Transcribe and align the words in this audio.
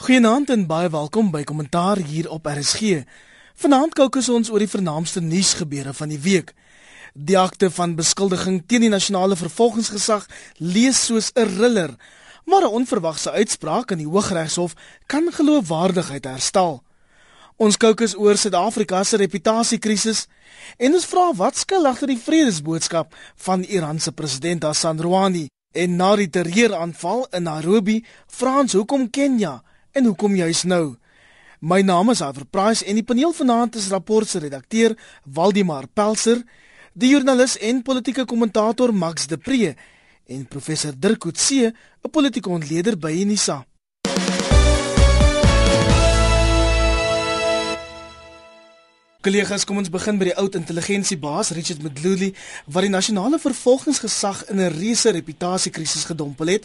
Goeienaand 0.00 0.48
en 0.48 0.62
baie 0.64 0.88
welkom 0.88 1.26
by 1.28 1.42
Kommentaar 1.44 1.98
hier 2.00 2.30
op 2.32 2.46
RSG. 2.48 3.02
Vanaand 3.60 3.92
kookus 3.98 4.30
ons 4.32 4.48
oor 4.48 4.62
die 4.64 4.70
vernaamste 4.72 5.20
nuusgebeure 5.20 5.92
van 5.92 6.08
die 6.08 6.20
week. 6.24 6.54
Die 7.12 7.36
akte 7.36 7.68
van 7.76 7.98
beskuldiging 7.98 8.62
teen 8.64 8.86
die 8.86 8.88
nasionale 8.88 9.36
vervolgingsgesag 9.36 10.24
lees 10.56 11.02
soos 11.04 11.28
'n 11.36 11.52
riller, 11.58 11.92
maar 12.48 12.64
'n 12.64 12.72
onverwagse 12.80 13.30
uitspraak 13.30 13.90
in 13.90 13.98
die 13.98 14.08
Hooggeregshof 14.08 14.72
kan 15.06 15.28
geloofwaardigheid 15.32 16.24
herstel. 16.24 16.82
Ons 17.56 17.76
kookus 17.76 18.16
oor 18.16 18.36
Suid-Afrika 18.36 19.04
se 19.04 19.16
reputasiekrisis 19.16 20.26
en 20.78 20.94
ons 20.94 21.04
vra 21.04 21.32
wat 21.34 21.56
skuil 21.56 21.86
agter 21.86 22.06
die 22.06 22.22
vredesboodskap 22.24 23.14
van 23.36 23.62
Iran 23.62 24.00
se 24.00 24.12
president 24.12 24.62
Hassan 24.62 25.00
Rouhani 25.00 25.48
en 25.72 25.96
na 25.96 26.16
die 26.16 26.30
terreuraanval 26.30 27.26
in 27.30 27.42
Nairobi, 27.42 28.04
Frans, 28.26 28.72
hoekom 28.72 29.10
Kenia? 29.10 29.62
En 29.90 30.04
hoekom 30.06 30.36
juis 30.38 30.62
nou? 30.70 30.94
My 31.58 31.80
naam 31.82 32.12
is 32.12 32.20
Aver 32.22 32.44
Price 32.46 32.84
en 32.86 32.94
die 32.94 33.04
paneel 33.04 33.32
vanaand 33.34 33.74
is 33.74 33.88
rapport 33.90 34.28
se 34.28 34.38
redakteur 34.38 34.94
Waldemar 35.26 35.88
Pelser, 35.90 36.44
die 36.94 37.10
joernalis 37.10 37.56
en 37.58 37.82
politieke 37.82 38.24
kommentator 38.24 38.94
Max 38.94 39.26
de 39.26 39.38
Pre 39.38 39.74
en 40.30 40.44
professor 40.46 40.94
Dirk 40.94 41.18
Coetzee, 41.26 41.72
'n 42.04 42.10
politieke 42.10 42.48
ontleder 42.48 42.96
by 42.98 43.10
Unisa. 43.10 43.64
Kollegas, 49.20 49.66
kom 49.68 49.76
ons 49.76 49.90
begin 49.92 50.16
by 50.16 50.30
die 50.30 50.36
oud 50.40 50.54
intelligensiebaas 50.56 51.50
Richard 51.52 51.82
Mdluli 51.84 52.30
wat 52.72 52.86
die 52.86 52.92
nasionale 52.92 53.36
vervolgingsgesag 53.42 54.46
in 54.48 54.60
'n 54.64 54.72
reuse 54.72 55.10
reputasiekrisis 55.12 56.06
gedompel 56.08 56.46
het. 56.46 56.64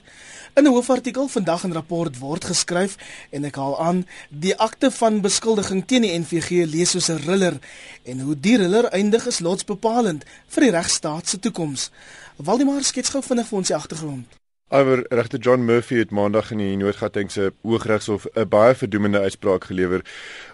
In 0.55 0.63
'n 0.63 0.71
hoofartikel 0.71 1.27
vandag 1.27 1.65
in 1.65 1.73
rapport 1.73 2.19
word 2.19 2.45
geskryf 2.45 2.95
en 3.31 3.43
ek 3.43 3.55
haal 3.55 3.75
aan 3.79 4.07
die 4.29 4.55
akte 4.55 4.91
van 4.91 5.19
beskuldiging 5.21 5.85
teen 5.85 6.01
die 6.01 6.17
NVG 6.19 6.63
lees 6.65 6.91
soos 6.91 7.09
'n 7.09 7.25
riller 7.27 7.59
en 8.05 8.20
hoe 8.20 8.39
die 8.39 8.57
riller 8.57 8.85
eindig 8.85 9.27
is 9.27 9.40
lotsbepalend 9.40 10.23
vir 10.47 10.63
die 10.63 10.71
regstaat 10.71 11.27
se 11.27 11.40
toekoms. 11.40 11.91
Waldemar 12.37 12.84
skets 12.84 13.09
gou 13.09 13.21
vinnig 13.21 13.47
vir 13.47 13.57
ons 13.57 13.67
die 13.67 13.75
agtergrond. 13.75 14.45
Oor 14.74 15.05
regter 15.10 15.38
John 15.40 15.62
Murphy 15.66 15.99
het 15.99 16.10
maandag 16.10 16.48
in 16.52 16.58
die 16.58 16.76
Noord-Gautengse 16.82 17.52
Hooggeregshof 17.62 18.26
'n 18.34 18.48
baie 18.49 18.74
verdoemende 18.74 19.20
uitspraak 19.20 19.63
gelewer 19.70 20.02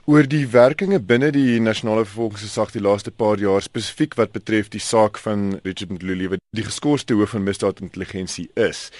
oor 0.05 0.27
die 0.27 0.47
werkinge 0.47 0.99
binne 0.99 1.31
die 1.31 1.59
nasionale 1.59 2.03
vervolgingsgesag 2.05 2.71
die 2.71 2.81
laaste 2.81 3.11
paar 3.11 3.39
jaar 3.39 3.61
spesifiek 3.61 4.17
wat 4.19 4.31
betref 4.31 4.67
die 4.69 4.83
saak 4.83 5.17
van 5.17 5.61
Richard 5.63 5.91
Mdluli 5.91 6.27
wat 6.27 6.43
die 6.51 6.63
geskorste 6.63 7.13
hoof 7.13 7.29
van 7.29 7.43
misdaadintelligensie 7.43 8.49
is. 8.53 8.91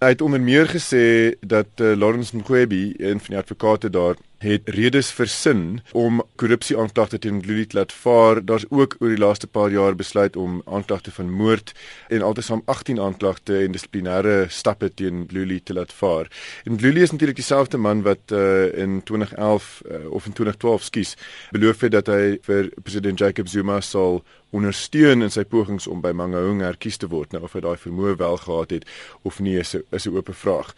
Hy 0.00 0.08
het 0.08 0.22
onder 0.22 0.40
meer 0.40 0.66
gesê 0.66 1.36
dat 1.40 1.68
uh, 1.80 1.92
Lawrence 1.92 2.36
Mkhwebi, 2.36 2.94
een 2.98 3.20
van 3.20 3.36
die 3.36 3.38
advokate 3.38 3.90
daar, 3.90 4.16
het 4.44 4.68
redes 4.68 5.08
versin 5.12 5.80
om 5.96 6.20
korrupsie 6.40 6.76
aanklagte 6.78 7.18
teen 7.18 7.38
Mdluli 7.38 7.66
te 7.66 7.78
laat 7.78 7.92
vaar. 7.92 8.42
Daar's 8.44 8.66
ook 8.68 8.96
oor 9.00 9.08
die 9.08 9.18
laaste 9.18 9.46
paar 9.46 9.72
jaar 9.72 9.96
besluit 9.96 10.36
om 10.36 10.60
aanklagte 10.64 11.12
van 11.12 11.30
moord 11.32 11.72
en 12.08 12.22
altesaam 12.22 12.62
18 12.64 13.00
aanklagte 13.00 13.56
en 13.62 13.72
dissiplinêre 13.72 14.44
stappe 14.48 14.90
teen 14.94 15.24
Mdluli 15.24 15.62
te 15.62 15.74
laat 15.74 15.92
vaar. 15.92 16.28
En 16.64 16.76
Mdluli 16.76 17.02
is 17.02 17.10
natuurlik 17.10 17.40
dieselfde 17.40 17.80
man 17.80 18.02
wat 18.02 18.32
uh, 18.32 18.68
in 18.78 19.02
2011 19.02 19.82
uh, 19.86 20.10
of 20.10 20.26
in 20.26 20.32
2012 20.32 20.82
skies 20.82 21.16
beloof 21.50 21.80
het 21.80 21.96
dat 21.96 22.12
hy 22.12 22.36
vir 22.44 22.70
president 22.82 23.18
Jacob 23.18 23.48
Zuma 23.48 23.80
sal 23.80 24.22
ondersteun 24.54 25.24
in 25.26 25.32
sy 25.34 25.42
pogings 25.44 25.88
om 25.90 26.02
by 26.04 26.12
Mangaung 26.16 26.62
herkies 26.62 26.98
te 27.02 27.08
word. 27.10 27.32
Nou 27.34 27.42
of 27.46 27.56
hy 27.56 27.62
daai 27.64 27.80
vermoë 27.80 28.14
wel 28.20 28.38
gehad 28.44 28.74
het 28.76 28.86
of 29.26 29.40
nie 29.42 29.56
is 29.58 29.74
'n 29.74 29.82
is 29.90 30.06
'n 30.06 30.14
oop 30.14 30.30
vraag. 30.30 30.74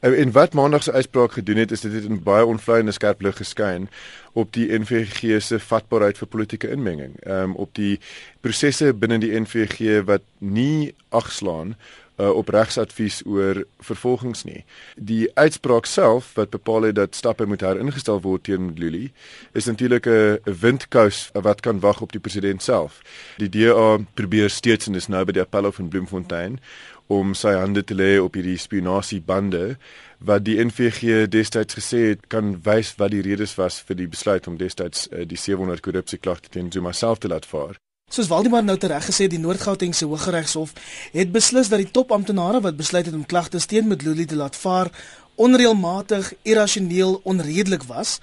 En, 0.00 0.14
en 0.14 0.32
wat 0.32 0.54
Maandag 0.54 0.82
se 0.82 0.92
uitspraak 0.92 1.32
gedoen 1.32 1.56
het 1.56 1.72
is 1.72 1.80
dit 1.80 1.92
het 1.92 2.04
in 2.04 2.22
baie 2.22 2.44
onvleiende 2.44 2.92
skerp 2.92 3.20
lig 3.22 3.36
geskyn 3.36 3.88
op 4.32 4.52
die 4.52 4.78
NVG 4.78 5.42
se 5.42 5.58
vatbaarheid 5.58 6.18
vir 6.18 6.28
politieke 6.28 6.70
inmenging. 6.70 7.16
Ehm 7.22 7.42
um, 7.42 7.54
op 7.54 7.74
die 7.74 8.00
prosesse 8.40 8.92
binne 8.94 9.18
die 9.18 9.40
NVG 9.40 10.04
wat 10.04 10.22
nie 10.38 10.94
agslaan 11.08 11.76
uh, 12.16 12.30
op 12.30 12.48
regsadvies 12.48 13.22
oor 13.26 13.64
vervolgings 13.78 14.44
nie. 14.44 14.64
Die 14.96 15.30
uitspraak 15.34 15.86
self 15.86 16.32
wat 16.34 16.50
bepaal 16.50 16.82
het 16.82 16.94
dat 16.94 17.14
stappe 17.14 17.46
moet 17.46 17.60
heringestel 17.60 18.20
word 18.20 18.44
teen 18.44 18.72
Luli 18.78 19.10
is 19.52 19.64
natuurlik 19.64 20.06
'n 20.06 20.38
windkous 20.44 21.30
wat 21.32 21.60
kan 21.60 21.80
wag 21.80 22.00
op 22.00 22.12
die 22.12 22.20
president 22.20 22.62
self. 22.62 23.00
Die 23.36 23.48
DA 23.48 23.98
probeer 24.14 24.50
steeds 24.50 24.86
en 24.86 24.92
dis 24.92 25.08
nou 25.08 25.24
by 25.24 25.32
die 25.32 25.40
appel 25.40 25.72
van 25.72 25.88
Bloemfontein 25.88 26.60
om 27.06 27.34
sy 27.34 27.52
hande 27.52 27.84
te 27.84 27.94
lê 27.94 28.18
op 28.20 28.34
hierdie 28.34 28.58
spionasiebande 28.58 29.76
wat 30.24 30.44
die 30.44 30.56
NVG 30.64 31.28
destyds 31.28 31.76
gesê 31.76 32.00
het 32.14 32.26
kan 32.32 32.56
wys 32.64 32.94
wat 32.96 33.12
die 33.12 33.22
redes 33.22 33.56
was 33.60 33.80
vir 33.84 33.96
die 34.00 34.08
besluit 34.08 34.46
om 34.48 34.56
destyds 34.56 35.08
uh, 35.12 35.26
die 35.28 35.36
700 35.36 35.84
korrupsieklagte 35.84 36.48
teen 36.48 36.72
Zuma 36.72 36.92
self 36.92 37.18
te 37.18 37.28
laat 37.28 37.46
vaar. 37.46 37.83
Soos 38.14 38.28
Waldemar 38.30 38.62
nou 38.62 38.76
tereg 38.78 39.08
gesê, 39.08 39.26
die 39.26 39.40
Noord-Gautengse 39.42 40.06
Hooggeregshof 40.06 40.70
het 41.10 41.32
beslis 41.34 41.66
dat 41.66 41.80
die 41.82 41.90
topamptenare 41.90 42.60
wat 42.62 42.76
besluit 42.78 43.08
het 43.08 43.14
om 43.18 43.24
klagtes 43.26 43.66
teen 43.66 43.88
Mdluli 43.90 44.28
te 44.30 44.36
laat 44.38 44.54
vaar, 44.54 44.86
onreëlmatig, 45.34 46.28
irrasioneel, 46.46 47.16
onredelik 47.24 47.82
was. 47.88 48.20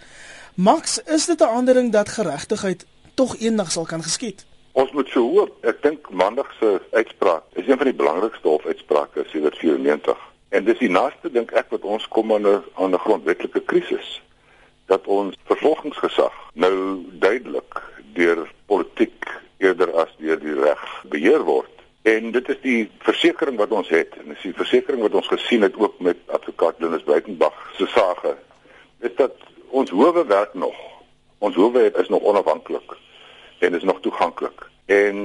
Max, 0.56 1.02
is 1.04 1.26
dit 1.26 1.42
'n 1.42 1.52
aandering 1.58 1.92
dat 1.92 2.10
geregtigheid 2.10 2.86
tog 3.20 3.36
eendag 3.40 3.72
sal 3.72 3.86
kan 3.86 4.04
geskied? 4.04 4.46
Ons 4.72 4.92
moet 4.92 5.08
so 5.08 5.28
hoop. 5.34 5.52
Ek 5.66 5.84
dink 5.84 6.10
Maandag 6.10 6.54
se 6.60 6.82
uitspraak 6.92 7.44
is 7.54 7.68
een 7.68 7.78
van 7.78 7.88
die 7.92 8.00
belangrikste 8.02 8.48
hofuitsprake 8.48 9.26
sedert 9.28 9.58
94. 9.58 10.18
En 10.50 10.64
dis 10.64 10.80
die 10.80 10.90
naaste 10.90 11.32
dink 11.32 11.52
ek 11.52 11.68
wat 11.70 11.82
ons 11.84 12.08
kom 12.08 12.32
aan 12.32 12.48
'n 12.48 12.64
aan 12.74 12.94
'n 12.94 13.04
grondwetlike 13.06 13.62
krisis 13.66 14.22
dat 14.86 15.08
ons 15.08 15.36
vervolgingsgesag 15.44 16.34
nou 16.54 17.06
duidelik 17.20 17.82
deur 18.14 18.52
politiek 18.66 19.42
eerder 19.62 19.92
as 20.04 20.12
deur 20.18 20.40
die 20.42 20.56
reg 20.58 20.82
beheer 21.14 21.44
word. 21.48 21.70
En 22.02 22.32
dit 22.34 22.50
is 22.50 22.62
die 22.64 22.80
versekering 23.06 23.60
wat 23.62 23.74
ons 23.78 23.90
het 23.94 24.16
en 24.18 24.32
dis 24.34 24.48
die 24.48 24.56
versekering 24.58 25.04
wat 25.06 25.18
ons 25.20 25.30
gesien 25.30 25.62
het 25.62 25.78
ook 25.78 26.00
met 26.02 26.18
advokaat 26.34 26.82
Linus 26.82 27.06
Breitenberg 27.06 27.60
se 27.78 27.86
sake. 27.94 28.34
Dit 29.06 29.18
dat 29.22 29.38
ons 29.70 29.94
howe 29.94 30.26
werk 30.26 30.54
nog. 30.54 30.78
Ons 31.38 31.56
howe 31.56 31.86
is 31.92 32.10
nog 32.10 32.26
onafhanklik 32.34 32.98
en 33.62 33.78
is 33.78 33.86
nog 33.86 34.02
toeganklik. 34.02 34.66
En 34.86 35.18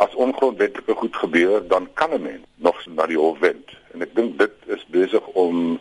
as 0.00 0.14
ongrondwetlike 0.16 0.94
goed 0.96 1.16
gebeur, 1.16 1.60
dan 1.68 1.88
kan 1.94 2.10
'n 2.16 2.22
mens 2.22 2.44
nog 2.56 2.86
na 2.86 3.06
die 3.06 3.20
hof 3.20 3.38
wend. 3.38 3.68
En 3.92 4.02
ek 4.02 4.14
dink 4.14 4.38
dit 4.38 4.56
is 4.66 4.86
besig 4.88 5.26
om 5.26 5.80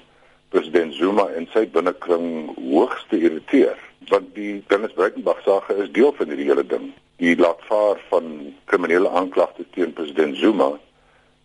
president 0.50 0.94
Zuma 0.94 1.28
en 1.28 1.48
sy 1.54 1.68
binnekring 1.70 2.56
hoogs 2.58 3.06
te 3.10 3.20
irriteer 3.20 3.78
want 4.10 4.36
die 4.36 4.64
Dennis 4.68 4.94
Breitenberg 4.98 5.42
sake 5.46 5.76
is 5.84 5.92
deel 5.92 6.14
van 6.18 6.32
hierdie 6.32 6.48
hele 6.50 6.66
ding 6.66 6.90
die 7.20 7.36
laatvaar 7.36 8.00
van 8.10 8.56
kriminele 8.66 9.10
aanklagte 9.10 9.66
teen 9.76 9.94
president 9.94 10.38
Zuma 10.38 10.72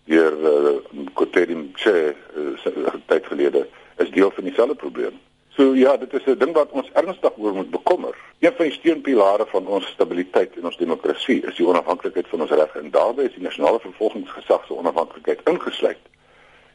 deur 0.06 0.34
uh, 0.38 0.74
Kotedi 1.18 1.54
Mche 1.54 2.14
uh, 2.36 2.94
tyd 3.10 3.26
gelede 3.26 3.66
is 4.02 4.10
deel 4.10 4.30
van 4.30 4.44
dieselfde 4.44 4.74
probleem. 4.74 5.18
So 5.56 5.74
ja, 5.74 5.96
dit 5.96 6.12
is 6.12 6.26
'n 6.26 6.38
ding 6.38 6.52
wat 6.52 6.70
ons 6.70 6.90
ernstig 6.92 7.32
oor 7.36 7.54
moet 7.54 7.70
bekommer. 7.70 8.14
Een 8.38 8.52
van 8.56 8.66
die 8.66 8.74
steunpilare 8.74 9.46
van 9.46 9.66
ons 9.66 9.86
stabiliteit 9.86 10.56
en 10.56 10.64
ons 10.64 10.76
demokrasie 10.76 11.46
is 11.46 11.56
die 11.56 11.66
onafhanklikheid 11.66 12.28
van 12.28 12.40
ons 12.40 12.50
reg 12.50 12.74
en 12.76 12.90
daarbey 12.90 13.24
is 13.24 13.34
die 13.34 13.42
nasionale 13.42 13.80
vervolgingsgesag 13.80 14.66
se 14.66 14.74
onafhanklikheid 14.74 15.40
ingesluit. 15.44 16.02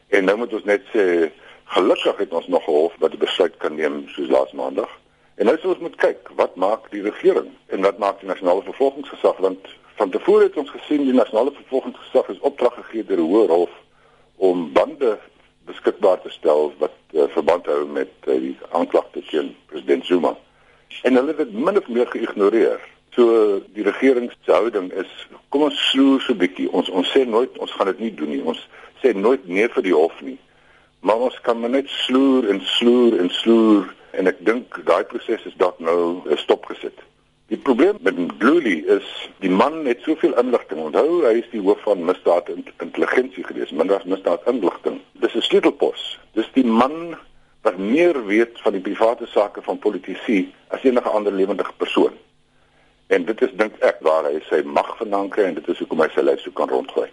En 0.08 0.24
nou 0.24 0.36
moet 0.36 0.52
ons 0.52 0.64
net 0.64 0.82
sê 0.92 1.30
gelukkig 1.64 2.16
het 2.16 2.32
ons 2.32 2.46
nog 2.46 2.68
'n 2.68 2.72
hof 2.72 2.94
wat 2.98 3.12
'n 3.12 3.18
besluit 3.18 3.56
kan 3.56 3.74
neem 3.74 4.08
soos 4.08 4.28
laas 4.28 4.52
maandag 4.52 4.99
En 5.40 5.48
nou 5.48 5.56
sou 5.56 5.70
ons 5.72 5.80
moet 5.80 5.94
kyk, 5.96 6.28
wat 6.36 6.56
maak 6.60 6.90
die 6.92 7.00
regering 7.00 7.46
en 7.72 7.80
wat 7.86 7.98
maak 7.98 8.18
die 8.20 8.28
nasionale 8.28 8.60
vervolgingsgesag 8.66 9.38
want 9.40 9.68
van 9.96 10.10
tevore 10.12 10.44
het 10.50 10.56
ons 10.60 10.72
gesien 10.74 11.06
die 11.06 11.14
nasionale 11.16 11.54
vervolgingsgesag 11.56 12.26
is 12.34 12.42
opdrag 12.48 12.74
gegee 12.76 13.06
deur 13.08 13.22
die 13.22 13.28
Hoërhof 13.30 13.72
om 14.50 14.66
bande 14.76 15.14
beskikbaar 15.70 16.20
te 16.20 16.32
stel 16.34 16.74
wat 16.82 16.96
uh, 17.16 17.24
verband 17.32 17.70
hou 17.72 17.86
met 17.88 18.12
uh, 18.26 18.36
die 18.42 18.52
aanklagte 18.76 19.22
teen 19.30 19.54
president 19.72 20.04
Zuma. 20.06 20.34
En 21.08 21.16
hulle 21.16 21.32
het 21.32 21.40
dit 21.40 21.54
min 21.56 21.80
of 21.80 21.88
meer 21.88 22.10
geïgnoreer. 22.12 22.84
So 23.16 23.60
die 23.76 23.86
regering 23.86 24.28
se 24.44 24.52
houding 24.52 24.90
is 24.92 25.14
kom 25.48 25.64
ons 25.70 25.80
sloer 25.88 26.20
so 26.20 26.34
'n 26.34 26.42
bietjie. 26.42 26.68
Ons 26.68 26.90
ons 26.92 27.12
sê 27.16 27.24
nooit 27.24 27.56
ons 27.58 27.72
gaan 27.78 27.88
dit 27.94 28.04
nie 28.04 28.12
doen 28.14 28.28
nie. 28.28 28.42
Ons 28.44 28.60
sê 29.00 29.16
nooit 29.16 29.48
nee 29.48 29.68
vir 29.68 29.88
die 29.88 29.96
hof 29.96 30.20
nie. 30.20 30.36
Maar 31.00 31.28
ons 31.30 31.40
kan 31.40 31.64
net 31.70 31.88
sloer 32.04 32.50
en 32.52 32.60
sloer 32.76 33.18
en 33.24 33.30
sloer 33.30 33.88
en 34.10 34.26
ek 34.26 34.42
dink 34.46 34.80
daai 34.86 35.04
proses 35.04 35.46
is 35.46 35.56
dalk 35.56 35.78
nou 35.78 36.22
stopgesit. 36.36 36.98
Die 37.50 37.58
probleem 37.58 37.96
met 38.06 38.14
Gluli 38.38 38.76
is 38.86 39.06
die 39.42 39.50
man 39.50 39.82
het 39.86 40.04
soveel 40.06 40.36
inligting. 40.38 40.78
Onthou, 40.84 41.24
hy 41.24 41.40
is 41.40 41.48
die 41.50 41.62
hoof 41.64 41.80
van 41.82 42.04
misdaad 42.06 42.46
en 42.52 42.62
intelligensie 42.78 43.42
gewees, 43.42 43.72
minder 43.74 44.02
misdaad 44.06 44.46
inligting. 44.46 45.00
Dis 45.18 45.34
'n 45.34 45.42
sleutelpos. 45.42 46.18
Dis 46.38 46.50
die 46.54 46.64
man 46.64 47.18
wat 47.62 47.76
meer 47.76 48.26
weet 48.26 48.60
van 48.62 48.72
die 48.72 48.80
private 48.80 49.26
sake 49.26 49.62
van 49.62 49.78
politici 49.78 50.54
as 50.68 50.82
enige 50.82 51.08
ander 51.08 51.32
lewendige 51.32 51.72
persoon. 51.76 52.12
En 53.06 53.24
dit 53.24 53.42
is 53.42 53.52
dink 53.52 53.74
ek 53.82 53.98
waar 54.00 54.24
hy 54.24 54.38
sy 54.48 54.62
mag 54.64 54.96
vandaan 54.96 55.28
kry 55.28 55.44
en 55.44 55.54
dit 55.54 55.68
is 55.68 55.78
hoekom 55.78 56.00
hy 56.00 56.08
sy 56.14 56.20
lyf 56.20 56.40
so 56.40 56.50
kan 56.50 56.68
rondgooi. 56.68 57.08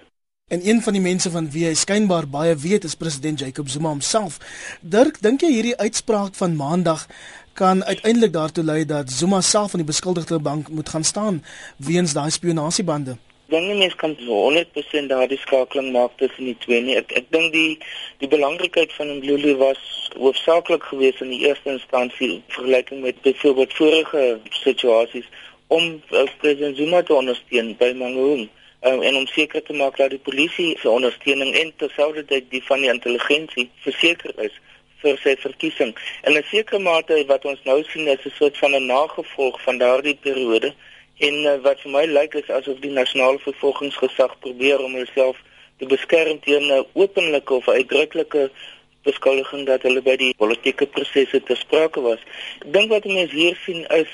En 0.47 0.67
een 0.67 0.81
van 0.81 0.94
die 0.94 1.01
mense 1.01 1.29
van 1.31 1.49
wie 1.51 1.65
hy 1.67 1.73
skynbaar 1.75 2.23
baie 2.31 2.53
weet 2.55 2.85
is 2.88 2.94
president 2.95 3.41
Jacob 3.44 3.67
Zuma 3.67 3.89
homself. 3.89 4.38
Dirk, 4.79 5.17
dink 5.19 5.41
jy 5.44 5.49
hierdie 5.51 5.73
uitspraak 5.75 6.38
van 6.39 6.55
Maandag 6.55 7.03
kan 7.59 7.83
uiteindelik 7.83 8.31
daartoe 8.31 8.63
lei 8.63 8.85
dat 8.88 9.11
Zuma 9.11 9.41
self 9.41 9.75
aan 9.75 9.83
die 9.83 9.89
beskuldigde 9.89 10.39
bank 10.39 10.69
moet 10.69 10.89
gaan 10.89 11.03
staan 11.03 11.44
weens 11.89 12.15
daai 12.15 12.31
spionasiebande? 12.31 13.17
dink 13.51 13.67
nie 13.67 13.75
mens 13.81 13.95
kan 13.95 14.15
so 14.23 14.39
100% 14.47 15.11
daardie 15.11 15.41
skakeling 15.44 15.91
maak 15.91 16.15
tussen 16.15 16.47
die 16.47 16.57
twee 16.63 16.79
nie. 16.81 16.95
Ek 16.95 17.11
ek 17.11 17.27
dink 17.35 17.51
die 17.51 17.79
die 18.23 18.31
belangrikheid 18.31 18.95
van 18.95 19.11
Ndluli 19.17 19.57
was 19.59 19.83
hoofsaaklik 20.15 20.88
geweest 20.94 21.25
in 21.27 21.35
die 21.35 21.44
eerste 21.44 21.75
instansie 21.75 22.38
vergelyking 22.55 23.03
met 23.03 23.19
byvoorbeeld 23.27 23.75
vorige 23.81 24.25
situasies 24.63 25.27
om 25.67 25.99
uh, 26.11 26.23
president 26.39 26.79
Zuma 26.79 27.03
te 27.03 27.19
ondersteun 27.19 27.75
by 27.83 27.91
Mangaung 27.99 28.47
um, 28.81 29.01
en 29.01 29.15
om 29.15 29.27
seker 29.27 29.63
te 29.63 29.74
maak 29.74 29.97
dat 29.97 30.09
die 30.09 30.19
polisie 30.29 30.77
se 30.79 30.89
ondersteuning 30.89 31.56
en 31.56 31.74
terselfdertyd 31.75 32.50
die 32.50 32.63
van 32.63 32.79
die 32.79 32.94
intelligensie 32.94 33.69
verseker 33.85 34.33
is 34.38 34.53
vir 35.01 35.18
sy 35.24 35.35
verkiesing. 35.35 35.95
En 36.21 36.33
'n 36.33 36.44
sekere 36.44 36.79
mate 36.79 37.24
wat 37.27 37.45
ons 37.45 37.63
nou 37.63 37.83
sien 37.83 38.07
is 38.07 38.25
'n 38.25 38.38
soort 38.38 38.57
van 38.57 38.75
'n 38.75 38.85
nagevolg 38.85 39.62
van 39.62 39.77
daardie 39.77 40.18
periode 40.21 40.74
En 41.18 41.33
uh, 41.33 41.56
wat 41.65 41.79
vir 41.81 41.91
my 41.91 42.03
lyk 42.06 42.35
is 42.38 42.50
asof 42.53 42.77
die 42.83 42.94
nasionale 42.94 43.39
vervolgingsgesag 43.41 44.35
probeer 44.44 44.81
om 44.85 44.94
homself 44.94 45.39
te 45.81 45.89
beskerm 45.89 46.38
teen 46.45 46.68
'n 46.69 46.85
openlike 46.94 47.53
of 47.53 47.69
uitdruklike 47.69 48.51
beskuldiging 49.01 49.65
dat 49.65 49.81
hulle 49.81 50.01
by 50.01 50.15
die 50.15 50.33
politieke 50.38 50.85
prosesse 50.85 51.41
te 51.44 51.56
sprake 51.56 52.01
was. 52.01 52.21
Ek 52.62 52.73
dink 52.73 52.94
wat 52.94 53.06
mense 53.09 53.33
hier 53.33 53.57
sien 53.65 53.85
is 53.97 54.12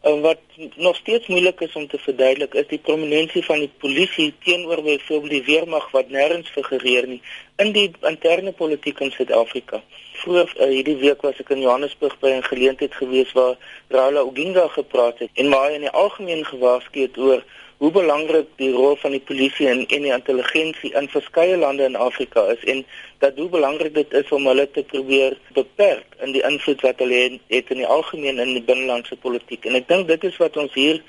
wat 0.00 0.38
nog 0.76 0.96
steeds 0.96 1.26
moeilik 1.26 1.60
is 1.60 1.72
om 1.72 1.88
te 1.88 1.98
verduidelik 1.98 2.54
is 2.54 2.66
die 2.66 2.78
prominensie 2.78 3.44
van 3.44 3.58
die 3.58 3.72
polisie 3.78 4.34
teenoor 4.44 4.82
byvoorbeeld 4.82 5.30
die 5.30 5.44
weermag 5.44 5.90
wat 5.90 6.08
nêrens 6.08 6.48
figureer 6.48 7.06
nie 7.06 7.20
in 7.56 7.72
die 7.72 7.90
interne 8.08 8.52
politiek 8.52 9.00
in 9.00 9.10
Suid-Afrika. 9.10 9.82
Voor 10.12 10.52
uh, 10.56 10.66
hierdie 10.66 10.96
week 10.96 11.20
was 11.20 11.36
ek 11.40 11.52
in 11.52 11.60
Johannesburg 11.60 12.16
by 12.20 12.32
'n 12.32 12.48
geleentheid 12.48 12.94
gewees 12.94 13.32
waar 13.32 13.56
Raila 13.88 14.20
Oginga 14.20 14.68
gepraat 14.68 15.18
het 15.18 15.30
en 15.34 15.50
waar 15.50 15.68
hy 15.68 15.74
in 15.74 15.86
die 15.88 15.96
algemeen 16.04 16.44
gewaarsku 16.44 17.00
het 17.00 17.18
oor 17.18 17.44
hoe 17.80 17.90
belangrik 17.90 18.48
die 18.60 18.72
rol 18.76 18.96
van 19.00 19.14
die 19.16 19.22
polisie 19.24 19.68
en 19.68 19.78
en 19.86 20.04
die 20.04 20.12
intelligensie 20.12 20.92
in 21.00 21.08
verskeie 21.08 21.56
lande 21.56 21.86
in 21.88 21.96
Afrika 21.96 22.44
is 22.52 22.64
en 22.74 22.84
dat 23.24 23.40
hoe 23.40 23.48
belangrik 23.48 23.94
dit 23.94 24.12
is 24.20 24.32
om 24.36 24.46
hulle 24.46 24.66
te 24.70 24.84
probeer 24.92 25.38
beperk 25.56 26.18
in 26.26 26.36
die 26.36 26.44
invloed 26.50 26.84
wat 26.84 27.00
hulle 27.00 27.22
het 27.48 27.72
in 27.72 27.80
die 27.80 27.90
algemeen 27.96 28.38
in 28.38 28.52
die 28.58 28.66
binnelandse 28.68 29.16
politiek. 29.24 29.64
En 29.64 29.80
ek 29.80 29.88
dink 29.88 30.08
dit 30.12 30.28
is 30.28 30.36
wat 30.44 30.60
ons 30.60 30.76
hier 30.76 31.00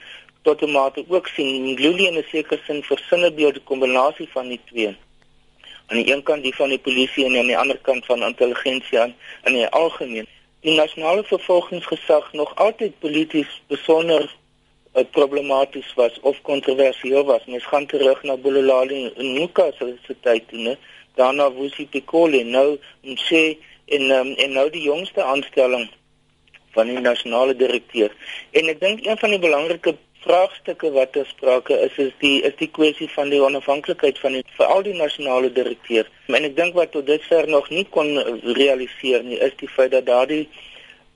tot 0.48 0.64
'n 0.64 0.72
mate 0.72 1.04
ook 1.08 1.28
sien. 1.28 1.76
Gluli 1.76 2.08
in 2.08 2.18
'n 2.24 2.28
sekere 2.32 2.60
sin 2.66 2.84
versinne 2.84 3.36
deur 3.36 3.54
die 3.54 3.68
kombinasie 3.74 4.30
van 4.32 4.48
die 4.48 4.62
twee 4.72 4.96
aan 5.92 5.98
die 5.98 6.14
een 6.14 6.24
kant 6.24 6.44
die 6.44 6.56
van 6.56 6.70
die 6.70 6.80
polisie 6.80 7.26
en 7.26 7.38
aan 7.38 7.52
die 7.52 7.58
ander 7.58 7.78
kant 7.78 8.06
van 8.06 8.24
intelligensie 8.24 9.00
aan 9.00 9.16
in 9.44 9.54
die 9.54 9.68
algemeen. 9.68 10.28
Die 10.62 10.76
nasionale 10.76 11.24
vervolgingsgesag 11.24 12.34
nog 12.34 12.56
altyd 12.56 13.00
polities 13.00 13.62
besonder 13.68 14.36
uh, 14.96 15.04
problematies 15.12 15.94
was 15.96 16.20
of 16.22 16.42
kontroversieel 16.42 17.24
was. 17.24 17.46
Mens 17.46 17.66
gaan 17.66 17.86
terug 17.86 18.24
na 18.24 18.38
Bulelali 18.38 19.12
en 19.16 19.34
Nuka 19.34 19.72
se 19.78 20.16
tyd 20.22 20.48
toe, 20.48 20.60
né? 20.60 20.78
Daarna 21.16 21.52
Wusi 21.52 21.88
Pikole, 21.88 22.44
nou 22.44 22.78
Mse 23.04 23.58
en 23.86 24.12
um, 24.12 24.34
en 24.36 24.54
nou 24.54 24.70
die 24.70 24.84
jongste 24.84 25.24
aanstelling 25.24 25.90
van 26.72 26.88
die 26.88 27.00
nasionale 27.00 27.56
direkteur. 27.56 28.14
En 28.52 28.72
ek 28.72 28.80
dink 28.80 29.06
een 29.06 29.20
van 29.20 29.36
die 29.36 29.42
belangrike 29.44 29.96
vraagstukke 30.22 30.92
wat 30.94 31.12
ter 31.16 31.26
sprake 31.26 31.76
is 31.88 31.98
is 31.98 32.12
die 32.22 32.42
is 32.48 32.56
die 32.60 32.70
kwessie 32.70 33.10
van 33.16 33.32
die 33.34 33.42
onafhanklikheid 33.42 34.20
van 34.22 34.38
die 34.38 34.44
veral 34.58 34.84
die 34.86 34.96
nasionale 34.98 35.50
direkteur. 35.52 36.10
En 36.30 36.46
ek 36.48 36.56
dink 36.56 36.78
wat 36.78 36.94
tot 36.96 37.08
dusver 37.10 37.50
nog 37.50 37.70
nie 37.74 37.86
kon 37.96 38.12
realiseer 38.60 39.26
nie 39.26 39.40
is 39.42 39.56
die 39.60 39.72
feit 39.72 39.92
dat 39.96 40.06
daardie 40.06 40.46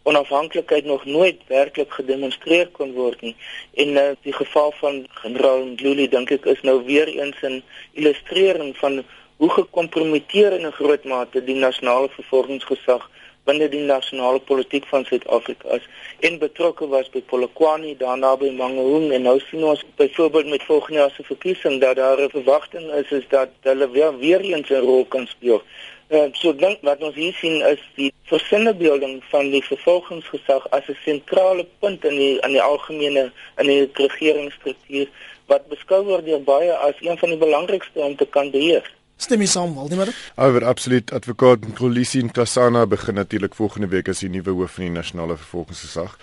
onafhanklikheid 0.06 0.86
nog 0.86 1.06
nooit 1.06 1.42
werklik 1.48 1.92
gedemonstreer 1.92 2.68
kon 2.78 2.94
word 2.94 3.22
nie. 3.22 3.36
En 3.74 3.90
uh, 3.90 4.04
die 4.22 4.34
geval 4.34 4.74
van 4.80 5.06
generaal 5.10 5.66
Ndluli 5.74 6.08
dink 6.10 6.32
ek 6.32 6.46
is 6.46 6.62
nou 6.62 6.78
weer 6.86 7.08
eens 7.08 7.42
'n 7.42 7.64
illustrering 7.94 8.78
van 8.78 9.04
hoe 9.38 9.50
gekompromiteer 9.50 10.54
in 10.60 10.68
'n 10.68 10.78
groot 10.80 11.04
mate 11.04 11.44
die 11.44 11.60
nasionale 11.68 12.10
vervolgingsgesag 12.10 13.10
binne 13.46 13.68
die 13.70 13.84
nasionale 13.86 14.40
politiek 14.40 14.86
van 14.90 15.06
Suid-Afrika 15.06 15.78
is 15.78 15.88
en 16.28 16.40
betrokke 16.42 16.88
was 16.94 17.10
by 17.14 17.22
Polokwane 17.32 17.94
daarna 18.00 18.34
by 18.42 18.50
Mangaung 18.58 19.12
en 19.14 19.28
nou 19.28 19.36
sien 19.40 19.66
ons 19.72 19.84
byvoorbeeld 20.02 20.50
met 20.54 20.64
volgende 20.70 21.00
jaar 21.00 21.14
se 21.16 21.24
verkiesing 21.24 21.82
dat 21.82 21.96
daar 21.96 22.22
'n 22.22 22.30
verwagting 22.30 22.92
is 23.02 23.12
is 23.12 23.28
dat 23.30 23.50
hulle 23.62 23.90
weer 23.90 24.18
weer 24.18 24.42
eens 24.42 24.70
'n 24.70 24.86
rol 24.90 25.06
kan 25.06 25.28
speel. 25.28 25.62
Uh, 26.10 26.30
so 26.38 26.54
dink 26.54 26.84
wat 26.86 27.02
ons 27.02 27.16
hier 27.18 27.34
sien 27.34 27.64
is 27.66 27.82
die 27.96 28.12
versinnebeelding 28.30 29.24
van 29.32 29.48
die 29.50 29.62
vervolgingsgesag 29.66 30.68
as 30.70 30.86
'n 30.88 30.98
sentrale 31.04 31.66
punt 31.80 32.06
in 32.06 32.18
die 32.22 32.36
in 32.46 32.52
die 32.54 32.62
algemene 32.62 33.32
in 33.58 33.68
die 33.68 33.90
regeringsstruktuur 33.94 35.08
wat 35.50 35.66
beskou 35.70 36.04
word 36.06 36.26
deur 36.26 36.44
baie 36.46 36.76
as 36.88 37.02
een 37.02 37.18
van 37.18 37.30
die 37.34 37.42
belangrikste 37.42 38.00
om 38.00 38.16
te 38.16 38.26
kan 38.26 38.52
beheer. 38.52 38.86
Stem 39.18 39.40
jy 39.40 39.48
saam, 39.48 39.78
Waldemar? 39.78 40.10
Oor 40.36 40.66
absoluut 40.68 41.12
advokaat 41.16 41.64
Kolisi 41.78 42.20
Nkasana 42.24 42.86
begin 42.86 43.16
natuurlik 43.16 43.56
volgende 43.56 43.88
week 43.88 44.10
as 44.12 44.20
die 44.20 44.30
nuwe 44.30 44.52
hoof 44.52 44.76
van 44.76 44.90
die 44.90 44.96
nasionale 44.98 45.38
vervolgingsgesag. 45.40 46.18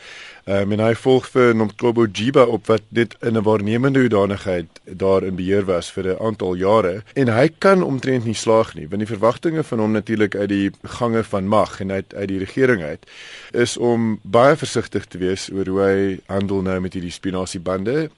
Ehm 0.45 0.67
um, 0.67 0.73
en 0.77 0.81
hy 0.83 0.95
volg 0.99 1.29
vir 1.31 1.55
Nomgcobo 1.55 2.05
Jiba 2.05 2.45
op 2.51 2.67
wat 2.67 2.83
dit 2.91 3.15
in 3.23 3.39
'n 3.39 3.43
waarnemende 3.47 4.01
hoedanigheid 4.01 4.81
daar 4.85 5.25
in 5.25 5.37
beheer 5.37 5.65
was 5.65 5.91
vir 5.91 6.05
'n 6.13 6.19
aantal 6.21 6.55
jare 6.55 7.03
en 7.15 7.29
hy 7.29 7.49
kan 7.59 7.83
omtrent 7.83 8.25
nie 8.25 8.35
slaag 8.35 8.75
nie 8.75 8.89
want 8.89 8.99
die 8.99 9.15
verwagtinge 9.15 9.63
van 9.63 9.79
hom 9.79 9.93
natuurlik 9.93 10.35
uit 10.35 10.49
die 10.49 10.71
gange 10.83 11.25
van 11.25 11.49
mag 11.49 11.81
en 11.81 11.93
uit 11.93 12.15
uit 12.15 12.29
die 12.29 12.39
regering 12.39 12.83
uit 12.83 13.07
is 13.53 13.77
om 13.77 14.19
baie 14.23 14.57
versigtig 14.57 15.07
te 15.07 15.19
wees 15.19 15.51
oor 15.53 15.67
hoe 15.67 15.81
hy 15.81 16.19
handel 16.27 16.63
nou 16.63 16.81
met 16.81 16.93
hierdie 16.93 17.13
spionasiebande 17.13 18.11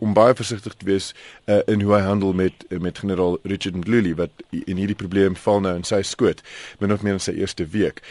om 0.00 0.12
baie 0.12 0.34
versigtig 0.34 0.74
te 0.74 0.86
wees 0.86 1.12
uh, 1.46 1.60
in 1.66 1.80
hoe 1.80 1.94
hy 1.94 2.00
handel 2.04 2.32
met 2.36 2.64
met 2.80 2.98
generaal 2.98 3.38
Richard 3.42 3.76
Mdluli 3.76 4.14
wat 4.14 4.30
in 4.50 4.76
hierdie 4.76 4.98
probleem 4.98 5.36
val 5.36 5.60
nou 5.64 5.74
in 5.78 5.84
sy 5.86 6.02
skoot 6.02 6.42
min 6.80 6.92
of 6.92 7.02
meer 7.02 7.16
in 7.16 7.22
sy 7.22 7.32
eerste 7.38 7.66
week. 7.72 8.02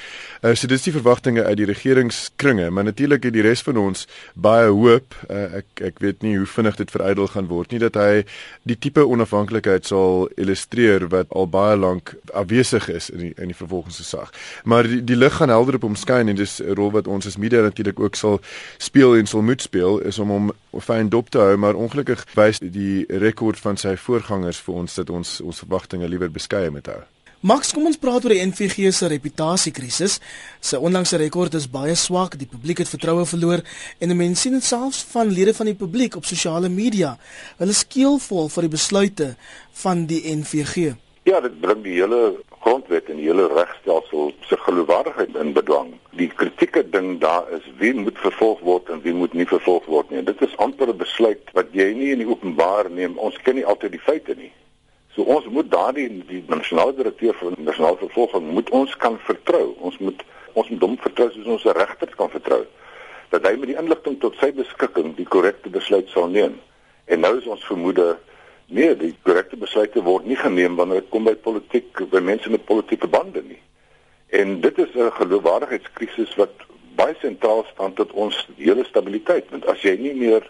Uh, 0.42 0.56
so 0.56 0.68
dis 0.68 0.88
die 0.88 0.94
verwagtinge 0.96 1.44
uit 1.44 1.58
die 1.58 1.68
regeringskringe, 1.70 2.70
maar 2.70 2.88
natuurlik 2.88 3.28
het 3.28 3.36
die 3.36 3.46
res 3.46 3.62
van 3.66 3.78
ons 3.78 4.08
baie 4.34 4.72
hoop. 4.72 5.16
Uh, 5.30 5.62
ek 5.62 5.86
ek 5.92 6.02
weet 6.04 6.26
nie 6.26 6.36
hoe 6.38 6.50
vinnig 6.50 6.80
dit 6.82 6.92
verydel 6.92 7.30
gaan 7.34 7.50
word 7.52 7.72
nie 7.72 7.82
dat 7.84 8.00
hy 8.00 8.26
die 8.64 8.78
tipe 8.80 9.06
onafhanklikheid 9.06 9.86
sal 9.86 10.28
illustreer 10.42 11.08
wat 11.14 11.30
al 11.30 11.50
baie 11.52 11.78
lank 11.78 12.16
afwesig 12.34 12.90
is 12.90 13.12
in 13.14 13.28
die 13.28 13.34
in 13.36 13.52
die 13.52 13.58
vervolgingsgesag. 13.58 14.32
Maar 14.64 14.90
die, 14.90 15.02
die 15.04 15.18
lig 15.18 15.38
gaan 15.38 15.54
helder 15.54 15.78
op 15.80 15.86
hom 15.88 15.98
skyn 16.00 16.32
en 16.32 16.40
dis 16.40 16.60
'n 16.62 16.74
rol 16.76 16.92
wat 16.92 17.08
ons 17.08 17.28
as 17.28 17.38
media 17.38 17.62
natuurlik 17.62 18.00
ook 18.00 18.16
sal 18.16 18.40
speel 18.78 19.16
en 19.16 19.28
sal 19.28 19.42
moet 19.42 19.62
speel 19.62 20.00
is 20.00 20.20
om 20.20 20.30
hom 20.30 20.52
fyn 20.82 21.10
dop 21.10 21.30
te 21.36 21.44
hou, 21.44 21.58
maar 21.60 21.76
ongelukkig 21.76 22.24
wys 22.38 22.62
die 22.64 23.04
rekord 23.22 23.60
van 23.60 23.76
sy 23.80 23.98
voorgangers 24.00 24.62
vir 24.64 24.80
ons 24.82 24.96
dat 25.02 25.12
ons 25.12 25.42
ons 25.44 25.60
verwagtinge 25.66 26.08
liewer 26.08 26.32
beskeie 26.32 26.72
moet 26.72 26.88
hou. 26.88 27.02
Max, 27.46 27.74
kom 27.76 27.86
ons 27.86 28.00
praat 28.02 28.24
oor 28.26 28.34
die 28.34 28.42
NVG 28.42 28.90
se 28.96 29.10
reputasiekrisis. 29.12 30.16
Sy 30.64 30.80
onlangse 30.82 31.20
rekord 31.22 31.54
is 31.60 31.68
baie 31.70 31.94
swak, 32.00 32.40
die 32.40 32.48
publiek 32.50 32.80
het 32.82 32.90
vertroue 32.90 33.26
verloor 33.30 33.62
en 34.02 34.16
mense 34.18 34.46
sien 34.46 34.56
dit 34.56 34.66
selfs 34.66 35.04
van 35.12 35.30
lede 35.30 35.54
van 35.54 35.70
die 35.70 35.78
publiek 35.78 36.16
op 36.18 36.26
sosiale 36.26 36.72
media. 36.72 37.18
Hulle 37.60 37.76
skeelvol 37.76 38.50
vir 38.56 38.66
die 38.66 38.74
besluite 38.78 39.30
van 39.84 40.08
die 40.10 40.24
NVG. 40.40 40.96
Ja, 41.28 41.44
dit 41.44 41.60
bring 41.62 41.84
die 41.86 42.00
hele 42.00 42.38
grondwet 42.66 43.10
en 43.14 43.20
die 43.22 43.28
hele 43.30 43.46
regstelsel 43.54 44.32
se 44.50 44.58
geloofwaardigheid 44.58 45.36
in 45.38 45.54
bedwang. 45.54 45.92
Die 46.18 46.28
kritieke 46.34 46.82
ding 46.90 47.20
daar 47.22 47.46
is 47.54 47.66
wie 47.78 47.94
moet 47.94 48.18
vervolg 48.24 48.62
word 48.66 48.90
en 48.90 49.04
wie 49.06 49.14
moet 49.14 49.34
nie 49.38 49.46
vervolg 49.46 49.86
word 49.86 50.10
nie. 50.10 50.24
En 50.24 50.26
dit 50.26 50.42
is 50.42 50.58
amper 50.66 50.90
'n 50.90 50.98
besluit 50.98 51.52
wat 51.54 51.70
jy 51.72 51.94
nie 51.94 52.12
in 52.12 52.24
die 52.24 52.30
openbaar 52.30 52.90
neem. 52.90 53.18
Ons 53.18 53.38
ken 53.44 53.56
nie 53.56 53.66
altyd 53.66 53.92
die 53.92 54.06
feite 54.08 54.34
nie. 54.36 54.52
So 55.16 55.22
ons 55.22 55.46
moet 55.46 55.72
daardie 55.72 56.10
die 56.28 56.44
nasionale 56.48 56.96
direkteur 56.96 57.34
van 57.34 57.54
nasionale 57.58 57.98
vervolging 57.98 58.52
moet 58.52 58.70
ons 58.70 58.98
kan 58.98 59.20
vertrou. 59.20 59.76
Ons 59.80 59.98
moet 59.98 60.24
ons 60.54 60.70
moet 60.70 60.82
hom 60.82 60.98
vertrou 60.98 61.30
soos 61.32 61.46
ons 61.46 61.64
regters 61.64 62.16
kan 62.16 62.30
vertrou 62.30 62.66
dat 63.30 63.46
hy 63.48 63.56
met 63.60 63.68
die 63.68 63.78
inligting 63.78 64.20
tot 64.20 64.36
sy 64.40 64.52
beskikking 64.56 65.16
die 65.16 65.26
korrekte 65.28 65.70
besluit 65.70 66.10
sal 66.10 66.28
neem. 66.28 66.56
En 67.06 67.20
nou 67.20 67.38
is 67.38 67.48
ons 67.52 67.66
vermoede 67.66 68.18
Nee, 68.68 68.96
die 68.98 69.14
korrekte 69.22 69.58
besluite 69.62 70.02
word 70.02 70.26
nie 70.26 70.38
geneem 70.40 70.76
wanneer 70.76 71.04
dit 71.04 71.10
kom 71.14 71.28
by 71.28 71.36
politiek, 71.38 72.00
by 72.10 72.20
mense 72.20 72.50
met 72.50 72.66
politieke 72.66 73.08
bande 73.08 73.44
nie. 73.46 73.62
En 74.34 74.60
dit 74.62 74.78
is 74.78 74.96
'n 74.96 75.12
geloofwaardigheidskrisis 75.12 76.36
wat 76.36 76.54
baie 76.96 77.16
sentraal 77.22 77.66
staan 77.74 77.94
tot 77.94 78.12
ons 78.12 78.48
hele 78.58 78.84
stabiliteit, 78.84 79.50
want 79.50 79.66
as 79.66 79.82
jy 79.82 79.98
nie 79.98 80.14
meer 80.14 80.50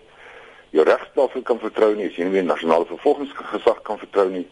jou 0.70 0.84
regstelsel 0.84 1.42
kan 1.42 1.60
vertrou 1.60 1.96
nie, 1.96 2.08
as 2.08 2.16
jy 2.16 2.24
nie 2.24 2.32
meer 2.32 2.44
nasionale 2.44 2.86
vervolgingsgesag 2.86 3.82
kan 3.82 3.98
vertrou 3.98 4.30
nie, 4.30 4.48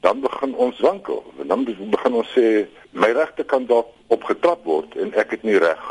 dan 0.00 0.20
begin 0.20 0.54
ons 0.54 0.80
wankel. 0.80 1.24
Dan 1.42 1.64
begin 1.64 2.14
ons 2.14 2.32
sê 2.36 2.66
my 2.90 3.10
regte 3.12 3.44
kan 3.44 3.66
dalk 3.66 3.88
opgetrap 4.06 4.64
word 4.64 4.96
en 4.96 5.14
ek 5.14 5.30
het 5.30 5.42
nie 5.42 5.58
reg 5.58 5.82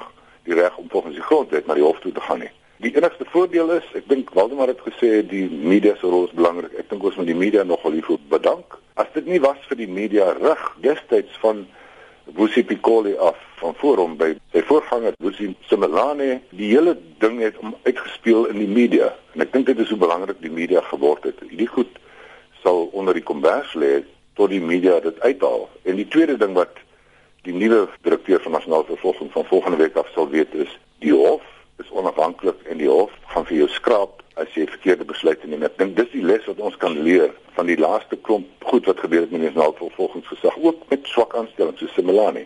die 0.45 0.53
reg 0.53 0.77
om 0.77 0.89
volgens 0.89 1.15
die 1.15 1.23
grondwet 1.23 1.65
na 1.67 1.73
die 1.73 1.83
hof 1.83 1.99
toe 1.99 2.11
te 2.11 2.21
gaan 2.21 2.39
nie. 2.39 2.51
Die 2.83 2.91
enigste 2.91 3.23
voordeel 3.31 3.69
is, 3.77 3.85
ek 3.95 4.09
dink 4.11 4.33
Waldemar 4.35 4.67
het 4.67 4.81
gesê 4.83 5.21
die 5.23 5.45
media 5.47 5.93
se 5.95 6.09
rol 6.11 6.25
is 6.27 6.33
belangrik. 6.35 6.73
Ek 6.75 6.89
dink 6.91 7.05
ons 7.07 7.15
moet 7.15 7.29
die 7.29 7.37
media 7.37 7.63
nogal 7.63 7.95
hiervoor 7.95 8.19
bedank. 8.33 8.75
As 8.99 9.07
dit 9.15 9.29
nie 9.31 9.39
was 9.39 9.61
vir 9.69 9.79
die 9.79 9.87
media 9.87 10.33
rig 10.35 10.65
destyds 10.83 11.39
van 11.39 11.61
Wusi 12.35 12.65
Piccoli 12.67 13.13
af 13.15 13.39
van 13.61 13.77
Forum 13.79 14.17
by 14.19 14.33
sy 14.51 14.65
voorganger 14.67 15.15
Wusi 15.23 15.53
Simelane, 15.69 16.41
die 16.51 16.73
hele 16.73 16.97
ding 17.23 17.39
het 17.45 17.55
om 17.63 17.77
uitgespeel 17.87 18.49
in 18.51 18.59
die 18.59 18.67
media. 18.67 19.13
En 19.37 19.47
ek 19.47 19.55
dink 19.55 19.71
dit 19.71 19.79
is 19.79 19.95
hoe 19.95 20.01
belangrik 20.03 20.43
die 20.43 20.51
media 20.51 20.83
geword 20.91 21.31
het. 21.31 21.39
Hierdie 21.47 21.71
goed 21.71 21.95
sal 22.65 22.89
onder 22.91 23.15
die 23.15 23.23
kombers 23.23 23.71
lê 23.79 24.01
tot 24.35 24.51
die 24.51 24.59
media 24.59 24.99
dit 24.99 25.15
uithaal. 25.23 25.69
En 25.87 25.95
die 25.95 26.09
tweede 26.11 26.35
ding 26.43 26.59
wat 26.59 26.75
die 27.47 27.55
nuwe 27.55 27.85
direkteur 28.03 28.43
van 28.43 28.59
nasionale 28.59 28.91
vervolging 28.91 29.31
van 29.31 29.47
volgende 29.47 29.79
week 29.79 29.95
af 29.95 30.11
sal 30.11 30.27
weet 30.27 30.51
is 30.59 30.79
die 30.99 31.15
hof 31.15 31.54
is 31.83 31.91
onafhanklik 31.91 32.61
en 32.69 32.79
die 32.79 32.89
hof 32.89 33.11
gaan 33.33 33.45
vir 33.49 33.57
jou 33.63 33.69
skraap 33.69 34.21
as 34.41 34.51
jy 34.55 34.65
verkeerde 34.67 35.07
besluite 35.07 35.47
neem. 35.47 35.63
Ek 35.63 35.77
dink 35.79 35.95
dis 35.97 36.11
die 36.11 36.23
les 36.23 36.43
wat 36.49 36.59
ons 36.63 36.77
kan 36.79 36.95
leer 37.07 37.31
van 37.55 37.69
die 37.69 37.79
laaste 37.79 38.19
klomp 38.27 38.67
goed 38.67 38.87
wat 38.89 38.99
gebeur 39.03 39.23
het 39.23 39.31
met 39.31 39.41
die 39.41 39.49
nasionale 39.49 39.77
vervolgingsgesag 39.79 40.57
ook 40.63 40.83
met 40.91 41.07
swak 41.11 41.35
aanstellings 41.39 41.79
so 41.79 41.91
Simelane. 41.95 42.45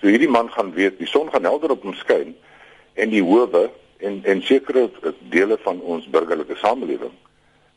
So 0.00 0.10
hierdie 0.10 0.30
man 0.30 0.50
gaan 0.54 0.72
weet 0.76 0.98
die 0.98 1.10
son 1.10 1.30
gaan 1.34 1.46
helder 1.48 1.74
op 1.74 1.86
hom 1.86 1.96
skyn 1.98 2.36
en 2.94 3.14
die 3.14 3.22
howe 3.22 3.68
en 3.98 4.20
en 4.24 4.42
sekere 4.46 4.88
dele 5.34 5.58
van 5.64 5.80
ons 5.80 6.06
burgerlike 6.10 6.58
samelewing 6.62 7.14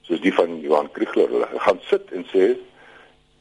soos 0.06 0.22
die 0.22 0.34
van 0.34 0.60
Johan 0.62 0.92
Kriegler 0.94 1.30
hulle 1.34 1.50
gaan 1.66 1.82
sit 1.90 2.14
en 2.14 2.26
sê 2.34 2.54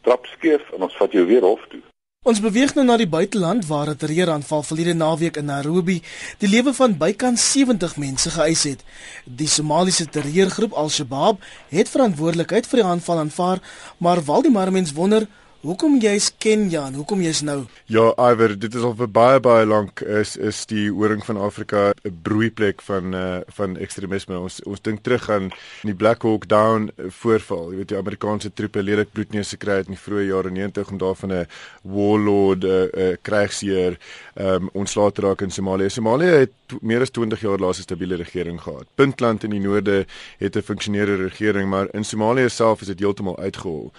trap 0.07 0.29
skeef 0.33 0.65
en 0.77 0.89
ons 0.89 0.97
vat 0.97 1.13
jou 1.13 1.27
weer 1.29 1.45
hof 1.45 1.65
toe. 1.69 1.83
Ons 2.29 2.37
beweeg 2.45 2.75
nou 2.77 2.83
na 2.85 2.99
die 3.01 3.09
buiteland 3.09 3.65
waar 3.65 3.89
'n 3.89 3.97
terreuraanval 3.97 4.63
verlede 4.63 4.93
naweek 4.95 5.37
in 5.41 5.45
Nairobi 5.45 6.03
die 6.39 6.49
lewe 6.49 6.75
van 6.75 6.97
bykans 6.99 7.53
70 7.53 7.97
mense 7.97 8.31
geëis 8.31 8.63
het. 8.63 8.85
Die 9.25 9.49
Somaliese 9.49 10.05
terreurgroep 10.05 10.73
Al-Shabaab 10.73 11.41
het 11.69 11.89
verantwoordelikheid 11.89 12.67
vir 12.67 12.81
die 12.83 12.89
aanval 12.89 13.19
aanvaar, 13.19 13.59
maar 13.99 14.25
Waldemar 14.25 14.73
mens 14.73 14.93
wonder 14.93 15.27
Hoekom 15.61 15.99
jy's 16.01 16.31
Kenia? 16.41 16.87
Hoekom 16.95 17.21
jy's 17.21 17.43
nou? 17.45 17.67
Ja, 17.93 18.07
Iwer, 18.31 18.55
dit 18.57 18.73
is 18.73 18.85
al 18.87 18.95
vir 18.97 19.11
baie 19.13 19.41
baie 19.45 19.67
lank 19.69 20.01
is 20.01 20.31
is 20.41 20.63
die 20.71 20.87
horing 20.89 21.21
van 21.27 21.37
Afrika 21.37 21.93
'n 21.93 22.15
broeiplek 22.25 22.81
van 22.81 23.13
uh 23.15 23.41
van 23.59 23.77
ekstremisme. 23.77 24.39
Ons 24.39 24.63
ons 24.65 24.81
dink 24.81 25.03
terug 25.03 25.29
aan 25.29 25.51
die 25.83 25.93
Black 25.95 26.23
Hawk 26.23 26.49
Down 26.49 26.89
voorval. 26.97 27.73
Jy 27.73 27.77
weet 27.77 27.89
die 27.89 27.99
Amerikaanse 27.99 28.53
troepe 28.53 28.83
lelik 28.83 29.13
bloedneuse 29.13 29.57
kry 29.57 29.77
het 29.83 29.87
in 29.93 29.99
die 29.99 30.05
vroeë 30.05 30.31
jare 30.31 30.51
90 30.51 30.91
om 30.91 30.99
daarvan 30.99 31.33
'n 31.33 31.47
warlord 31.83 32.65
'n 32.65 32.67
uh, 32.67 33.11
uh, 33.11 33.17
krygsheer 33.23 33.99
um 34.37 34.71
ontslae 34.73 35.13
te 35.13 35.21
raak 35.21 35.43
in 35.43 35.51
Somalië. 35.51 35.91
Somalië 35.91 36.41
het 36.41 36.53
meer 36.81 37.01
as 37.01 37.11
20 37.11 37.41
jaar 37.41 37.59
laas 37.59 37.79
'n 37.79 37.83
stabiele 37.83 38.17
regering 38.17 38.61
gehad. 38.61 38.87
Puntland 38.95 39.45
in 39.45 39.51
die 39.51 39.61
noorde 39.61 40.07
het 40.39 40.57
'n 40.57 40.63
funksionerende 40.63 41.29
regering, 41.29 41.69
maar 41.69 41.89
in 41.93 42.05
Somalië 42.05 42.49
self 42.49 42.81
is 42.81 42.87
dit 42.87 42.99
heeltemal 42.99 43.39
uitgehol. 43.39 43.93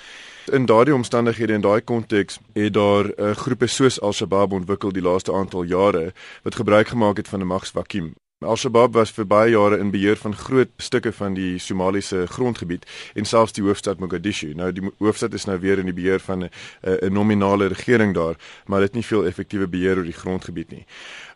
In 0.45 0.65
daardie 0.65 0.93
omstandighede 0.93 1.53
en 1.53 1.61
daai 1.61 1.81
konteks 1.81 2.39
het 2.53 2.73
daar 2.73 3.05
'n 3.05 3.13
uh, 3.17 3.29
eh, 3.29 3.35
groepe 3.35 3.67
soos 3.67 4.01
Al-Shabaab 4.01 4.51
ontwikkel 4.51 4.91
die 4.91 5.01
laaste 5.01 5.33
aantal 5.33 5.63
jare 5.63 6.13
wat 6.43 6.55
gebruik 6.55 6.87
gemaak 6.87 7.17
het 7.17 7.27
van 7.27 7.39
'n 7.39 7.47
magsvakuum. 7.47 8.13
Al-Shabaab 8.41 8.93
was 8.93 9.11
vir 9.11 9.27
baie 9.29 9.51
jare 9.51 9.77
in 9.77 9.91
beheer 9.91 10.17
van 10.17 10.33
groot 10.35 10.69
stukke 10.77 11.11
van 11.13 11.33
die 11.33 11.59
Somaliese 11.59 12.23
grondgebied 12.25 12.85
en 13.13 13.25
selfs 13.25 13.53
die 13.53 13.63
hoofstad 13.63 13.99
Mogadishu. 13.99 14.55
Nou 14.57 14.71
die 14.73 14.89
hoofstad 14.97 15.33
is 15.33 15.45
nou 15.45 15.59
weer 15.59 15.77
in 15.77 15.85
die 15.85 15.93
beheer 15.93 16.19
van 16.19 16.43
'n 16.43 16.49
'n 16.81 17.13
nominale 17.13 17.67
regering 17.67 18.13
daar, 18.13 18.35
maar 18.65 18.79
dit 18.79 18.87
het 18.87 18.95
nie 18.95 19.05
veel 19.05 19.25
effektiewe 19.25 19.67
beheer 19.67 19.97
oor 19.97 20.09
die 20.09 20.21
grondgebied 20.23 20.71
nie. 20.71 20.85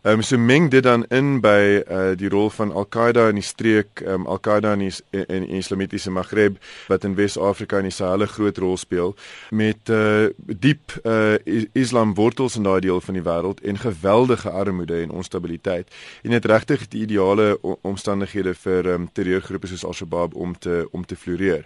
Ehm 0.06 0.14
um, 0.14 0.22
so 0.22 0.38
meng 0.38 0.70
dit 0.70 0.82
dan 0.82 1.04
in 1.06 1.40
by 1.40 1.82
uh, 1.90 2.12
die 2.14 2.28
rol 2.30 2.50
van 2.50 2.70
Al-Qaeda 2.72 3.24
in 3.28 3.40
die 3.40 3.42
streek, 3.42 4.04
ehm 4.04 4.20
um, 4.20 4.26
Al-Qaeda 4.30 4.76
in 4.76 4.84
die 4.84 4.92
in 5.10 5.42
die 5.42 5.56
Islamitiese 5.58 6.10
Maghreb 6.14 6.60
wat 6.86 7.04
in 7.04 7.16
Wes-Afrika 7.18 7.80
en 7.82 7.88
die 7.88 7.94
Sahel 7.96 8.22
'n 8.22 8.30
groot 8.30 8.58
rol 8.58 8.76
speel 8.76 9.16
met 9.50 9.90
uh, 9.90 10.30
diep 10.36 10.94
uh, 11.02 11.34
Islam 11.72 12.14
wortels 12.14 12.56
in 12.56 12.62
daai 12.62 12.80
deel 12.80 13.00
van 13.00 13.14
die 13.18 13.22
wêreld 13.22 13.60
en 13.66 13.78
geweldige 13.78 14.50
armoede 14.50 15.02
en 15.02 15.10
onstabiliteit. 15.10 15.90
En 16.22 16.30
dit 16.30 16.44
regtig 16.44 16.88
die 16.88 17.02
ideale 17.02 17.58
omstandighede 17.82 18.54
vir 18.54 18.86
um, 18.86 19.08
terreurgroepe 19.12 19.66
soos 19.66 19.84
Al-Shabaab 19.84 20.34
om 20.34 20.58
te 20.58 20.86
om 20.92 21.06
te 21.06 21.16
floreer. 21.16 21.64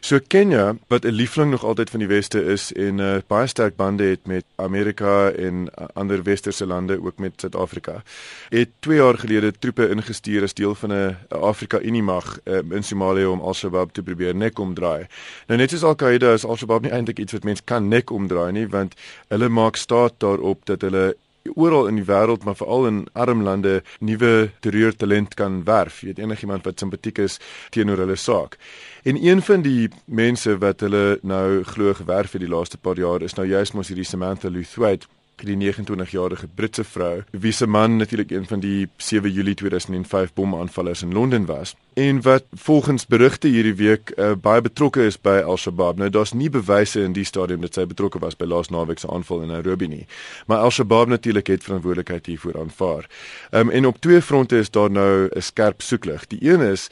So 0.00 0.18
Kenia 0.26 0.76
wat 0.86 1.04
'n 1.04 1.10
liefling 1.10 1.50
nog 1.50 1.64
altyd 1.64 1.90
van 1.90 1.98
die 1.98 2.08
weste 2.08 2.44
is 2.44 2.72
en 2.72 2.98
uh, 2.98 3.16
baie 3.26 3.46
sterk 3.46 3.76
bande 3.76 4.04
het 4.04 4.26
met 4.26 4.44
Amerika 4.54 5.30
en 5.30 5.54
uh, 5.54 5.84
ander 5.92 6.22
westerse 6.22 6.66
lande 6.66 7.04
ook 7.04 7.18
met 7.18 7.32
Suid-Afrika. 7.36 8.02
Het 8.48 8.68
2 8.78 8.96
jaar 8.96 9.18
gelede 9.18 9.52
troepe 9.58 9.88
ingestuur 9.88 10.42
as 10.42 10.54
deel 10.54 10.74
van 10.74 10.92
'n 10.92 11.16
Afrika 11.28 11.80
Unie 11.80 12.02
mag 12.02 12.38
uh, 12.44 12.58
in 12.70 12.84
Somalië 12.84 13.24
om 13.24 13.40
Al-Shabaab 13.40 13.92
te 13.92 14.02
probeer 14.02 14.34
nek 14.34 14.58
omdraai. 14.58 15.06
Nou 15.46 15.58
net 15.58 15.70
soos 15.70 15.82
Al-Qaeda 15.82 16.32
is 16.32 16.44
Al-Shabaab 16.44 16.82
nie 16.82 16.92
eintlik 16.92 17.18
iets 17.18 17.32
wat 17.32 17.44
mens 17.44 17.64
kan 17.64 17.88
nek 17.88 18.10
omdraai 18.10 18.52
nie 18.52 18.68
want 18.68 18.94
hulle 19.28 19.48
maak 19.48 19.76
staat 19.76 20.12
daarop 20.18 20.60
dat 20.64 20.80
hulle 20.80 21.16
oral 21.54 21.88
in 21.88 22.00
die 22.00 22.06
wêreld 22.08 22.44
maar 22.44 22.56
veral 22.56 22.86
in 22.86 23.06
arm 23.12 23.42
lande 23.42 23.82
nuwe 24.00 24.50
terreurtalent 24.60 25.34
kan 25.34 25.64
werf. 25.64 26.00
Jy 26.00 26.12
weet 26.12 26.24
enigiemand 26.24 26.64
wat 26.64 26.78
simpatiek 26.78 27.18
is 27.18 27.38
teenoor 27.70 28.04
hulle 28.04 28.16
saak. 28.16 28.58
En 29.04 29.16
een 29.24 29.42
van 29.42 29.62
die 29.62 29.88
mense 30.04 30.58
wat 30.58 30.80
hulle 30.80 31.18
nou 31.22 31.62
glo 31.64 31.94
gewerf 31.94 32.32
het 32.32 32.44
die 32.44 32.50
laaste 32.50 32.78
paar 32.78 32.98
jaar 32.98 33.22
is 33.22 33.34
nou 33.34 33.46
juist 33.46 33.74
mos 33.74 33.88
hierdie 33.88 34.06
Samantha 34.08 34.48
Luthwaite 34.48 35.06
die 35.46 35.56
29-jarige 35.56 36.48
Britse 36.54 36.84
vrou 36.84 37.22
wie 37.30 37.52
se 37.52 37.66
man 37.66 37.96
natuurlik 37.96 38.30
een 38.30 38.46
van 38.46 38.60
die 38.60 38.88
7 38.96 39.32
Julie 39.32 39.54
2005 39.54 40.32
bomaanvallers 40.32 41.02
in 41.02 41.12
Londen 41.12 41.46
was 41.46 41.76
en 41.98 42.22
wat 42.22 42.44
volgens 42.52 43.06
berigte 43.06 43.48
hierdie 43.48 43.74
week 43.74 44.12
uh, 44.16 44.32
baie 44.38 44.60
betrokke 44.62 45.02
is 45.02 45.16
by 45.20 45.40
Al-Shabaab. 45.44 45.98
Nou 45.98 46.10
daar's 46.14 46.32
nie 46.32 46.50
bewyse 46.50 47.02
in 47.02 47.12
die 47.16 47.26
stadium 47.26 47.64
dat 47.64 47.74
sy 47.74 47.86
betrokke 47.90 48.20
was 48.22 48.38
by 48.38 48.46
laas 48.46 48.70
naweek 48.70 49.02
se 49.02 49.10
aanval 49.10 49.42
in 49.42 49.50
Nairobi 49.50 49.88
nie. 49.90 50.04
Maar 50.46 50.62
Al-Shabaab 50.68 51.10
natuurlik 51.10 51.50
het 51.50 51.66
verantwoordelikheid 51.66 52.30
hiervoor 52.30 52.60
aanvaar. 52.60 53.08
Um, 53.50 53.70
en 53.70 53.86
op 53.86 53.98
twee 54.00 54.22
fronte 54.22 54.58
is 54.62 54.70
daar 54.70 54.90
nou 54.90 55.28
'n 55.28 55.42
skerp 55.42 55.82
soeklig. 55.82 56.26
Die 56.26 56.38
een 56.50 56.60
is 56.60 56.88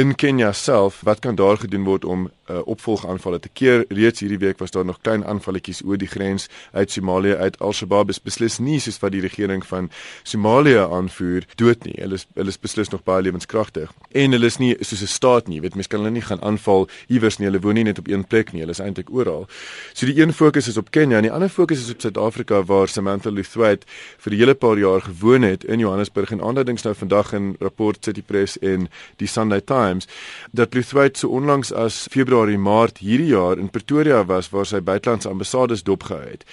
in 0.00 0.14
Kenia 0.14 0.52
self, 0.52 1.00
wat 1.04 1.18
kan 1.18 1.34
daar 1.34 1.58
gedoen 1.60 1.84
word 1.84 2.04
om 2.04 2.22
uh, 2.24 2.60
opvolgaanvalle 2.64 3.40
te 3.40 3.50
keer? 3.52 3.82
Reeds 3.88 4.22
hierdie 4.22 4.38
week 4.40 4.58
was 4.58 4.72
daar 4.72 4.84
nog 4.84 5.00
klein 5.04 5.24
aanvalletjies 5.28 5.82
oor 5.84 5.98
die 6.00 6.08
grens 6.08 6.46
uit 6.72 6.90
Somalië 6.90 7.34
uit 7.36 7.58
Al-Shabaab 7.60 8.08
is 8.08 8.20
beslis 8.22 8.56
nie 8.64 8.78
soos 8.80 8.96
wat 9.02 9.12
die 9.12 9.20
regering 9.20 9.60
van 9.66 9.90
Somalië 10.22 10.86
aanvoer 10.86 11.44
dood 11.60 11.84
nie. 11.84 11.98
Hulle 11.98 12.16
is 12.16 12.24
hulle 12.38 12.54
is 12.54 12.60
beslis 12.62 12.88
nog 12.94 13.02
baie 13.04 13.26
lewenskragtig. 13.26 13.92
En 14.16 14.36
hulle 14.36 14.48
is 14.48 14.56
nie 14.62 14.72
soos 14.80 15.02
'n 15.02 15.12
staat 15.16 15.48
nie. 15.48 15.56
Jy 15.56 15.62
weet, 15.62 15.74
mense 15.74 15.88
kan 15.88 16.00
hulle 16.00 16.14
nie 16.14 16.24
gaan 16.24 16.40
aanval 16.40 16.88
iewers 17.08 17.38
nie. 17.38 17.50
Hulle 17.50 17.60
woon 17.60 17.74
nie 17.74 17.84
net 17.84 17.98
op 17.98 18.08
een 18.08 18.24
plek 18.24 18.52
nie. 18.52 18.60
Hulle 18.60 18.72
is 18.72 18.80
eintlik 18.80 19.12
oral. 19.12 19.46
So 19.92 20.06
die 20.06 20.16
een 20.22 20.32
fokus 20.32 20.68
is 20.68 20.76
op 20.76 20.90
Kenia 20.90 21.16
en 21.16 21.28
die 21.28 21.32
ander 21.32 21.48
fokus 21.48 21.80
is 21.80 21.90
op 21.90 22.00
Suid-Afrika 22.00 22.62
waar 22.62 22.88
Samantha 22.88 23.30
Luthwaite 23.30 23.86
vir 24.18 24.32
'n 24.32 24.38
hele 24.38 24.54
paar 24.54 24.78
jaar 24.78 25.00
gewoon 25.00 25.42
het 25.42 25.64
in 25.64 25.78
Johannesburg 25.78 26.30
en 26.30 26.42
aanduidings 26.42 26.82
nou 26.82 26.94
vandag 26.94 27.32
in 27.32 27.56
Rapport 27.58 28.04
City 28.04 28.22
Press 28.22 28.58
en 28.58 28.88
die 29.16 29.28
Sunday 29.28 29.60
Times 29.60 29.89
Times 29.90 30.06
dat 30.50 30.74
Luthwaite 30.74 31.18
so 31.18 31.28
onlangs 31.28 31.72
as 31.72 32.06
Februarie 32.10 32.58
Maart 32.58 32.98
hierdie 32.98 33.32
jaar 33.34 33.58
in 33.58 33.70
Pretoria 33.70 34.24
was 34.24 34.50
waar 34.54 34.66
sy 34.66 34.80
buitelandse 34.80 35.28
ambassades 35.28 35.82
dopgehou 35.82 36.22
het. 36.22 36.44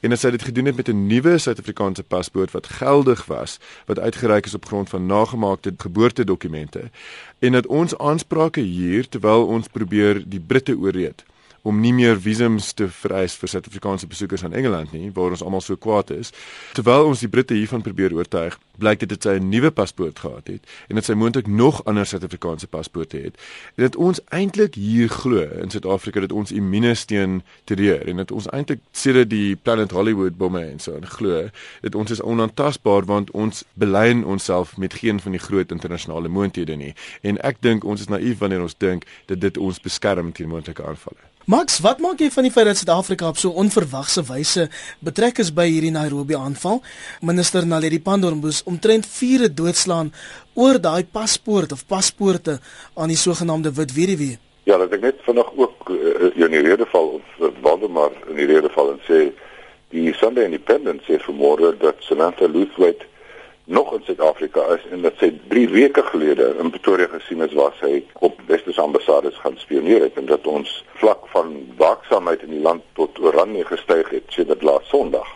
En 0.00 0.12
as 0.12 0.24
hy 0.24 0.32
dit 0.36 0.48
gedoen 0.48 0.70
het 0.70 0.76
met 0.76 0.88
'n 0.88 1.06
nuwe 1.06 1.38
Suid-Afrikaanse 1.38 2.02
paspoort 2.02 2.50
wat 2.56 2.66
geldig 2.66 3.26
was, 3.26 3.58
wat 3.86 3.98
uitgereik 3.98 4.46
is 4.46 4.54
op 4.54 4.66
grond 4.66 4.88
van 4.88 5.06
nagemaakte 5.06 5.74
geboortedokumente 5.76 6.90
en 7.38 7.52
dat 7.52 7.66
ons 7.66 7.98
aansprake 7.98 8.60
hier 8.60 9.08
terwyl 9.08 9.46
ons 9.46 9.68
probeer 9.68 10.22
die 10.26 10.40
Britte 10.40 10.76
ooreed 10.78 11.24
om 11.66 11.80
nie 11.82 11.92
meer 11.96 12.20
visums 12.22 12.70
te 12.78 12.86
vereis 13.02 13.34
vir 13.40 13.50
Suid-Afrikaanse 13.50 14.06
besoekers 14.06 14.44
aan 14.46 14.54
Engeland 14.54 14.92
nie, 14.94 15.10
waar 15.14 15.34
ons 15.34 15.42
almal 15.42 15.64
so 15.64 15.76
kwaad 15.76 16.12
is. 16.14 16.30
Terwyl 16.78 17.10
ons 17.10 17.24
die 17.24 17.30
Britte 17.32 17.56
hiervan 17.58 17.82
probeer 17.82 18.14
oortuig, 18.14 18.54
blyk 18.78 19.00
dit 19.02 19.10
dat 19.10 19.26
sy 19.26 19.34
'n 19.40 19.48
nuwe 19.48 19.70
paspoort 19.70 20.18
gehad 20.18 20.46
het 20.46 20.62
en 20.88 20.94
dat 20.94 21.04
sy 21.04 21.12
moontlik 21.12 21.46
nog 21.46 21.84
ander 21.84 22.06
Suid-Afrikaanse 22.06 22.66
paspoorte 22.66 23.16
het. 23.16 23.34
En 23.74 23.82
dat 23.82 23.96
ons 23.96 24.20
eintlik 24.28 24.74
hier 24.74 25.08
glo 25.08 25.42
in 25.62 25.70
Suid-Afrika 25.70 26.20
dat 26.20 26.32
ons 26.32 26.52
immuune 26.52 26.94
teen 27.06 27.42
terreur 27.64 28.08
en 28.08 28.16
dat 28.16 28.30
ons 28.30 28.46
eintlik 28.46 28.80
sedert 28.92 29.30
die 29.30 29.56
Planet 29.56 29.90
Hollywood 29.90 30.36
bomme 30.36 30.60
en 30.60 30.78
so 30.78 30.98
glo 31.02 31.48
dat 31.80 31.94
ons 31.94 32.10
is 32.10 32.22
onaantastbaar 32.22 33.04
want 33.04 33.30
ons 33.30 33.64
belyn 33.74 34.24
onsself 34.24 34.76
met 34.76 34.94
geen 34.94 35.20
van 35.20 35.32
die 35.32 35.40
groot 35.40 35.70
internasionale 35.70 36.28
moondhede 36.28 36.76
nie. 36.76 36.94
En 37.22 37.38
ek 37.42 37.56
dink 37.60 37.84
ons 37.84 38.00
is 38.00 38.08
naïef 38.08 38.38
wanneer 38.38 38.62
ons 38.62 38.78
dink 38.78 39.04
dat 39.26 39.40
dit 39.40 39.56
ons 39.56 39.80
beskerm 39.80 40.32
teen 40.32 40.48
moontlike 40.48 40.84
aanvalle. 40.84 41.35
Max, 41.46 41.76
wat 41.78 42.00
maak 42.02 42.18
jy 42.18 42.26
van 42.34 42.42
die 42.42 42.50
feit 42.50 42.66
dat 42.66 42.78
Suid-Afrika 42.80 43.28
op 43.30 43.36
so 43.38 43.54
onverwagse 43.62 44.24
wyse 44.26 44.64
betrek 44.98 45.36
is 45.38 45.52
by 45.54 45.68
hierdie 45.70 45.92
Nairobi 45.94 46.34
aanval? 46.34 46.80
Minister 47.22 47.62
Naledi 47.62 48.00
Pandor 48.02 48.34
moes 48.34 48.64
omtrent 48.66 49.06
4 49.06 49.46
doodslaan 49.54 50.10
oor 50.58 50.80
daai 50.82 51.06
paspoort 51.06 51.70
of 51.76 51.84
paspoorte 51.86 52.56
aan 52.98 53.14
die 53.14 53.20
sogenaamde 53.20 53.70
wit 53.78 53.94
weduwee. 53.94 54.40
Ja, 54.66 54.74
dat 54.82 54.98
ek 54.98 55.06
net 55.06 55.22
vanaand 55.22 55.54
ook 55.54 55.92
uh, 55.94 56.32
in 56.34 56.50
die 56.50 56.64
rede 56.66 56.88
val 56.90 57.12
of 57.20 57.38
uh, 57.38 57.52
Waldemar 57.62 58.10
in 58.26 58.42
die 58.42 58.50
rede 58.50 58.72
val 58.74 58.96
en 58.96 58.98
sê 59.06 59.20
die 59.94 60.10
Sunday 60.18 60.50
Independent 60.50 61.06
sê 61.06 61.20
vanmôre 61.28 61.76
dat 61.78 62.02
Samantha 62.08 62.50
Luthwaite 62.50 63.06
nog 63.66 63.92
in 63.92 64.02
Suid-Afrika 64.04 64.60
is 64.74 64.84
en 64.90 65.02
dat 65.02 65.18
sy 65.18 65.32
3 65.48 65.68
weke 65.74 66.02
gelede 66.02 66.52
in 66.62 66.70
Pretoria 66.70 67.08
gesien 67.10 67.42
is 67.42 67.54
waar 67.58 67.74
sy 67.80 68.04
op 68.22 68.38
Westerse 68.46 68.80
ambassades 68.80 69.40
gaan 69.42 69.56
spioneer 69.58 70.04
het 70.06 70.20
en 70.20 70.28
dat 70.30 70.46
ons 70.46 70.84
vlak 71.00 71.26
van 71.32 71.56
waaksaamheid 71.76 72.44
in 72.46 72.54
die 72.54 72.62
land 72.62 72.84
tot 72.94 73.18
oranje 73.18 73.64
gestyg 73.66 74.12
het 74.14 74.30
sedert 74.30 74.62
laas 74.62 74.86
Sondag. 74.92 75.26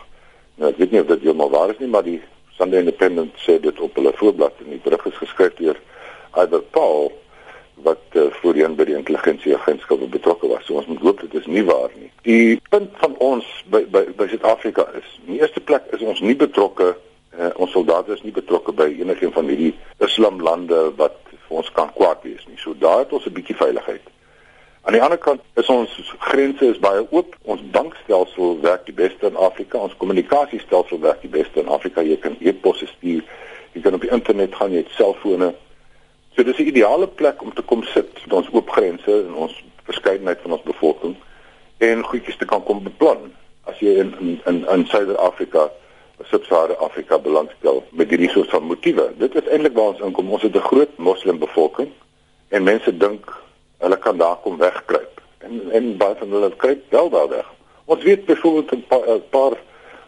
Nou 0.55 0.71
ek 0.71 0.79
weet 0.79 0.95
nie 0.95 1.03
of 1.03 1.11
dit 1.11 1.27
heeltemal 1.27 1.51
waar 1.51 1.75
is 1.75 1.83
nie, 1.83 1.91
maar 1.91 2.07
die 2.07 2.21
Sunday 2.55 2.79
Independent 2.85 3.35
sê 3.43 3.59
dit 3.59 3.83
op 3.83 3.99
hulle 3.99 4.15
voorblad 4.15 4.63
en 4.63 4.71
die 4.77 4.79
brug 4.87 5.05
is 5.11 5.19
geskryf 5.19 5.59
deur 5.59 5.83
Albert 6.31 6.71
Paul 6.71 7.11
wat 7.83 8.15
uh, 8.15 8.29
voorheen 8.39 8.77
by 8.79 8.85
die 8.87 8.95
intelligensieagentskappe 8.95 10.07
betrokke 10.07 10.47
was. 10.47 10.63
So 10.69 10.79
ons 10.79 10.87
moet 10.87 11.03
hoop 11.03 11.23
dit 11.25 11.39
is 11.41 11.47
nie 11.51 11.63
waar 11.67 11.91
nie. 11.97 12.11
Die 12.23 12.61
punt 12.71 12.95
van 13.03 13.15
ons 13.19 13.47
by 13.73 13.83
by, 13.91 14.07
by 14.15 14.31
Suid-Afrika 14.31 14.87
is, 14.95 15.15
in 15.25 15.35
die 15.35 15.41
eerste 15.43 15.59
plek 15.59 15.91
is 15.91 16.05
ons 16.05 16.23
nie 16.23 16.37
betrokke 16.37 16.93
uh, 17.41 17.49
ons 17.55 17.71
soldate 17.71 18.13
is 18.13 18.23
nie 18.23 18.33
betrokke 18.35 18.71
by 18.71 18.87
enigiets 19.01 19.33
van 19.33 19.49
hierdie 19.49 19.73
islamlande 20.05 20.81
wat 21.01 21.17
vir 21.31 21.61
ons 21.61 21.71
kan 21.77 21.91
kwaad 21.97 22.23
wees 22.23 22.43
nie. 22.47 22.59
So 22.61 22.73
daar 22.77 23.03
het 23.03 23.13
ons 23.13 23.25
'n 23.25 23.33
bietjie 23.33 23.55
veiligheid. 23.55 24.05
Aan 24.81 24.93
die 24.93 25.01
ander 25.01 25.17
kant 25.17 25.41
is 25.61 25.69
ons 25.69 26.13
grense 26.19 26.65
is 26.65 26.79
baie 26.79 27.05
oop. 27.09 27.35
Ons 27.45 27.61
bankstelsel 27.71 28.61
werk 28.61 28.85
die 28.85 28.93
beste 28.93 29.27
in 29.27 29.35
Afrika. 29.35 29.77
Ons 29.77 29.97
kommunikasiestelsel 29.97 30.99
werk 30.99 31.21
die 31.21 31.29
beste 31.29 31.59
in 31.59 31.67
Afrika. 31.67 32.01
Jy 32.01 32.17
kan 32.17 32.37
e-posse 32.39 32.87
stuur. 32.87 33.23
Jy 33.73 33.81
kan 33.81 33.93
op 33.93 34.01
die 34.01 34.11
internet 34.11 34.55
gaan, 34.55 34.71
jy 34.71 34.77
het 34.77 34.95
selfone. 34.97 35.53
So 36.35 36.43
dis 36.43 36.57
'n 36.57 36.67
ideale 36.67 37.07
plek 37.07 37.41
om 37.41 37.53
te 37.53 37.61
kom 37.61 37.83
sit 37.83 38.25
met 38.25 38.33
ons 38.33 38.49
oop 38.51 38.69
grense 38.69 39.11
en 39.11 39.33
ons 39.33 39.63
verskeidenheid 39.83 40.39
van 40.41 40.51
ons 40.51 40.63
bevolking 40.63 41.15
en 41.77 42.03
goedjies 42.03 42.37
te 42.37 42.45
kan 42.45 42.63
kom 42.63 42.83
beplan 42.83 43.31
as 43.63 43.79
jy 43.79 43.97
in 43.99 44.13
in 44.19 44.41
in, 44.45 44.67
in 44.69 44.85
Suider-Afrika 44.85 45.69
Sub-Sahara 46.29 46.73
Afrika 46.73 47.19
belangstel 47.19 47.83
met 47.91 48.09
hierdie 48.09 48.29
soort 48.29 48.49
van 48.49 48.63
motiewe. 48.63 49.11
Dit 49.17 49.35
is 49.35 49.47
eintlik 49.47 49.73
waar 49.73 49.93
ons 49.93 49.99
inkom. 49.99 50.31
Ons 50.31 50.41
het 50.41 50.55
'n 50.55 50.67
groot 50.69 50.97
moslimbevolking 50.97 51.89
en 52.49 52.63
mense 52.63 52.97
dink 52.97 53.33
hulle 53.77 53.97
kan 53.97 54.17
daar 54.17 54.37
kom 54.43 54.57
wegkruip. 54.57 55.21
En 55.37 55.71
en 55.71 55.97
baie 55.97 56.15
van 56.15 56.31
hulle 56.31 56.55
kruip 56.55 56.83
wel 56.89 57.09
daar 57.09 57.29
weg. 57.29 57.47
Ons 57.85 58.03
weet 58.03 58.25
byvoorbeeld 58.25 58.71
'n 58.71 58.85
paar, 58.87 59.19
paar 59.19 59.57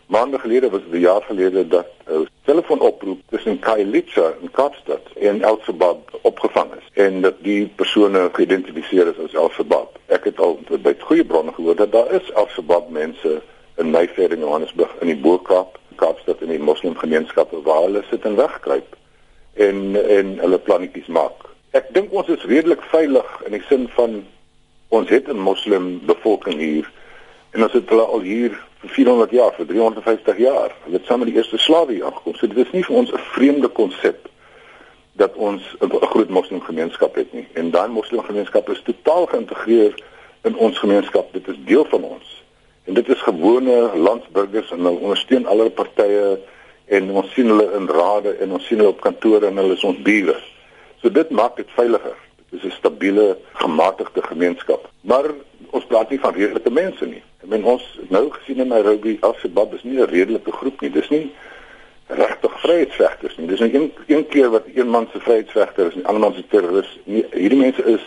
maande 0.05 0.39
gelede 0.39 0.70
was 0.70 0.82
dit 0.82 0.93
'n 0.93 1.00
jaar 1.00 1.22
gelede 1.22 1.67
dat 1.67 1.88
'n 2.08 2.27
telefoonoproep 2.43 3.20
tussen 3.29 3.60
Kailicha 3.60 4.34
en 4.41 4.51
Kaapstad 4.51 5.01
en 5.15 5.43
Al-Shabaab 5.43 6.20
opgevang 6.22 6.70
is 6.79 7.03
en 7.03 7.22
dat 7.22 7.34
die 7.41 7.67
persone 7.75 8.29
geïdentifiseer 8.32 9.08
is 9.08 9.20
as 9.25 9.36
Al-Shabaab. 9.36 10.00
Ek 10.05 10.24
het 10.24 10.39
al 10.39 10.60
by 10.82 10.96
goeie 11.00 11.25
bronne 11.25 11.53
gehoor 11.53 11.75
dat 11.75 11.91
daar 11.91 12.12
is 12.12 12.34
Al-Shabaab 12.34 12.89
mense 12.89 13.41
in 13.75 13.89
Mayfair 13.89 14.32
en 14.32 14.39
Johannesburg 14.39 14.96
in 15.00 15.08
die 15.08 15.17
Boerkaap 15.17 15.79
Kaapstad 16.04 16.42
en 16.44 16.52
die 16.52 16.60
moslimgemeenskappe 16.60 17.62
waar 17.68 17.86
hulle 17.88 18.04
sit 18.10 18.26
en 18.28 18.36
wegkruip 18.36 18.96
en 19.68 19.96
en 20.20 20.38
hulle 20.44 20.60
plannetjies 20.68 21.08
maak. 21.08 21.48
Ek 21.72 21.90
dink 21.96 22.12
ons 22.14 22.30
is 22.30 22.44
redelik 22.50 22.84
veilig 22.92 23.30
in 23.48 23.56
die 23.56 23.64
sin 23.70 23.88
van 23.96 24.20
ons 24.94 25.10
het 25.10 25.30
'n 25.30 25.46
moslim 25.48 25.88
bevolking 26.06 26.60
hier 26.60 26.92
en 27.54 27.64
ons 27.64 27.74
het 27.74 27.90
hulle 27.90 28.06
al 28.06 28.20
hier 28.20 28.52
vir 28.82 28.90
400 28.90 29.32
jaar, 29.32 29.54
vir 29.54 29.66
350 29.66 30.38
jaar. 30.38 30.76
Hulle 30.84 30.98
het 30.98 31.06
saam 31.06 31.20
met 31.20 31.28
die 31.28 31.38
eerste 31.38 31.58
slawe 31.58 31.94
hier 31.94 32.06
aangekom. 32.06 32.36
So 32.36 32.48
dit 32.48 32.66
is 32.66 32.72
nie 32.72 32.84
vir 32.84 32.96
ons 32.96 33.12
'n 33.12 33.18
vreemde 33.34 33.68
konsep 33.68 34.30
dat 35.14 35.36
ons 35.36 35.62
'n 35.80 35.90
groot 35.90 36.30
moslimgemeenskap 36.30 37.16
het 37.16 37.34
nie. 37.34 37.48
En 37.54 37.72
daai 37.72 37.88
moslimgemeenskap 37.88 38.70
is 38.70 38.82
totaal 38.82 39.26
geïntegreer 39.26 39.94
in 40.44 40.56
ons 40.56 40.78
gemeenskap. 40.78 41.34
Dit 41.34 41.48
is 41.48 41.56
deel 41.66 41.86
van 41.86 42.04
ons. 42.04 42.43
En 42.84 42.94
dit 42.94 43.10
is 43.10 43.22
gewone 43.22 43.92
landsburgers 43.96 44.72
en 44.72 44.78
hulle 44.78 45.00
ondersteun 45.00 45.46
alle 45.46 45.70
partye 45.70 46.40
en 46.86 47.12
ons 47.12 47.32
sien 47.34 47.48
hulle 47.48 47.70
in 47.78 47.88
rade 47.90 48.36
en 48.44 48.52
ons 48.58 48.66
sien 48.68 48.78
hulle 48.78 48.92
op 48.92 49.02
kantore 49.02 49.48
en 49.48 49.62
hulle 49.62 49.78
is 49.78 49.86
ons 49.88 50.02
bure. 50.04 50.36
So 51.02 51.12
dit 51.12 51.30
maak 51.30 51.56
dit 51.56 51.70
veiliger. 51.78 52.18
Dit 52.50 52.63
is 52.63 52.66
'n 52.72 52.75
stabiele, 52.78 53.38
gematigde 53.54 54.22
gemeenskap. 54.24 54.90
Maar 55.02 55.32
ons 55.70 55.86
praat 55.86 56.10
nie 56.10 56.20
van 56.20 56.34
redelike 56.34 56.70
mense 56.70 57.06
nie. 57.06 57.24
Ek 57.44 57.50
meen 57.50 57.63
ons 57.63 58.00
nou 58.10 58.30
gesien 58.32 58.60
in 58.60 58.68
Nairobi, 58.68 59.18
Al-Shabaab 59.20 59.74
is 59.74 59.84
nie 59.84 60.00
'n 60.00 60.10
redelike 60.10 60.52
groep 60.52 60.82
nie. 60.82 60.90
Dis 60.90 61.10
nie 61.10 61.32
regtig 62.08 62.60
vryheidsvegters 62.60 63.38
nie. 63.38 63.48
Dis 63.48 63.60
net 63.60 63.74
een 63.74 63.92
een 64.08 64.28
keer 64.28 64.50
wat 64.50 64.63
een 64.75 64.90
man 64.90 65.08
se 65.12 65.20
vryheidsvegter 65.20 65.88
is 65.88 65.94
en 65.94 66.06
ander 66.06 66.22
man 66.22 66.34
se 66.34 66.44
terroris. 66.48 67.00
Hierdie 67.06 67.60
mense 67.60 67.84
is 67.84 68.02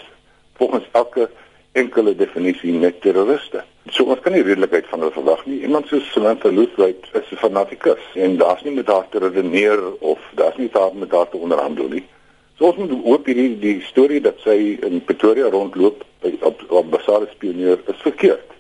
volgens 0.57 0.85
elke 0.93 1.31
enkele 1.77 2.15
definisie 2.17 2.73
net 2.73 3.01
terroriste. 3.05 3.63
So 3.95 4.09
ons 4.11 4.21
kan 4.25 4.35
nie 4.35 4.43
redelikheid 4.43 4.89
van 4.91 5.05
hulle 5.05 5.15
verwag 5.15 5.45
nie. 5.47 5.61
Iemand 5.69 5.89
soos 5.91 6.09
Samantha 6.13 6.51
Luthwaite 6.51 7.13
is 7.13 7.31
'n 7.33 7.41
fanatikus 7.43 8.05
en 8.15 8.37
daar's 8.37 8.63
nie 8.63 8.75
met 8.75 8.87
haar 8.87 9.09
te 9.09 9.19
redeneer 9.19 9.81
of 10.01 10.19
daar's 10.35 10.57
nie 10.57 10.71
daar 10.73 10.95
met 10.95 11.11
haar 11.11 11.29
te 11.29 11.37
onderhandel 11.37 11.89
nie. 11.89 12.05
So 12.57 12.65
ons 12.65 12.77
moet 12.77 12.93
ook 13.05 13.27
hierdie 13.27 13.59
die 13.59 13.81
storie 13.85 14.21
dat 14.21 14.39
sy 14.41 14.79
in 14.81 15.05
Pretoria 15.05 15.51
rondloop 15.53 16.05
by 16.23 16.33
op 16.41 16.63
op 16.69 16.91
Basale 16.91 17.29
spioneer 17.31 17.79
is 17.87 18.01
verkeerd. 18.01 18.51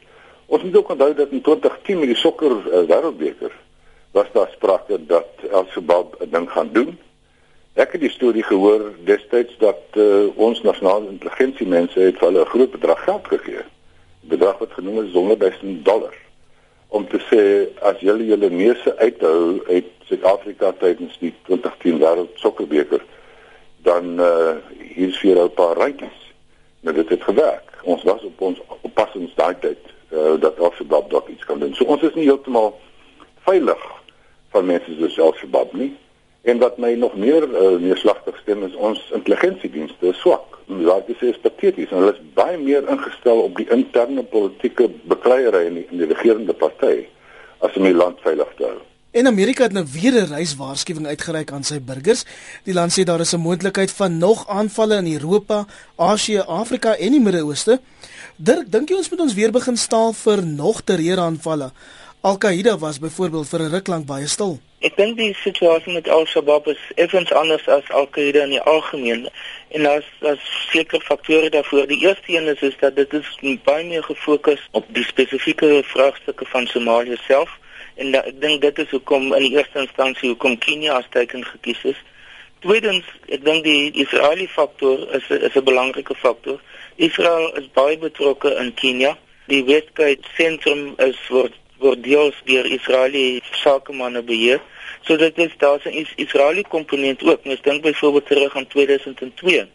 Ons 0.46 0.62
moet 0.62 0.76
ook 0.76 0.90
onthou 0.90 1.14
dat 1.14 1.30
in 1.30 1.40
2010 1.40 1.98
met 1.98 2.08
die 2.08 2.16
sokker 2.16 2.50
uh, 2.50 2.84
wêreldbeker 2.86 3.52
was 4.12 4.28
daar 4.32 4.48
sprake 4.52 4.98
dat 5.06 5.28
Al-Shabaab 5.52 6.16
'n 6.20 6.30
ding 6.30 6.50
gaan 6.50 6.70
doen 6.72 6.98
Ek 7.76 7.92
het 7.92 8.00
die 8.00 8.10
storie 8.10 8.42
gehoor 8.42 8.86
destyds 9.04 9.58
dat 9.60 9.98
uh, 10.00 10.28
ons 10.40 10.62
nasionale 10.64 11.10
intelligensie 11.12 11.66
mense 11.68 12.00
het 12.00 12.16
vir 12.16 12.30
hulle 12.30 12.44
'n 12.44 12.52
groot 12.52 12.70
bedrag 12.72 13.02
geld 13.04 13.26
gegee. 13.28 13.64
Bedrag 14.20 14.58
wat 14.58 14.72
genoem 14.72 15.02
is 15.04 15.12
100 15.12 15.40
000 15.62 15.82
dollar 15.82 16.14
om 16.88 17.04
te 17.08 17.20
sê 17.28 17.42
as 17.84 18.00
julle 18.00 18.24
julle 18.24 18.48
neuse 18.50 18.96
uithou 18.96 19.60
uit 19.68 19.90
Suid-Afrika 20.08 20.72
tydens 20.80 21.18
die 21.20 21.34
2010 21.44 21.98
wêreld 22.00 22.32
sokkerbeker 22.40 23.04
dan 23.84 24.20
uh, 24.20 24.56
hier 24.94 25.08
is 25.08 25.18
vir 25.18 25.36
'n 25.44 25.52
paar 25.54 25.76
randjies. 25.76 26.20
Nou 26.80 26.96
dit 26.96 27.08
het 27.08 27.22
gewerk. 27.22 27.68
Ons 27.82 28.02
was 28.02 28.22
op 28.22 28.40
ons 28.40 28.58
oppassings 28.80 29.34
daai 29.34 29.54
tyd 29.60 29.82
uh, 30.10 30.40
dat 30.40 30.56
sebab 30.76 31.10
dalk 31.10 31.28
iets 31.28 31.44
kan 31.44 31.58
doen. 31.58 31.74
So 31.74 31.84
ons 31.84 32.02
is 32.02 32.14
nie 32.14 32.24
heeltemal 32.24 32.72
veilig 33.44 33.84
van 34.48 34.66
mense 34.66 34.96
soos 34.96 35.20
Al-Shabaab 35.20 35.72
nie. 35.72 35.92
En 36.46 36.58
wat 36.62 36.76
my 36.78 36.92
nog 36.94 37.16
meer 37.18 37.42
uh, 37.42 37.74
neerslagtig 37.82 38.36
stem 38.38 38.62
is 38.62 38.74
ons 38.88 39.00
intelligensiedienste 39.14 40.12
is 40.12 40.18
swak. 40.22 40.60
Laat 40.70 41.08
ek 41.10 41.18
sê 41.18 41.32
is 41.32 41.40
pateties 41.42 41.90
en 41.90 42.04
hulle 42.04 42.12
is 42.14 42.20
baie 42.38 42.58
meer 42.60 42.86
ingestel 42.92 43.42
op 43.48 43.58
die 43.58 43.66
interne 43.74 44.22
politieke 44.30 44.86
bekleierery 45.10 45.64
in, 45.72 45.80
in 45.90 46.04
die 46.04 46.10
regerende 46.12 46.54
party 46.54 47.08
as 47.66 47.74
om 47.74 47.88
die 47.88 47.96
land 47.96 48.22
veilig 48.22 48.52
te 48.60 48.68
hou. 48.68 48.78
En 49.16 49.26
Amerika 49.26 49.66
het 49.66 49.72
nou 49.72 49.84
weer 49.90 50.12
'n 50.22 50.30
reiswaarskuwing 50.36 51.06
uitgereik 51.06 51.50
aan 51.52 51.64
sy 51.64 51.80
burgers. 51.80 52.24
Die 52.62 52.74
land 52.74 52.92
sê 52.92 53.02
daar 53.02 53.20
is 53.20 53.34
'n 53.34 53.40
moontlikheid 53.40 53.90
van 53.90 54.18
nog 54.18 54.48
aanvalle 54.48 54.96
in 54.96 55.12
Europa, 55.12 55.66
Asië, 55.96 56.38
Afrika 56.46 56.96
en 56.96 57.10
die 57.10 57.20
Midde-Ooste. 57.20 57.80
Dirk, 58.36 58.70
dink 58.72 58.88
jy 58.88 58.96
ons 58.96 59.10
moet 59.10 59.20
ons 59.20 59.34
weer 59.34 59.50
begin 59.50 59.76
staal 59.76 60.12
vir 60.12 60.46
nog 60.46 60.82
terreuraanvalle? 60.82 61.72
Al-Qaeda 62.26 62.78
was 62.78 62.98
byvoorbeeld 62.98 63.48
vir 63.48 63.60
'n 63.60 63.70
ruk 63.70 63.86
lank 63.86 64.06
baie 64.06 64.26
stil. 64.26 64.58
Ek 64.78 64.96
dink 64.96 65.16
die 65.16 65.34
situasie 65.34 65.92
met 65.92 66.08
Al-Shabaab 66.08 66.66
is 66.66 66.80
effens 66.94 67.32
anders 67.32 67.66
as 67.68 67.90
Al-Qaeda 67.98 68.40
in 68.42 68.54
die 68.54 68.60
algemeen 68.60 69.28
en 69.68 69.82
daar's 69.82 70.08
daar's 70.20 70.46
sekere 70.70 71.00
faktore 71.00 71.50
daarvoor. 71.50 71.86
Die 71.86 72.00
eerste 72.06 72.32
een 72.36 72.48
is 72.54 72.60
is 72.60 72.74
dat 72.80 72.96
dit 72.96 73.12
is 73.12 73.28
baie 73.64 73.84
meer 73.84 74.02
gefokus 74.02 74.68
op 74.70 74.84
die 74.88 75.04
spesifieke 75.04 75.82
vraagstukke 75.84 76.44
van 76.44 76.66
Somalië 76.66 77.16
self 77.26 77.50
en 77.94 78.10
da, 78.10 78.22
ek 78.30 78.40
dink 78.40 78.60
dit 78.60 78.78
is 78.78 78.90
hoekom 78.90 79.34
in 79.34 79.42
die 79.42 79.54
eerste 79.58 79.78
instansie 79.78 80.28
hoekom 80.28 80.58
Kenia 80.58 80.92
as 80.92 81.06
teken 81.10 81.44
gekies 81.44 81.84
is. 81.84 82.00
Tweedens, 82.58 83.04
ek 83.28 83.44
dink 83.44 83.62
die 83.64 83.92
Israeliese 83.92 84.52
faktor 84.52 85.14
is 85.14 85.30
is 85.30 85.54
'n 85.54 85.64
belangrike 85.64 86.14
faktor. 86.14 86.58
Israel 86.96 87.54
is 87.54 87.70
baie 87.72 87.98
betrokke 87.98 88.56
in 88.56 88.74
Kenia. 88.74 89.14
Die 89.46 89.62
Westkust 89.64 90.26
sentrum 90.34 90.94
is 90.98 91.22
word 91.28 91.54
word 91.78 92.02
deels 92.02 92.36
deur 92.44 92.66
Israeliese 92.66 93.54
sakemanne 93.62 94.22
beheer. 94.22 94.60
So 95.00 95.16
dit 95.16 95.38
is 95.38 95.56
daar's 95.58 95.84
'n 95.84 95.96
is, 96.02 96.12
Israeliese 96.16 96.68
komponent 96.68 97.22
ook. 97.22 97.44
Ons 97.44 97.62
dink 97.62 97.82
byvoorbeeld 97.82 98.26
terug 98.26 98.56
aan 98.56 98.66
2002 98.66 99.66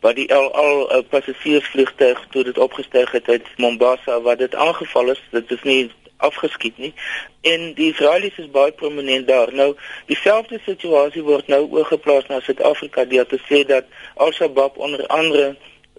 waar 0.00 0.14
die 0.14 0.28
El 0.28 0.52
Al 0.52 0.96
uh, 0.96 1.02
passasiersvliegtuig 1.08 2.26
toe 2.30 2.44
dit 2.44 2.58
opgestyg 2.58 3.10
het 3.10 3.28
uit 3.28 3.46
Mombasa 3.56 4.20
waar 4.20 4.36
dit 4.36 4.54
aangeval 4.54 5.10
is. 5.10 5.22
Dit 5.30 5.50
is 5.50 5.62
nie 5.62 5.90
afgeskiet 6.16 6.78
nie. 6.78 6.94
En 7.40 7.72
die 7.74 7.92
Israeliese 7.92 8.42
is 8.42 8.50
baie 8.50 8.72
prominent 8.72 9.26
daar. 9.28 9.52
Nou 9.54 9.76
dieselfde 10.06 10.60
situasie 10.64 11.22
word 11.22 11.46
nou 11.46 11.66
oorgeplaas 11.70 12.26
na 12.26 12.40
Suid-Afrika 12.40 13.04
deur 13.04 13.26
te 13.26 13.40
sê 13.48 13.64
dat 13.66 13.84
Al-Shabaab 14.14 14.76
onder 14.76 15.06
andere 15.06 15.56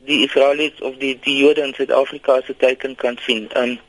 die 0.08 0.24
Israeliese 0.26 0.84
of 0.84 0.96
die 1.02 1.18
die 1.22 1.38
Jode 1.38 1.62
in 1.62 1.74
Suid-Afrika 1.74 2.42
se 2.46 2.56
teken 2.58 2.96
kan 2.96 3.18
sien. 3.22 3.50
En 3.52 3.80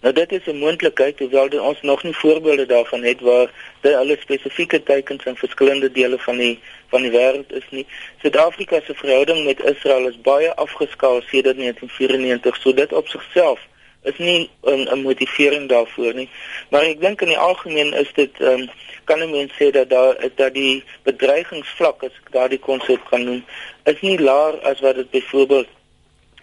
Nou 0.00 0.14
dit 0.14 0.32
is 0.32 0.46
'n 0.46 0.58
moontlikheid 0.58 1.18
hoewel 1.18 1.48
ons 1.48 1.82
nog 1.82 2.02
nie 2.02 2.16
voorbeelde 2.16 2.66
daarvan 2.66 3.02
het 3.02 3.20
waar 3.20 3.50
dit 3.80 3.94
alle 3.94 4.16
spesifieke 4.20 4.82
teikens 4.82 5.24
in 5.24 5.36
verskillende 5.36 5.92
dele 5.92 6.18
van 6.18 6.36
die 6.36 6.60
van 6.88 7.02
die 7.02 7.10
wêreld 7.10 7.52
is 7.52 7.66
nie. 7.70 7.86
Suid-Afrika 8.20 8.80
se 8.84 8.94
verhouding 8.94 9.44
met 9.44 9.64
Israel 9.64 10.08
is 10.08 10.20
baie 10.20 10.54
afgeskaal 10.54 11.20
sedert 11.22 11.56
1994, 11.56 12.56
so 12.56 12.74
dit 12.74 12.92
op 12.92 13.08
sigself 13.08 13.60
is 14.02 14.18
nie 14.18 14.50
'n 14.62 14.88
'n 14.92 15.02
motivering 15.02 15.68
daarvoor 15.68 16.14
nie. 16.14 16.28
Maar 16.70 16.82
ek 16.82 17.00
dink 17.00 17.20
in 17.20 17.28
die 17.28 17.38
algemeen 17.38 17.94
is 17.94 18.12
dit 18.12 18.40
ehm 18.40 18.60
um, 18.60 18.70
kan 19.04 19.22
'n 19.22 19.30
mens 19.30 19.52
sê 19.52 19.70
dat 19.70 19.88
daar 19.90 20.14
dat 20.34 20.54
die 20.54 20.84
bedreigingsvlak 21.02 22.02
as 22.02 22.14
ek 22.22 22.32
daardie 22.32 22.58
konsep 22.58 23.00
kan 23.10 23.24
noem, 23.24 23.44
is 23.84 24.00
nie 24.00 24.18
laer 24.18 24.60
as 24.60 24.80
wat 24.80 24.94
dit 24.94 25.10
byvoorbeeld 25.10 25.68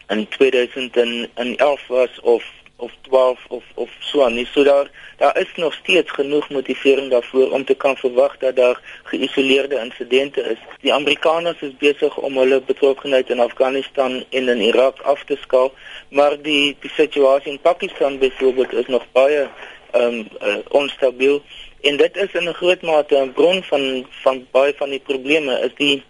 in 0.08 0.28
2011 0.28 1.88
was 1.88 2.20
of 2.22 2.44
of 2.86 2.92
12 3.02 3.40
of 3.48 3.64
of 3.84 3.90
so 4.00 4.24
aan. 4.26 4.36
Nie 4.36 4.48
so 4.52 4.64
daar 4.64 4.90
daar 5.18 5.38
is 5.38 5.52
nog 5.56 5.74
steeds 5.74 6.12
genoeg 6.12 6.50
motivering 6.50 7.10
daarvoor 7.12 7.52
om 7.52 7.66
te 7.66 7.74
kan 7.74 7.98
verwag 7.98 8.38
dat 8.38 8.56
daar 8.56 8.80
geïsoleerde 9.04 9.80
insidente 9.80 10.42
is. 10.42 10.62
Die 10.82 10.94
Amerikaners 10.94 11.62
is 11.62 11.78
besig 11.78 12.18
om 12.18 12.38
hulle 12.38 12.62
betrokkenheid 12.62 13.30
in 13.30 13.40
Afghanistan 13.40 14.24
en 14.30 14.50
in 14.50 14.62
Irak 14.62 15.02
af 15.02 15.24
te 15.24 15.38
skaal, 15.42 15.74
maar 16.10 16.42
die 16.42 16.76
die 16.80 16.92
situasie 16.96 17.52
in 17.52 17.62
Pakistan 17.62 18.20
byvoorbeeld 18.20 18.74
is 18.74 18.88
nog 18.88 19.06
baie 19.12 19.48
ehm 19.92 20.04
um, 20.04 20.28
uh, 20.42 20.58
onstabiel 20.70 21.42
en 21.82 21.98
dit 21.98 22.16
is 22.18 22.32
in 22.34 22.50
'n 22.50 22.60
groot 22.62 22.82
mate 22.82 23.16
'n 23.16 23.34
bron 23.34 23.64
van 23.64 24.08
van 24.24 24.48
baie 24.52 24.74
van 24.78 24.90
die 24.90 25.04
probleme 25.10 25.60
is 25.60 25.74
die 25.76 26.04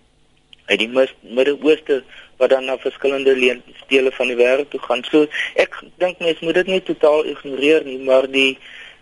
uit 0.66 0.80
die 0.80 0.90
Midde-Ooste 1.22 2.04
wat 2.44 2.52
dan 2.52 2.68
na 2.68 2.78
verskillende 2.78 3.34
dele 3.88 4.12
van 4.20 4.32
die 4.32 4.40
wêreld 4.40 4.70
toe 4.76 4.82
gaan. 4.84 5.04
So 5.08 5.26
ek 5.64 5.80
dink 6.04 6.20
mense 6.20 6.44
moet 6.44 6.60
dit 6.62 6.72
nie 6.76 6.84
totaal 6.92 7.24
ignoreer 7.34 7.88
nie, 7.88 8.00
maar 8.04 8.28
die 8.28 8.52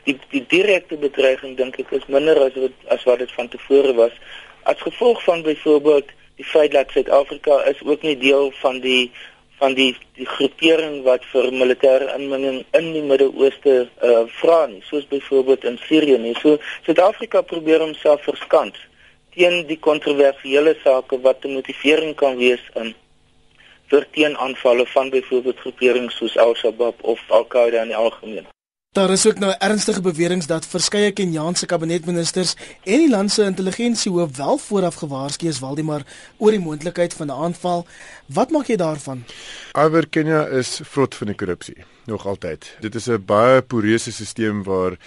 die 0.06 0.18
die 0.34 0.44
direkte 0.54 0.98
bedreiging 1.02 1.58
dink 1.58 1.80
ek 1.82 1.94
is 1.98 2.08
minder 2.16 2.38
as 2.46 2.58
wat 2.62 2.88
as 2.96 3.06
wat 3.10 3.22
dit 3.26 3.34
van 3.38 3.50
tevore 3.50 3.94
was. 3.98 4.16
As 4.70 4.82
gevolg 4.86 5.24
van 5.26 5.42
byvoorbeeld 5.46 6.14
die 6.42 6.46
feit 6.46 6.72
dat 6.78 6.94
Suid-Afrika 6.94 7.62
is 7.74 7.82
ook 7.86 8.02
nie 8.06 8.18
deel 8.18 8.52
van 8.62 8.80
die 8.86 9.12
van 9.62 9.76
die 9.78 9.92
die 10.18 10.26
groepering 10.26 11.02
wat 11.06 11.26
vir 11.34 11.52
militêre 11.54 12.08
inmenging 12.16 12.64
in 12.78 12.88
die 12.96 13.04
Midde-Ooste 13.06 13.76
uh 14.10 14.24
vra 14.40 14.64
nie, 14.70 14.82
soos 14.90 15.06
byvoorbeeld 15.10 15.68
in 15.70 15.78
Sirië 15.88 16.18
nie. 16.22 16.34
So 16.42 16.58
Suid-Afrika 16.86 17.42
probeer 17.54 17.86
homself 17.86 18.26
verskans 18.26 18.80
teen 19.36 19.62
die 19.70 19.80
kontroversiële 19.80 20.74
sake 20.84 21.22
wat 21.28 21.46
'n 21.46 21.54
motivering 21.60 22.16
kan 22.16 22.38
wees 22.38 22.64
in 22.76 22.94
vir 23.92 24.08
teenaanvalle 24.16 24.88
van 24.96 25.10
byvoorbeeld 25.10 25.60
groeperings 25.60 26.18
soos 26.18 26.38
Al-Shabaab 26.38 27.04
of 27.14 27.20
Al-Qaeda 27.28 27.82
in 27.82 27.94
die 27.94 28.02
algemeen. 28.06 28.48
Daar 28.92 29.10
is 29.10 29.28
ook 29.28 29.38
nou 29.40 29.54
ernstige 29.58 30.02
beweringe 30.02 30.46
dat 30.46 30.66
verskeie 30.68 31.12
Kenyaanse 31.16 31.66
kabinetministers 31.66 32.56
en 32.84 32.98
die 33.00 33.10
land 33.10 33.32
se 33.32 33.46
intelligensiehoof 33.48 34.38
wel 34.38 34.58
vooraf 34.58 34.96
gewaarsku 35.00 35.48
is 35.48 35.62
Waldemar 35.64 36.04
oor 36.38 36.52
die 36.52 36.60
moontlikheid 36.60 37.14
van 37.14 37.28
'n 37.28 37.40
aanval. 37.46 37.86
Wat 38.26 38.52
maak 38.52 38.68
jy 38.68 38.76
daarvan? 38.76 39.24
Oor 39.80 40.08
Kenia 40.10 40.44
is 40.48 40.80
vrot 40.84 41.16
van 41.16 41.28
die 41.28 41.36
korrupsie 41.36 41.86
nog 42.06 42.26
altyd. 42.26 42.76
Dit 42.80 42.96
is 42.96 43.08
'n 43.08 43.24
baie 43.26 43.62
poreuse 43.62 44.12
stelsel 44.12 44.64
waar 44.64 44.98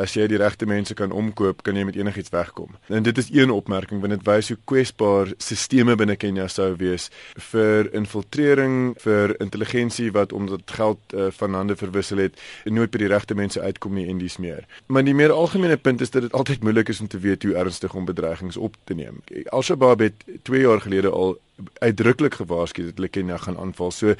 as 0.00 0.14
jy 0.16 0.26
die 0.30 0.38
regte 0.40 0.66
mense 0.66 0.94
kan 0.98 1.12
omkoop, 1.14 1.62
kan 1.66 1.76
jy 1.78 1.84
met 1.86 1.96
enigiets 1.98 2.32
wegkom. 2.34 2.74
En 2.88 3.04
dit 3.06 3.18
is 3.18 3.30
een 3.32 3.50
opmerking 3.50 4.00
want 4.02 4.14
dit 4.16 4.26
wys 4.26 4.50
hoe 4.52 4.58
kwesbaar 4.64 5.32
stelsels 5.38 5.62
binne 5.98 6.16
Kenia 6.16 6.48
sou 6.48 6.74
wees 6.78 7.08
vir 7.50 7.88
infiltrering, 7.96 8.94
vir 9.02 9.34
intelligensie 9.40 10.10
wat 10.14 10.32
omdat 10.32 10.74
geld 10.76 11.14
uh, 11.14 11.30
van 11.38 11.54
hande 11.54 11.76
verwissel 11.76 12.22
het 12.24 12.38
en 12.64 12.74
nooit 12.78 12.90
by 12.90 13.00
die 13.04 13.10
regte 13.12 13.34
mense 13.38 13.60
uitkom 13.60 13.94
nie 13.94 14.06
en 14.10 14.18
dis 14.18 14.36
meer. 14.42 14.66
Maar 14.86 15.06
die 15.06 15.14
meer 15.14 15.32
algemene 15.32 15.76
punt 15.76 16.00
is 16.00 16.10
dat 16.10 16.26
dit 16.26 16.34
altyd 16.34 16.62
moeilik 16.62 16.88
is 16.88 17.00
om 17.00 17.08
te 17.08 17.18
weet 17.18 17.42
hoe 17.42 17.54
ernstig 17.54 17.94
om 17.94 18.04
bedreigings 18.04 18.56
op 18.56 18.76
te 18.84 18.94
neem. 18.94 19.22
Al-Shabaab 19.54 20.04
het 20.04 20.26
2 20.42 20.60
jaar 20.66 20.80
gelede 20.80 21.10
al 21.10 21.38
uitdruklik 21.78 22.34
gewaarsku 22.34 22.84
dat 22.88 22.98
hulle 22.98 23.08
Kenia 23.08 23.38
gaan 23.38 23.58
aanval. 23.58 23.90
So 23.90 24.14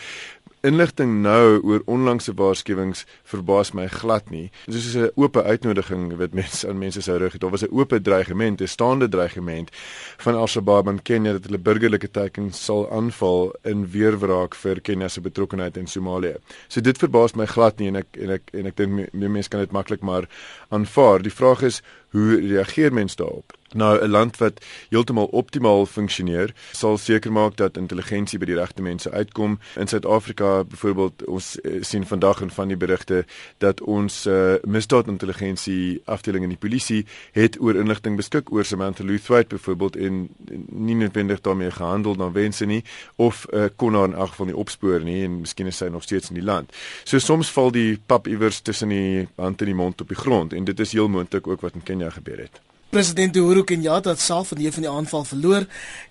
inligting 0.65 1.21
nou 1.23 1.61
oor 1.63 1.83
onlangse 1.91 2.33
waarskuwings 2.37 3.05
verbaas 3.29 3.73
my 3.77 3.87
glad 3.93 4.31
nie. 4.33 4.51
Dit 4.67 4.81
is 4.81 4.97
'n 4.97 5.11
oop 5.15 5.37
uitnodiging 5.37 6.17
wat 6.17 6.33
mense 6.33 6.69
aan 6.69 6.79
mense 6.79 7.01
sou 7.03 7.19
rig. 7.19 7.39
Daar 7.39 7.51
was 7.51 7.63
'n 7.63 7.73
oop 7.73 7.99
dreigement, 8.03 8.61
'n 8.61 8.67
staande 8.67 9.09
dreigement 9.09 9.69
van 10.17 10.35
Al-Shabaab 10.35 10.89
in 10.89 11.03
Kenia 11.03 11.33
dat 11.33 11.45
hulle 11.45 11.59
burgerlike 11.59 12.11
tekens 12.11 12.65
sal 12.65 12.91
aanval 12.91 13.55
in 13.63 13.91
weerwraak 13.91 14.55
vir 14.55 14.81
Kenia 14.81 15.09
se 15.09 15.21
betrokkeheid 15.21 15.77
in 15.77 15.87
Somalië. 15.87 16.37
So 16.69 16.81
dit 16.81 16.99
verbaas 16.99 17.35
my 17.35 17.47
glad 17.47 17.79
nie 17.79 17.89
en 17.89 17.97
ek 17.97 18.07
en 18.19 18.31
ek 18.31 18.43
en 18.53 18.67
ek 18.67 18.77
dink 18.77 19.13
mense 19.13 19.49
kan 19.49 19.61
dit 19.61 19.73
maklik 19.73 20.01
maar 20.01 20.29
aanvaar. 20.69 21.23
Die 21.23 21.33
vraag 21.33 21.63
is 21.63 21.83
hoe 22.11 22.41
reageer 22.41 22.93
mense 22.93 23.17
daarop? 23.17 23.53
Nou 23.75 23.99
'n 24.01 24.11
land 24.11 24.37
wat 24.37 24.65
heeltemal 24.89 25.27
optimaal 25.27 25.87
funksioneer, 25.87 26.55
sal 26.73 26.99
seker 26.99 27.33
maak 27.33 27.57
dat 27.57 27.77
intelligensie 27.77 28.39
by 28.39 28.47
die 28.47 28.55
regte 28.55 28.83
mense 28.83 29.11
uitkom. 29.11 29.59
In 29.77 29.87
Suid-Afrika 29.87 30.65
byvoorbeeld, 30.65 31.25
ons 31.25 31.59
uh, 31.63 31.83
sien 31.83 32.07
vandag 32.07 32.41
in 32.41 32.51
van 32.51 32.69
die 32.69 32.77
berigte 32.77 33.25
dat 33.59 33.81
ons 33.81 34.27
uh, 34.27 34.55
misdaadintelligensie 34.63 36.03
afdeling 36.05 36.43
in 36.43 36.49
die 36.49 36.59
polisie 36.59 37.07
het 37.33 37.61
oor 37.61 37.75
inligting 37.75 38.17
beskik 38.17 38.53
oor 38.53 38.65
Samantha 38.65 39.05
Luthwaite 39.05 39.55
byvoorbeeld 39.55 39.97
en 39.97 40.29
nie 40.69 40.95
noodwendig 40.95 41.41
daarmee 41.41 41.71
gehandel 41.71 42.17
dan 42.17 42.33
wense 42.33 42.65
nie 42.65 42.85
of 43.17 43.47
uh, 43.53 43.65
kon 43.77 43.95
haar 43.95 44.05
in 44.05 44.15
elk 44.15 44.29
geval 44.29 44.47
nie 44.47 44.57
opspoor 44.57 45.01
nie 45.01 45.25
en 45.25 45.41
miskien 45.41 45.67
is 45.67 45.77
sy 45.77 45.89
nog 45.91 46.03
steeds 46.03 46.29
in 46.29 46.39
die 46.39 46.47
land. 46.47 46.73
So 47.05 47.19
soms 47.19 47.51
val 47.51 47.71
die 47.71 47.99
pap 48.07 48.27
iewers 48.27 48.61
tussen 48.61 48.89
die 48.89 49.27
hand 49.37 49.61
en 49.61 49.67
die 49.67 49.75
mond 49.75 50.01
op 50.01 50.09
die 50.09 50.19
grond 50.19 50.53
en 50.53 50.65
dit 50.65 50.81
is 50.81 50.93
heel 50.93 51.09
moontlik 51.09 51.47
ook 51.47 51.61
wat 51.61 51.75
in 51.75 51.83
Kenia 51.83 52.11
gebeur 52.11 52.39
het. 52.39 52.63
President 52.95 53.37
Uhuru 53.37 53.65
Kenyatta 53.65 54.13
het 54.13 54.21
self 54.23 54.53
van 54.53 54.59
die 54.59 54.71
van 54.73 54.85
die 54.85 54.91
aanval 54.91 55.25
verloor 55.27 55.65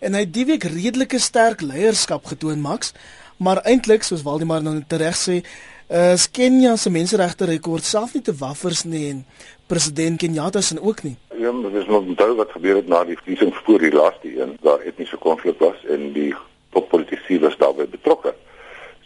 en 0.04 0.18
hy 0.18 0.24
het 0.26 0.34
die 0.36 0.44
week 0.50 0.66
redelike 0.68 1.16
sterk 1.24 1.62
leierskap 1.64 2.26
getoon 2.28 2.60
Max, 2.60 2.92
maar 3.40 3.62
eintlik 3.64 4.04
soos 4.04 4.26
Waldemar 4.26 4.60
nou 4.66 4.74
tereg 4.92 5.16
sê, 5.16 5.38
is 5.88 6.26
Kenia 6.36 6.74
se 6.76 6.92
menseregte 6.92 7.48
rekord 7.48 7.88
self 7.88 8.18
nie 8.18 8.24
te 8.28 8.36
waffers 8.36 8.84
nie 8.84 9.06
en 9.14 9.22
president 9.72 10.20
Kenyatta 10.20 10.60
se 10.60 10.76
ook 10.76 11.06
nie. 11.08 11.16
Ja, 11.40 11.56
dit 11.70 11.80
is 11.86 11.88
nog 11.88 12.04
onthou 12.04 12.36
wat 12.42 12.52
gebeur 12.52 12.82
het 12.82 12.92
na 12.92 13.06
die 13.08 13.16
verkiesing 13.16 13.56
voor 13.64 13.80
die 13.80 13.94
laaste 13.96 14.36
een, 14.42 14.58
daar 14.68 14.84
etniese 14.84 15.22
konflik 15.24 15.64
was 15.64 15.88
en 15.88 16.10
die 16.12 16.34
toppolitici 16.76 17.40
was 17.40 17.56
daarbey 17.64 17.88
betrokke. 17.88 18.36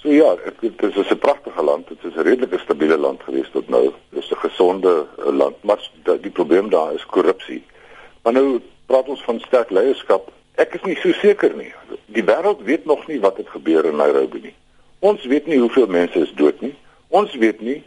So 0.01 0.09
ja, 0.09 0.35
dit 0.59 0.95
is 0.95 1.09
'n 1.09 1.17
pragtige 1.17 1.63
land. 1.63 1.87
Dit 1.87 1.97
is 2.03 2.13
'n 2.15 2.21
redelike 2.21 2.57
stabiele 2.57 2.97
land 2.97 3.23
gewees 3.23 3.49
tot 3.51 3.69
nou. 3.69 3.93
Dit 4.09 4.23
is 4.23 4.31
'n 4.31 4.35
gesonde 4.35 5.07
eh, 5.17 5.25
land, 5.25 5.63
maar 5.63 5.89
die 6.21 6.31
probleem 6.31 6.69
daar 6.69 6.93
is 6.93 7.05
korrupsie. 7.05 7.63
Maar 8.21 8.33
nou 8.33 8.61
praat 8.85 9.07
ons 9.07 9.23
van 9.23 9.39
sterk 9.39 9.69
leierskap. 9.69 10.31
Ek 10.55 10.73
is 10.73 10.81
nie 10.81 10.95
so 10.95 11.11
seker 11.11 11.55
nie. 11.55 11.73
Die 12.05 12.23
wêreld 12.23 12.63
weet 12.63 12.85
nog 12.85 13.07
nie 13.07 13.19
wat 13.19 13.37
het 13.37 13.49
gebeur 13.49 13.85
in 13.85 13.95
Nairobi 13.95 14.39
nie. 14.41 14.55
Ons 14.99 15.25
weet 15.25 15.45
nie 15.45 15.59
hoeveel 15.59 15.87
mense 15.87 16.19
is 16.19 16.33
dood 16.33 16.61
nie. 16.61 16.75
Ons 17.07 17.35
weet 17.35 17.61
nie 17.61 17.83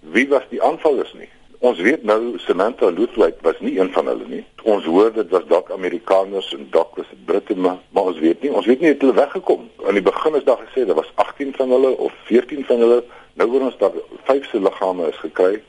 wie 0.00 0.28
was 0.28 0.42
die 0.48 0.62
aanvallers 0.62 1.12
nie. 1.12 1.28
Ons 1.64 1.78
weet 1.80 2.02
nou 2.04 2.38
Samantha 2.44 2.90
Luthwaite 2.90 3.40
was 3.40 3.60
nie 3.64 3.78
een 3.78 3.88
van 3.92 4.06
hulle 4.10 4.26
nie. 4.28 4.42
Ons 4.68 4.84
hoor 4.84 5.12
dit 5.16 5.30
was 5.32 5.46
dalk 5.48 5.70
Amerikaners 5.72 6.50
en 6.52 6.66
dalk 6.70 6.98
was 7.00 7.06
dit 7.08 7.22
Britte 7.24 7.54
maar, 7.56 7.78
maar 7.96 8.10
ons 8.10 8.18
weet 8.20 8.42
nie. 8.44 8.50
Ons 8.52 8.66
weet 8.68 8.82
nie 8.84 8.90
het 8.90 9.00
hulle 9.00 9.16
weggekom. 9.16 9.62
Aan 9.86 9.96
die 9.96 10.04
begin 10.04 10.36
is 10.36 10.44
daar 10.44 10.60
gesê 10.60 10.84
daar 10.84 10.98
was 10.98 11.08
18 11.24 11.54
van 11.56 11.72
hulle 11.72 11.94
of 11.96 12.12
14 12.28 12.66
van 12.68 12.84
hulle. 12.84 12.98
Nou 13.40 13.48
hoor 13.50 13.64
ons 13.70 13.78
dat 13.80 13.96
vyf 14.28 14.50
se 14.50 14.60
liggame 14.60 15.08
is 15.08 15.22
gekry. 15.22 15.62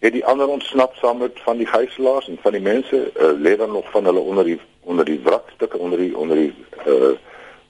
Het 0.00 0.16
die 0.16 0.24
ander 0.24 0.48
ontsnap 0.48 0.96
saam 1.02 1.20
met 1.20 1.44
van 1.44 1.60
die 1.60 1.68
gijslaers 1.68 2.32
en 2.32 2.40
van 2.40 2.56
die 2.56 2.64
mense 2.64 3.02
uh, 3.04 3.34
lê 3.36 3.52
dan 3.60 3.76
nog 3.76 3.90
van 3.92 4.08
hulle 4.08 4.24
onder 4.24 4.48
die 4.48 4.58
onder 4.88 5.04
die 5.04 5.20
wrakstukke 5.28 5.78
onder 5.78 6.00
die 6.00 6.16
onder 6.16 6.40
die 6.40 6.54
uh 6.88 7.12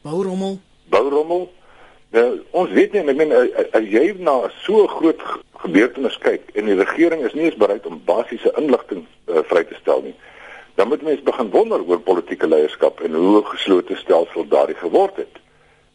bourommel. 0.06 0.58
Bourommel. 0.94 1.50
Nou, 2.14 2.26
ons 2.54 2.70
weet 2.70 2.92
nie, 2.94 3.02
ek 3.10 3.16
meen 3.18 3.32
as 3.74 3.86
jy 3.90 4.04
na 4.22 4.36
so 4.62 4.86
groot 4.86 5.22
gebeurtenis 5.64 6.14
kyk 6.22 6.52
en 6.54 6.68
die 6.70 6.76
regering 6.78 7.24
is 7.26 7.34
nie 7.34 7.48
eens 7.48 7.58
bereid 7.58 7.86
om 7.90 7.96
basiese 8.06 8.52
inligting 8.60 9.02
uh, 9.26 9.42
vry 9.50 9.64
te 9.66 9.74
stel 9.80 10.04
nie, 10.04 10.14
dan 10.78 10.92
moet 10.92 11.02
mense 11.02 11.26
begin 11.26 11.50
wonder 11.50 11.82
oor 11.82 12.02
politieke 12.06 12.46
leierskap 12.46 13.02
en 13.02 13.18
hoe 13.18 13.42
geslote 13.48 13.98
stelsel 13.98 14.46
daardie 14.52 14.78
geword 14.78 15.18
het. 15.24 15.42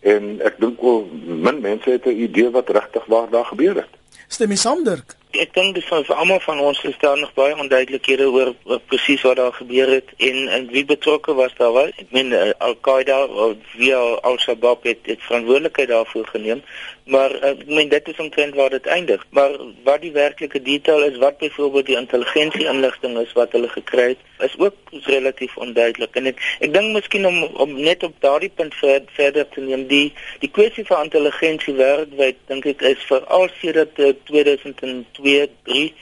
En 0.04 0.28
ek 0.48 0.60
dink 0.60 0.84
wel 0.84 1.06
min 1.46 1.64
mense 1.64 1.88
het 1.92 2.06
'n 2.08 2.20
idee 2.28 2.52
wat 2.52 2.70
regtig 2.70 3.06
waar 3.06 3.32
daar 3.32 3.48
gebeur 3.54 3.80
het. 3.84 3.94
Stem 4.28 4.52
jy 4.52 4.60
saam, 4.60 4.84
Dirk? 4.84 5.19
Ek 5.38 5.52
dink 5.54 5.76
dis 5.78 5.86
vir 5.86 6.16
almal 6.18 6.40
van 6.42 6.60
ons 6.60 6.80
is 6.90 6.96
daar 6.98 7.18
nog 7.20 7.34
baie 7.38 7.54
onduidelikhede 7.54 8.26
oor, 8.34 8.50
oor 8.66 8.80
presies 8.90 9.22
wat 9.22 9.38
daar 9.38 9.54
gebeur 9.54 9.92
het 9.94 10.10
en 10.18 10.48
en 10.56 10.66
wie 10.74 10.86
betrokke 10.90 11.36
was 11.38 11.54
daar 11.60 11.74
wel. 11.74 11.92
Ek 12.02 12.10
meen 12.18 12.34
uh, 12.34 12.50
Al-Qaeda 12.58 13.20
of 13.26 13.76
wie 13.78 13.94
Al-Shabaab 13.96 14.88
het, 14.90 15.06
het 15.06 15.22
verantwoordelikheid 15.28 15.94
daarvoor 15.94 16.26
geneem, 16.34 16.64
maar 17.10 17.34
uh, 17.36 17.52
ek 17.52 17.66
meen 17.68 17.90
dit 17.90 18.08
is 18.08 18.20
omtrent 18.22 18.56
waar 18.56 18.70
dit 18.70 18.86
eindig. 18.86 19.26
Maar 19.36 19.56
wat 19.84 20.02
die 20.02 20.12
werklike 20.12 20.62
detail 20.62 21.04
is, 21.04 21.18
wat 21.18 21.38
byvoorbeeld 21.38 21.86
die 21.86 21.98
intelligensie 21.98 22.68
inligting 22.70 23.18
is 23.20 23.34
wat 23.38 23.52
hulle 23.58 23.70
gekry 23.70 24.08
het, 24.14 24.24
is 24.46 24.56
ook 24.58 24.76
relatief 25.10 25.58
onduidelik. 25.58 26.16
En 26.16 26.30
ek 26.32 26.42
ek 26.60 26.74
dink 26.74 26.94
miskien 26.96 27.28
om 27.30 27.44
om 27.66 27.76
net 27.82 28.04
op 28.08 28.16
daardie 28.26 28.52
punt 28.56 28.76
ver, 28.82 29.02
verder 29.18 29.50
te 29.50 29.66
neem, 29.66 29.88
die 29.92 30.14
die 30.44 30.52
kwessie 30.52 30.86
van 30.86 31.10
intelligensie 31.10 31.76
wêreldwyd 31.80 32.42
dink 32.52 32.70
ek 32.74 32.86
is 32.94 33.06
veral 33.10 33.50
sedert 33.60 34.00
uh, 34.00 34.14
2000 34.32 34.86
2 35.20 35.50
3 35.70 35.94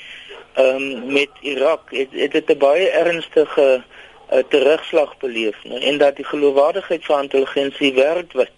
ehm 0.58 0.76
um, 0.76 1.13
met 1.13 1.30
Irak 1.41 1.91
het, 1.93 2.12
het 2.12 2.32
dit 2.32 2.50
'n 2.50 2.58
baie 2.58 2.89
ernstige 2.89 3.84
uh, 4.34 4.39
terugslag 4.50 5.17
beleef 5.17 5.58
nou, 5.63 5.82
en 5.82 5.98
dat 5.98 6.15
die 6.15 6.26
geloofwaardigheid 6.26 7.06
van 7.06 7.22
intelligensie 7.22 7.93
wêreldwyd 7.93 8.57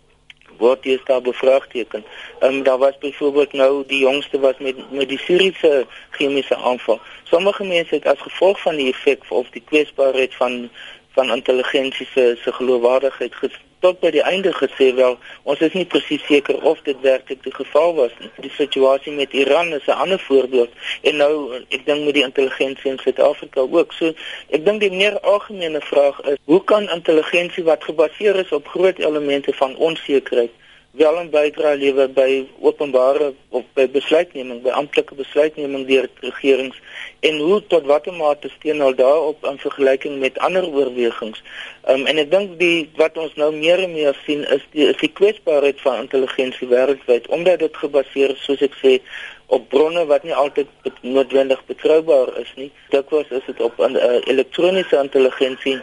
word 0.60 0.84
jy 0.84 1.00
daar 1.06 1.22
bevraagteken. 1.22 2.06
Ehm 2.40 2.54
um, 2.54 2.64
daar 2.64 2.78
was 2.78 2.98
byvoorbeeld 2.98 3.54
nou 3.54 3.84
die 3.88 4.00
jongste 4.00 4.40
was 4.40 4.58
met 4.60 4.92
met 4.92 5.10
die 5.10 5.20
Syriese 5.20 5.86
chemiese 6.10 6.56
aanval. 6.56 7.00
Sommige 7.24 7.64
mense 7.64 7.96
het 7.96 8.06
as 8.06 8.22
gevolg 8.22 8.62
van 8.62 8.76
die 8.76 8.92
effek 8.94 9.24
of 9.30 9.50
die 9.50 9.64
kwesbaarheid 9.66 10.36
van 10.36 10.70
van 11.14 11.32
intelligensie 11.32 12.08
se 12.14 12.38
se 12.44 12.52
geloofwaardigheid 12.52 13.36
tot 13.80 14.00
by 14.00 14.12
die 14.12 14.24
einde 14.24 14.52
gesê 14.56 14.90
wel 14.96 15.18
ons 15.44 15.60
is 15.66 15.74
nie 15.78 15.86
presies 15.86 16.24
seker 16.28 16.60
of 16.72 16.82
dit 16.88 17.00
werklik 17.02 17.44
die 17.44 17.54
geval 17.56 17.96
was 17.96 18.16
nie. 18.20 18.32
Die 18.46 18.54
situasie 18.58 19.14
met 19.16 19.34
Iran 19.34 19.74
is 19.74 19.88
'n 19.88 20.00
ander 20.06 20.20
voorbeeld 20.20 20.72
en 21.02 21.16
nou 21.16 21.34
ek 21.70 21.86
dink 21.86 22.06
met 22.06 22.14
die 22.14 22.24
intelligensie 22.24 22.92
in 22.92 23.00
Suid-Afrika 23.00 23.62
ook. 23.62 23.94
So 23.94 24.14
ek 24.50 24.66
dink 24.66 24.80
die 24.80 24.92
meer 24.92 25.20
algemene 25.20 25.82
vraag 25.82 26.22
is 26.22 26.38
hoe 26.46 26.64
kan 26.64 26.90
intelligensie 26.90 27.64
wat 27.64 27.84
gebaseer 27.84 28.36
is 28.36 28.52
op 28.52 28.68
groot 28.68 28.98
elemente 28.98 29.54
van 29.54 29.76
onsekerheid 29.76 30.52
wel 30.92 31.20
'n 31.20 31.30
bydrae 31.30 31.78
lewer 31.78 32.10
by 32.10 32.48
openbare 32.60 33.34
of 33.50 33.64
by 33.74 33.88
besluitneming, 33.90 34.62
by 34.62 34.70
amptelike 34.70 35.16
besluitneming 35.16 35.88
deur 35.88 36.10
regerings 36.20 36.78
en 37.20 37.38
hoe 37.38 37.62
tot 37.68 37.86
watter 37.86 38.14
mate 38.14 38.50
steun 38.50 38.80
hulle 38.80 38.96
daarop 38.96 39.46
in 39.46 39.58
vergelyking 39.58 40.20
met 40.20 40.38
ander 40.38 40.66
oorwegings. 40.68 41.44
Um, 41.88 42.06
en 42.06 42.18
ek 42.18 42.32
dink 42.32 42.60
die 42.60 42.90
wat 42.96 43.18
ons 43.18 43.36
nou 43.36 43.52
meer 43.56 43.84
en 43.84 43.94
meer 43.94 44.18
sien 44.26 44.46
is 44.48 44.66
die 44.72 44.88
is 44.88 44.98
die 44.98 45.12
kwesbaarheid 45.14 45.82
van 45.82 46.02
intelligensie 46.06 46.68
wêreldwyd 46.68 47.28
omdat 47.28 47.60
dit 47.60 47.78
gebaseer 47.78 48.34
is 48.34 48.44
soos 48.44 48.62
ek 48.62 48.74
sê 48.82 48.98
op 49.46 49.70
bronne 49.70 50.06
wat 50.06 50.24
nie 50.24 50.34
altyd 50.34 50.68
noodwendig 51.02 51.62
betroubaar 51.66 52.34
is 52.38 52.52
nie. 52.56 52.72
Dikwels 52.90 53.30
is 53.30 53.46
dit 53.46 53.62
op 53.62 53.78
'n 53.78 53.96
uh, 53.96 54.22
elektroniese 54.26 54.98
intelligensie 54.98 55.80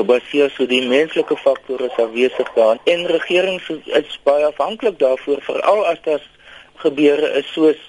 gebaseer 0.00 0.52
so 0.56 0.66
die 0.66 0.82
menslike 0.88 1.36
faktore 1.44 1.88
is 1.90 2.02
afwesig 2.04 2.52
daar 2.58 2.80
en 2.94 3.06
regerings 3.14 3.70
is 4.02 4.18
baie 4.28 4.46
afhanklik 4.48 4.98
daarvoor 4.98 5.42
veral 5.48 5.84
as 5.92 6.00
daar 6.08 6.24
gebeure 6.84 7.32
is 7.40 7.52
soos 7.56 7.82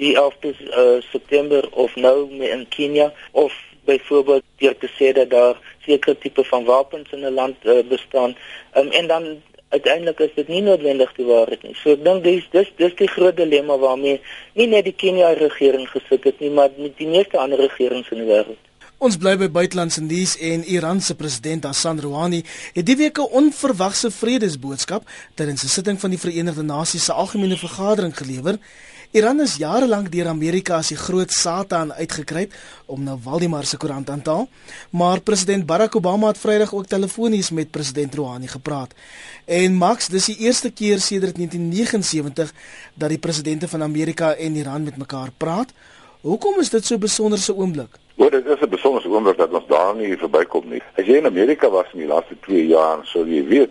die 0.00 0.14
11de 0.16 0.52
uh, 0.52 1.00
September 1.10 1.68
of 1.84 1.96
nou 1.96 2.16
in 2.52 2.64
Kenia 2.68 3.10
of 3.32 3.52
byvoorbeeld 3.84 4.46
deur 4.62 4.76
te 4.78 4.88
sê 4.96 5.12
dat 5.12 5.30
daar 5.30 5.60
sekere 5.84 6.18
tipe 6.18 6.44
van 6.44 6.64
wapens 6.64 7.12
in 7.12 7.24
'n 7.24 7.34
land 7.40 7.56
uh, 7.64 7.82
bestaan 7.88 8.36
um, 8.76 8.90
en 8.90 9.06
dan 9.06 9.24
uiteindelik 9.68 10.18
is 10.18 10.34
dit 10.34 10.48
nie 10.48 10.62
noodwendig 10.62 11.12
die 11.16 11.26
waarheid 11.26 11.62
nie. 11.62 11.74
So 11.82 11.92
ek 11.94 12.04
dink 12.04 12.24
dis 12.24 12.48
dis 12.54 12.72
dis 12.76 12.96
die 13.02 13.08
groot 13.08 13.36
dilemma 13.36 13.76
waarmee 13.78 14.18
nie 14.58 14.66
net 14.66 14.88
die 14.88 14.96
Kenia 15.02 15.30
regering 15.38 15.86
gesit 15.90 16.24
het 16.24 16.40
nie, 16.40 16.50
maar 16.50 16.74
die 16.74 17.06
meeste 17.06 17.38
ander 17.38 17.58
regerings 17.58 18.10
in 18.10 18.24
die 18.24 18.30
wêreld. 18.32 18.69
Ons 19.00 19.14
bly 19.16 19.30
by 19.40 19.46
buitelandse 19.48 20.02
nuus 20.04 20.34
en 20.44 20.60
Iran 20.68 20.98
se 21.00 21.14
president 21.16 21.64
Hassan 21.64 22.02
Rouhani 22.04 22.42
het 22.74 22.84
die 22.84 22.96
week 23.00 23.18
'n 23.18 23.32
onverwagse 23.40 24.10
vredesboodskap 24.10 25.08
tydens 25.34 25.64
'n 25.64 25.68
sitting 25.68 26.00
van 26.00 26.10
die 26.10 26.18
Verenigde 26.18 26.62
Nasies 26.62 27.04
se 27.04 27.12
algemene 27.12 27.56
vergadering 27.56 28.16
gelewer. 28.16 28.58
Iran 29.10 29.40
is 29.40 29.56
jare 29.56 29.88
lank 29.88 30.12
deur 30.12 30.28
Amerika 30.28 30.76
as 30.76 30.88
die 30.88 30.96
groot 30.96 31.32
Satan 31.32 31.92
uitgekry 31.92 32.48
om 32.86 33.02
nou 33.02 33.18
Waldemar 33.22 33.64
se 33.64 33.76
koerant 33.76 34.10
aan 34.10 34.22
te 34.22 34.30
haal, 34.30 34.48
maar 34.90 35.20
president 35.20 35.66
Barack 35.66 35.96
Obama 35.96 36.26
het 36.26 36.38
Vrydag 36.38 36.74
ook 36.74 36.86
telefonies 36.86 37.50
met 37.50 37.70
president 37.70 38.14
Rouhani 38.14 38.46
gepraat. 38.46 38.94
En 39.44 39.74
Max, 39.74 40.08
dis 40.08 40.24
die 40.24 40.36
eerste 40.36 40.70
keer 40.70 41.00
sedert 41.00 41.36
1979 41.36 42.52
dat 42.94 43.08
die 43.08 43.18
presidente 43.18 43.68
van 43.68 43.82
Amerika 43.82 44.34
en 44.34 44.56
Iran 44.56 44.82
met 44.82 44.96
mekaar 44.96 45.30
praat. 45.36 45.72
Hoekom 46.20 46.60
is 46.60 46.68
dit 46.68 46.84
so 46.84 46.94
'n 46.94 47.00
besonderse 47.00 47.54
oomblik? 47.54 47.98
Hoor, 48.20 48.30
dit 48.30 48.46
is 48.46 48.60
'n 48.60 48.68
besonderse 48.68 49.08
oomblik 49.08 49.36
dat 49.36 49.52
ons 49.52 49.66
daar 49.66 49.94
nie 49.94 50.18
verbykom 50.18 50.68
nie. 50.68 50.82
As 50.96 51.06
jy 51.06 51.16
in 51.16 51.26
Amerika 51.26 51.70
was 51.70 51.86
in 51.92 51.98
die 51.98 52.06
laaste 52.06 52.36
2 52.40 52.66
jaar, 52.66 52.98
sou 53.02 53.24
jy 53.24 53.44
weet 53.46 53.70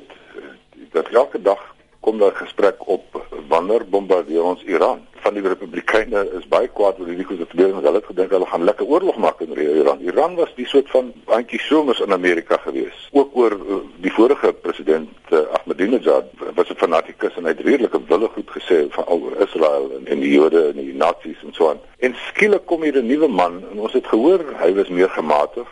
dat 0.91 1.07
elke 1.07 1.41
dag 1.41 1.68
kom 1.99 2.17
daar 2.17 2.35
gesprek 2.35 2.87
op 2.87 3.21
wanneer 3.47 3.85
bombardeer 3.89 4.43
ons 4.43 4.63
Iran 4.63 5.01
van 5.23 5.33
die 5.33 5.43
republikeine 5.43 6.21
is 6.37 6.47
baie 6.47 6.69
kwaad 6.71 6.99
oor 6.99 7.09
hierdie 7.11 7.27
gebeur 7.27 7.73
en 7.73 7.83
hulle 7.83 7.99
het 7.99 8.07
gedink 8.09 8.31
hulle 8.33 8.47
gaan 8.49 8.63
lekker 8.67 8.87
oorlog 8.87 9.17
maak 9.17 9.41
in 9.43 9.55
Iran. 9.57 9.99
Iran 10.01 10.35
was 10.39 10.51
die 10.55 10.67
soort 10.67 10.89
van 10.93 11.11
antjie 11.25 11.59
somers 11.59 11.99
in 12.05 12.13
Amerika 12.15 12.57
gewees. 12.63 13.01
Ook 13.11 13.35
oor 13.37 13.55
uh, 13.57 13.79
die 14.05 14.13
vorige 14.15 14.53
president 14.53 15.09
uh, 15.29 15.41
Ahmadinejad 15.59 16.31
was 16.55 16.69
'n 16.69 16.79
fanatikus 16.83 17.35
en 17.35 17.43
hy 17.43 17.55
het 17.55 17.65
redelike 17.65 18.01
wille 18.07 18.29
goed 18.35 18.49
gesê 18.57 18.79
van 18.95 19.05
oor 19.07 19.35
Israel 19.47 19.91
en, 19.97 20.07
en 20.07 20.19
die 20.19 20.31
Jode 20.31 20.69
en 20.69 20.79
die 20.79 20.95
Nazis 20.95 21.43
en 21.43 21.53
so 21.53 21.69
aan. 21.69 21.81
En 21.99 22.15
skielik 22.29 22.65
kom 22.65 22.83
hier 22.83 22.97
'n 22.97 23.05
nuwe 23.05 23.27
man 23.27 23.63
en 23.71 23.79
ons 23.79 23.93
het 23.93 24.07
gehoor 24.07 24.45
hy 24.63 24.73
was 24.73 24.89
meer 24.89 25.09
gematig 25.09 25.67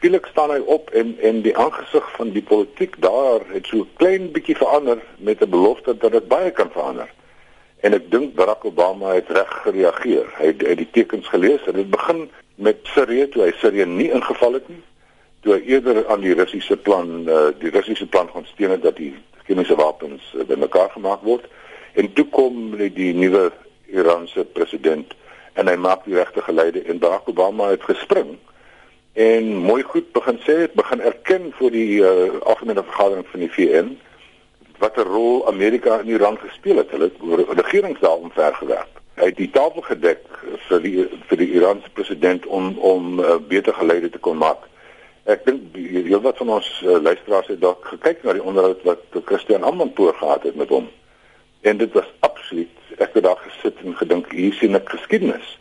skielik 0.00 0.26
staan 0.32 0.48
hy 0.48 0.62
op 0.64 0.88
en 0.96 1.10
en 1.20 1.42
die 1.44 1.52
aangesig 1.60 2.06
van 2.16 2.30
die 2.32 2.42
politiek 2.42 2.94
daar 3.04 3.42
het 3.52 3.66
so 3.68 3.84
klein 4.00 4.30
bietjie 4.32 4.56
verander 4.56 5.02
met 5.18 5.42
'n 5.44 5.50
belofte 5.52 5.96
dat 5.96 6.12
dit 6.12 6.28
baie 6.28 6.50
kan 6.50 6.70
verander. 6.72 7.10
En 7.80 7.92
ek 7.92 8.10
dink 8.10 8.34
Barack 8.34 8.64
Obama 8.64 9.12
het 9.12 9.28
reg 9.28 9.52
gereageer. 9.62 10.26
Hy 10.38 10.46
het, 10.46 10.66
het 10.66 10.76
die 10.76 10.88
tekens 10.90 11.28
gelees 11.28 11.66
en 11.66 11.72
dit 11.72 11.90
begin 11.90 12.30
met 12.54 12.76
Sirië 12.82 13.28
toe 13.28 13.42
hy 13.42 13.52
Sirië 13.52 13.84
nie 13.84 14.10
ingeval 14.10 14.52
het 14.52 14.68
nie. 14.68 14.82
Toe 15.40 15.52
hy 15.52 15.60
eerder 15.60 16.08
aan 16.08 16.20
die 16.20 16.34
Russiese 16.34 16.76
plan 16.76 17.28
uh, 17.28 17.52
die 17.58 17.70
Russiese 17.70 18.06
plan 18.06 18.28
gaan 18.32 18.46
steun 18.46 18.80
dat 18.80 18.96
die 18.96 19.14
chemiese 19.44 19.74
wapens 19.74 20.32
uh, 20.36 20.44
bymekaar 20.44 20.90
gemaak 20.90 21.20
word. 21.22 21.44
En 21.92 22.12
toe 22.12 22.28
kom 22.28 22.76
die 22.76 23.14
nuwe 23.14 23.52
Iranse 23.86 24.44
president 24.44 25.12
en 25.52 25.68
hy 25.68 25.76
maak 25.76 26.04
die 26.04 26.14
regte 26.14 26.40
geleide 26.40 26.82
en 26.82 26.98
Barack 26.98 27.28
Obama 27.28 27.68
het 27.68 27.84
gespring 27.84 28.38
en 29.12 29.56
mooi 29.56 29.82
goed 29.82 30.12
begin 30.12 30.38
sê 30.46 30.60
het 30.64 30.72
begin 30.78 31.00
erken 31.00 31.50
vir 31.58 31.70
die 31.74 31.98
uh, 32.00 32.38
algemene 32.40 32.84
vergadering 32.86 33.26
van 33.30 33.40
die 33.40 33.52
VN 33.52 33.90
wat 34.78 34.96
'n 34.96 35.08
rol 35.08 35.46
Amerika 35.46 35.98
in 35.98 36.08
Iran 36.08 36.38
gespeel 36.38 36.76
het. 36.76 36.90
Hulle 36.90 37.10
het 37.36 37.60
regerings 37.60 38.00
daar 38.00 38.16
omver 38.16 38.54
gewerk. 38.54 38.88
Hy 39.14 39.24
het 39.24 39.36
die 39.36 39.50
tafel 39.50 39.82
gedek 39.82 40.22
vir 40.68 40.80
die 40.80 41.08
vir 41.28 41.36
die 41.36 41.50
Iranse 41.52 41.90
president 41.92 42.46
om 42.46 42.78
om 42.78 43.20
uh, 43.20 43.36
beter 43.48 43.74
geleide 43.74 44.10
te 44.10 44.18
kon 44.18 44.36
maak. 44.36 44.64
Ek 45.24 45.44
dink 45.44 45.76
heel 45.76 46.20
wat 46.20 46.36
van 46.36 46.48
ons 46.48 46.82
uh, 46.84 46.96
luisteraars 47.02 47.46
het 47.46 47.60
dalk 47.60 47.84
gekyk 47.84 48.22
na 48.22 48.32
die 48.32 48.42
onderhoud 48.42 48.82
wat 48.82 49.02
Christian 49.24 49.64
Amanpour 49.64 50.14
gehad 50.14 50.42
het 50.42 50.56
met 50.56 50.68
hom. 50.68 50.88
En 51.60 51.76
dit 51.76 51.92
was 51.92 52.08
absoluut 52.20 52.68
ek 52.96 53.14
het 53.14 53.24
daar 53.24 53.42
gesit 53.44 53.76
en 53.84 53.96
gedink 53.96 54.32
hier 54.32 54.52
sien 54.52 54.74
ek 54.74 54.88
geskiedenis. 54.88 55.58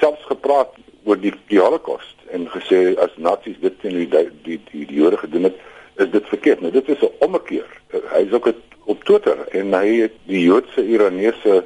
Selfs 0.00 0.24
gepraat 0.26 0.74
oor 1.04 1.20
die 1.20 1.34
die 1.46 1.60
Holocaust 1.60 2.15
en 2.30 2.48
gesê 2.50 2.96
as 2.98 3.14
nasies 3.16 3.58
dit 3.60 3.80
teen 3.80 3.96
die 3.96 4.08
die 4.44 4.60
die, 4.70 4.84
die 4.86 4.98
Jode 5.00 5.16
gedoen 5.16 5.48
het, 5.50 5.56
is 5.96 6.10
dit 6.10 6.28
verkeerd. 6.28 6.60
Nou 6.60 6.72
dit 6.72 6.88
is 6.88 7.00
'n 7.00 7.12
ommekeer. 7.18 7.68
Hy 7.90 8.22
is 8.26 8.32
ook 8.32 8.52
op 8.84 9.04
Twitter 9.04 9.48
en 9.50 9.72
hy 9.72 10.00
het 10.00 10.12
die 10.24 10.42
Joodse 10.42 10.86
Iranese 10.86 11.64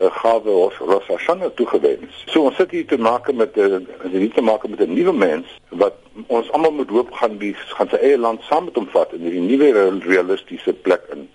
uh, 0.00 0.10
gawe 0.10 0.50
ons 0.50 0.78
Rosh 0.78 1.08
Hashanah 1.08 1.50
toegewens. 1.54 2.24
So 2.26 2.42
ons 2.48 2.56
sit 2.56 2.70
hier 2.70 2.86
te 2.86 2.98
maak 2.98 3.32
met 3.32 3.56
'n 3.56 3.86
hier 4.10 4.32
te 4.32 4.42
maak 4.42 4.68
met 4.68 4.80
'n 4.80 4.94
nuwe 4.94 5.12
mens 5.12 5.46
wat 5.68 5.94
ons 6.26 6.50
almal 6.52 6.72
moet 6.72 6.90
hoop 6.90 7.12
gaan 7.12 7.38
die 7.38 7.54
gaan 7.54 7.88
sy 7.88 7.96
eie 7.96 8.18
land 8.18 8.42
saam 8.42 8.64
met 8.64 8.74
hom 8.74 8.88
vat 8.88 9.12
in 9.12 9.20
hierdie 9.20 9.40
nuwe 9.40 9.98
realistiese 10.00 10.72
plek 10.72 11.02
in 11.12 11.28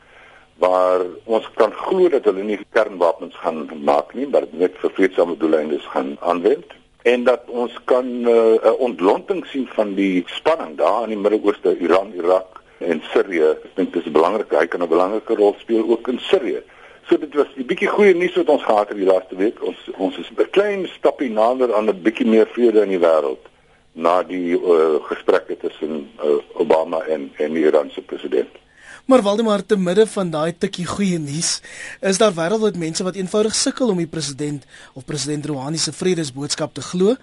waar 0.58 1.02
ons 1.26 1.50
kan 1.56 1.74
glo 1.74 2.10
dat 2.10 2.26
hulle 2.30 2.44
nie 2.44 2.60
kernwapens 2.70 3.36
gaan 3.36 3.70
maak 3.84 4.14
nie, 4.14 4.28
maar 4.28 4.46
net 4.52 4.78
vir 4.82 4.94
vreedsame 4.98 5.38
doeleindes 5.38 5.86
gaan 5.94 6.18
aanwend 6.20 6.78
en 7.02 7.24
dat 7.24 7.42
ons 7.48 7.74
kan 7.84 8.06
eh, 8.06 8.34
'n 8.34 8.60
uh, 8.64 8.80
ontlonting 8.80 9.46
sien 9.46 9.68
van 9.74 9.94
die 9.94 10.24
spanning 10.26 10.78
daar 10.78 11.04
in 11.04 11.10
die 11.10 11.18
Midde-Ooste, 11.18 11.78
Iran, 11.78 12.14
Irak 12.14 12.62
en 12.78 13.02
Sirië. 13.14 13.50
Ek 13.64 13.76
dink 13.76 13.94
dit 13.94 14.06
is 14.06 14.12
belangrik, 14.12 14.52
hy 14.52 14.68
kan 14.68 14.82
'n 14.82 14.88
belangrike 14.88 15.36
rol 15.36 15.56
speel 15.60 15.90
ook 15.90 16.08
in 16.08 16.20
Sirië. 16.20 16.62
So 17.08 17.18
dit 17.18 17.34
was 17.34 17.48
'n 17.56 17.66
bietjie 17.66 17.88
goeie 17.88 18.14
nuus 18.16 18.36
wat 18.36 18.50
ons 18.50 18.64
gehad 18.64 18.88
het 18.88 18.98
die 18.98 19.06
laaste 19.06 19.36
week. 19.36 19.64
Ons 19.64 19.78
ons 19.98 20.18
is 20.18 20.30
'n 20.30 20.50
klein 20.50 20.88
stappie 20.88 21.30
nader 21.30 21.74
aan 21.74 21.90
'n 21.90 22.02
bietjie 22.02 22.28
meer 22.28 22.48
vrede 22.48 22.82
in 22.82 22.90
die 22.90 23.00
wêreld 23.00 23.50
na 23.94 24.24
die 24.24 24.56
uh, 24.56 25.04
gesprekke 25.04 25.58
tussen 25.58 26.10
uh, 26.24 26.38
Obama 26.54 27.02
en 27.02 27.32
en 27.38 27.54
die 27.54 27.66
Iranse 27.66 28.02
president. 28.02 28.61
Maar 29.06 29.22
Waldemar 29.22 29.66
te 29.66 29.78
midde 29.78 30.08
van 30.08 30.30
daai 30.30 30.54
tikkie 30.58 30.86
goeie 30.86 31.20
nuus, 31.20 31.60
is 32.00 32.20
daar 32.22 32.34
wêreldwyd 32.38 32.78
mense 32.78 33.04
wat 33.04 33.18
eenvoudig 33.18 33.56
sukkel 33.56 33.90
om 33.94 33.98
die 33.98 34.10
president 34.10 34.66
of 34.94 35.06
president 35.06 35.46
Rouhani 35.46 35.78
se 35.82 35.94
vredesboodskap 35.94 36.74
te 36.74 36.82
glo. 36.86 37.16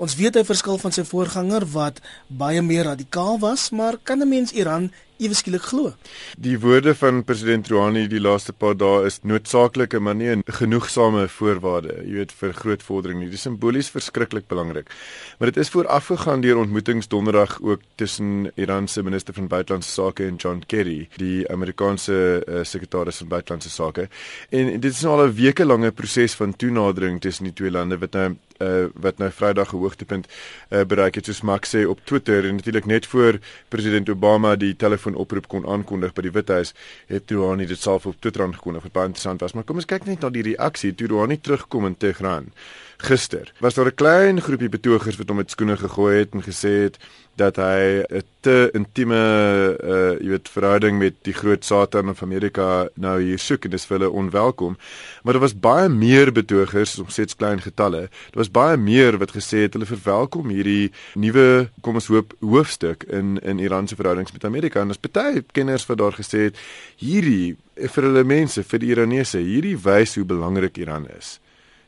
Ons 0.00 0.14
weet 0.16 0.38
hy 0.38 0.46
verskil 0.48 0.78
van 0.80 0.94
sy 0.96 1.02
voorganger 1.04 1.66
wat 1.74 1.98
baie 2.32 2.62
meer 2.64 2.86
radikaal 2.88 3.36
was, 3.42 3.68
maar 3.68 3.98
kan 4.00 4.22
'n 4.24 4.28
mens 4.28 4.52
Iran 4.56 4.88
ewe 5.20 5.34
skielik 5.34 5.62
glo. 5.62 5.92
Die 6.38 6.56
woorde 6.58 6.94
van 6.94 7.24
president 7.24 7.68
Rouhani 7.68 8.06
die 8.08 8.20
laaste 8.20 8.52
paar 8.52 8.76
dae 8.76 9.04
is 9.04 9.20
noodsaaklike 9.22 10.00
maar 10.00 10.14
nie 10.14 10.30
'n 10.36 10.42
genoegsame 10.46 11.28
voorwaarde, 11.28 12.00
jy 12.06 12.14
weet 12.14 12.32
vir 12.32 12.52
groot 12.52 12.82
vordering 12.82 13.18
nie. 13.18 13.26
Dit 13.26 13.34
is 13.34 13.42
simbolies 13.42 13.90
verskriklik 13.90 14.48
belangrik. 14.48 14.88
Maar 15.38 15.52
dit 15.52 15.56
is 15.56 15.68
voorafgegaan 15.68 16.40
deur 16.40 16.56
ontmoetings 16.56 17.08
donderdag 17.08 17.60
ook 17.60 17.80
tussen 17.96 18.50
Iran 18.56 18.88
se 18.88 19.02
minister 19.02 19.34
van 19.34 19.48
buitelandse 19.48 19.90
sake 19.90 20.26
en 20.26 20.36
John 20.36 20.62
Kerry, 20.66 21.08
die 21.16 21.48
Amerikaanse 21.50 22.42
uh, 22.48 22.64
sekretaris 22.64 23.16
van 23.16 23.28
buitelandse 23.28 23.70
sake. 23.70 24.08
En 24.48 24.80
dit 24.80 24.92
is 24.92 25.02
nou 25.02 25.20
al 25.20 25.26
'n 25.26 25.34
weke 25.34 25.64
lange 25.64 25.90
proses 25.92 26.34
van 26.34 26.56
toenadering 26.56 27.20
tussen 27.20 27.44
die 27.44 27.52
twee 27.52 27.70
lande 27.70 27.98
wat 27.98 28.12
nou 28.12 28.36
uh, 28.60 28.84
wat 28.94 29.18
nou 29.18 29.30
Vrydag 29.30 29.72
'n 29.72 29.76
hoogtepunt 29.76 30.26
uh, 30.26 30.84
bereik 30.84 31.14
het 31.14 31.24
soos 31.24 31.40
Max 31.40 31.76
sê 31.76 31.84
op 31.86 32.00
Twitter. 32.04 32.44
En 32.44 32.54
natuurlik 32.54 32.86
net 32.86 33.06
voor 33.06 33.38
president 33.68 34.08
Obama 34.08 34.56
die 34.56 34.76
telefoonoproep 34.76 35.48
kon 35.48 35.66
aankondig 35.66 36.12
by 36.12 36.22
die 36.22 36.32
Withuis 36.32 36.74
het 37.06 37.30
Rouhani 37.30 37.66
dit 37.66 37.80
self 37.80 38.06
op 38.06 38.16
Twitter 38.20 38.42
aangekondig 38.42 38.82
wat 38.82 38.92
baie 38.92 39.06
interessant 39.06 39.40
was. 39.40 39.52
Maar 39.52 39.64
kom 39.64 39.76
ons 39.76 39.84
kyk 39.84 40.04
net 40.04 40.20
na 40.20 40.30
die 40.30 40.42
reaksie. 40.42 40.94
Toe 40.94 41.08
Rouhani 41.08 41.40
terugkom 41.40 41.86
in 41.86 41.96
Tehran 41.96 42.52
gister 43.00 43.52
was 43.58 43.74
daar 43.74 43.86
'n 43.86 43.94
klein 43.94 44.40
groepie 44.40 44.68
betogers 44.68 45.16
wat 45.16 45.28
hom 45.28 45.36
met 45.36 45.50
skoene 45.50 45.76
gegooi 45.76 46.18
het 46.18 46.32
en 46.32 46.42
gesê 46.42 46.72
het 46.84 46.98
dat 47.36 47.56
hy 47.56 48.04
'n 48.08 48.22
te 48.44 48.70
intieme 48.76 49.16
uh 49.16 49.98
jy 50.20 50.30
weet 50.34 50.48
verhouding 50.52 50.98
met 51.00 51.16
die 51.26 51.34
groot 51.36 51.64
Satan 51.64 52.14
van 52.14 52.28
Amerika 52.28 52.68
nou 52.94 53.16
hier 53.20 53.38
soek 53.40 53.66
en 53.66 53.74
dis 53.74 53.86
vir 53.88 53.98
hulle 53.98 54.10
onwelkom. 54.22 54.76
Maar 55.22 55.36
daar 55.36 55.44
was 55.44 55.56
baie 55.56 55.88
meer 55.88 56.32
betogers, 56.32 56.98
ons 57.02 57.14
sê 57.14 57.26
dit 57.26 57.36
klein 57.36 57.60
getalle. 57.60 58.06
Daar 58.32 58.42
was 58.42 58.52
baie 58.52 58.76
meer 58.76 59.18
wat 59.20 59.34
gesê 59.36 59.66
het 59.66 59.76
hulle 59.76 59.88
verwelkom 59.88 60.50
hierdie 60.52 60.90
nuwe 61.14 61.68
kom 61.84 62.00
ons 62.00 62.10
hoop 62.12 62.34
hoofstuk 62.40 63.04
in 63.08 63.38
in 63.42 63.60
Iran 63.60 63.88
se 63.88 63.96
verhoudings 63.96 64.32
met 64.32 64.44
Amerika. 64.44 64.80
En 64.80 64.92
daar's 64.92 65.04
baie 65.12 65.44
kenners 65.52 65.86
wat 65.86 65.98
daar 65.98 66.16
gesê 66.16 66.48
het 66.50 66.58
hierdie 66.96 67.56
vir 67.80 68.04
hulle 68.04 68.24
mense, 68.24 68.62
vir 68.62 68.82
die 68.82 68.90
Iranese, 68.92 69.38
hierdie 69.38 69.76
wys 69.80 70.16
hoe 70.18 70.24
belangrik 70.28 70.76
Iran 70.78 71.06
is. 71.16 71.38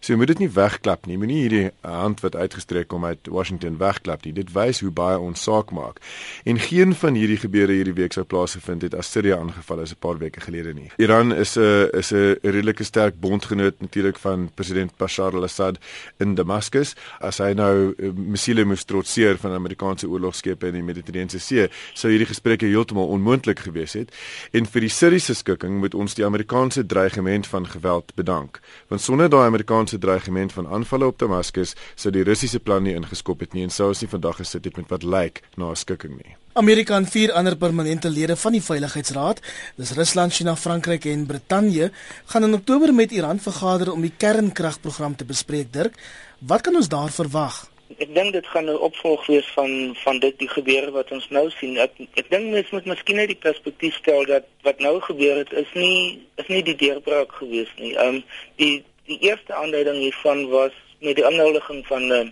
So 0.03 0.11
jy 0.11 0.19
moet 0.19 0.33
dit 0.33 0.41
nie 0.43 0.51
wegklap 0.51 1.05
nie. 1.07 1.15
Moenie 1.15 1.45
hierdie 1.45 1.67
hand 1.87 2.25
wat 2.25 2.35
uitgestrek 2.35 2.89
kom 2.91 3.05
uit 3.07 3.29
Washington 3.31 3.77
wegklap 3.79 4.25
nie. 4.27 4.33
Dit 4.35 4.49
wys 4.51 4.81
hoe 4.83 4.91
baie 4.91 5.15
ons 5.23 5.45
saak 5.47 5.71
maak. 5.71 6.01
En 6.43 6.59
geen 6.59 6.91
van 6.99 7.15
hierdie 7.15 7.39
gebeure 7.39 7.77
hierdie 7.77 7.95
week 7.95 8.17
sou 8.17 8.25
plaasgevind 8.27 8.83
het 8.83 8.97
as 8.99 9.13
Syria 9.15 9.39
aangeval 9.39 9.85
is 9.85 9.93
'n 9.95 10.01
paar 10.03 10.19
weke 10.19 10.41
gelede 10.41 10.75
nie. 10.75 10.91
Iran 10.99 11.31
is 11.33 11.57
'n 11.57 11.89
is 11.95 12.11
'n 12.11 12.35
redelike 12.43 12.85
sterk 12.85 13.21
bondgenoot 13.21 13.81
natuurlik 13.81 14.19
van 14.19 14.51
president 14.55 14.97
Bashar 14.97 15.35
al-Assad 15.35 15.79
in 16.19 16.35
Damascus. 16.35 16.97
As 17.21 17.39
hy 17.39 17.53
nou 17.53 17.95
uh, 17.97 18.11
missile 18.13 18.65
moes 18.65 18.85
trotseer 18.85 19.39
van 19.39 19.53
Amerikaanse 19.53 20.09
oorlogskepe 20.09 20.67
in 20.67 20.75
die 20.75 20.83
Middellandse 20.83 21.39
See, 21.39 21.69
sou 21.95 22.11
hierdie 22.11 22.27
gesprekke 22.27 22.67
heeltemal 22.67 23.07
onmoontlik 23.07 23.59
gewees 23.59 23.93
het. 23.93 24.11
En 24.53 24.67
vir 24.67 24.81
die 24.81 24.91
Syriese 24.91 25.35
skikking 25.35 25.79
moet 25.79 25.95
ons 25.95 26.15
die 26.15 26.25
Amerikaanse 26.25 26.87
dreigement 26.87 27.47
van 27.47 27.67
geweld 27.67 28.13
bedank. 28.15 28.61
Want 28.89 29.01
sonder 29.01 29.29
daai 29.29 29.47
Amerikaanse 29.47 29.92
se 29.93 30.01
dreigement 30.01 30.53
van 30.57 30.69
aanvalle 30.69 31.07
op 31.13 31.19
Damaskus 31.21 31.75
sou 31.95 32.13
die 32.15 32.25
Russiese 32.27 32.61
plan 32.61 32.85
nie 32.87 32.97
ingeskop 32.97 33.45
het 33.45 33.57
nie 33.57 33.67
en 33.67 33.75
sou 33.75 33.91
ons 33.93 34.01
nie 34.03 34.11
vandag 34.13 34.41
gesit 34.41 34.65
het 34.69 34.79
met 34.81 34.89
wat 34.93 35.05
lyk 35.05 35.43
na 35.57 35.71
'n 35.71 35.77
skikking 35.77 36.17
nie. 36.17 36.37
Amerika 36.55 36.97
en 36.97 37.07
vier 37.09 37.33
ander 37.33 37.57
permanente 37.57 38.11
lede 38.11 38.37
van 38.37 38.53
die 38.53 38.61
Veiligheidsraad, 38.61 39.39
dis 39.77 39.95
Rusland, 39.97 40.35
China, 40.37 40.53
Frankryk 40.57 41.07
en 41.09 41.27
Brittanje, 41.27 41.91
gaan 42.27 42.45
in 42.45 42.55
Oktober 42.55 42.93
met 42.95 43.11
Iran 43.11 43.41
vergader 43.41 43.93
om 43.93 44.01
die 44.05 44.13
kernkragprogram 44.17 45.17
te 45.17 45.25
bespreek. 45.25 45.73
Dirk, 45.73 45.97
wat 46.39 46.61
kan 46.61 46.77
ons 46.77 46.89
daar 46.93 47.09
verwag? 47.11 47.73
Ek 47.99 48.13
dink 48.15 48.33
dit 48.33 48.47
gaan 48.47 48.69
'n 48.69 48.85
opvolg 48.89 49.27
wees 49.27 49.49
van 49.57 49.97
van 50.05 50.19
dit 50.19 50.39
die 50.39 50.49
gebeure 50.49 50.91
wat 50.91 51.11
ons 51.13 51.29
nou 51.31 51.51
sien. 51.51 51.77
Ek 51.79 51.93
ek 52.15 52.31
dink 52.31 52.53
mens 52.53 52.71
moet 52.71 52.85
miskien 52.85 53.17
net 53.17 53.29
die 53.29 53.43
perspektief 53.49 53.95
stel 53.95 54.25
dat 54.25 54.45
wat 54.63 54.79
nou 54.81 55.01
gebeur 55.01 55.37
het 55.37 55.53
is 55.53 55.73
nie 55.75 56.21
is 56.37 56.49
nie 56.49 56.63
die 56.63 56.77
deurbraak 56.77 57.33
gewees 57.33 57.73
nie. 57.79 57.97
Ehm 57.97 58.15
um, 58.15 58.25
die 58.57 58.85
die 59.13 59.29
eerste 59.29 59.55
aanduiding 59.55 59.99
hiervan 60.01 60.47
was 60.49 60.77
met 61.01 61.19
die 61.19 61.27
aanhuldiging 61.27 61.87
van 61.87 62.11
uh, 62.13 62.23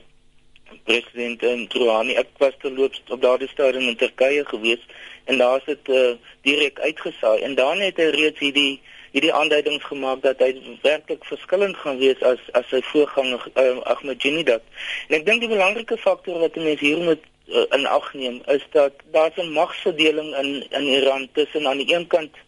president 0.84 1.74
Rouhani. 1.74 2.14
Ek 2.14 2.30
was 2.38 2.54
terloops 2.62 3.02
op 3.08 3.22
daardie 3.22 3.48
stadium 3.48 3.88
in 3.90 3.96
Turkye 3.96 4.44
gewees 4.46 4.86
en 5.24 5.38
daar 5.38 5.58
is 5.58 5.66
dit 5.72 5.90
uh, 5.96 6.12
direk 6.46 6.80
uitgesaai 6.80 7.42
en 7.42 7.54
dan 7.54 7.82
het 7.84 8.00
hy 8.00 8.08
reeds 8.16 8.38
hierdie 8.38 8.80
hierdie 9.10 9.32
aanduidings 9.34 9.84
gemaak 9.90 10.20
dat 10.22 10.38
hy 10.38 10.52
werklik 10.84 11.24
verskillend 11.26 11.76
gaan 11.82 11.98
wees 11.98 12.20
as 12.22 12.42
as 12.58 12.68
sy 12.70 12.78
voorganger 12.92 13.42
uh, 13.58 13.80
Ahmadinejad. 13.90 14.62
En 15.08 15.18
ek 15.18 15.26
dink 15.26 15.42
die 15.42 15.50
belangrike 15.50 15.98
faktor 15.98 16.38
wat 16.42 16.58
mense 16.60 16.84
hier 16.84 17.02
moet 17.02 17.24
uh, 17.50 17.66
in 17.74 17.88
ag 17.90 18.12
neem 18.14 18.38
is 18.54 18.62
dat 18.76 19.02
daar 19.16 19.34
'n 19.34 19.50
magsverdeling 19.56 20.30
in 20.42 20.50
in 20.70 20.86
Iran 21.00 21.28
tussen 21.34 21.66
aan 21.66 21.82
die 21.82 21.94
een 21.94 22.06
kant 22.06 22.38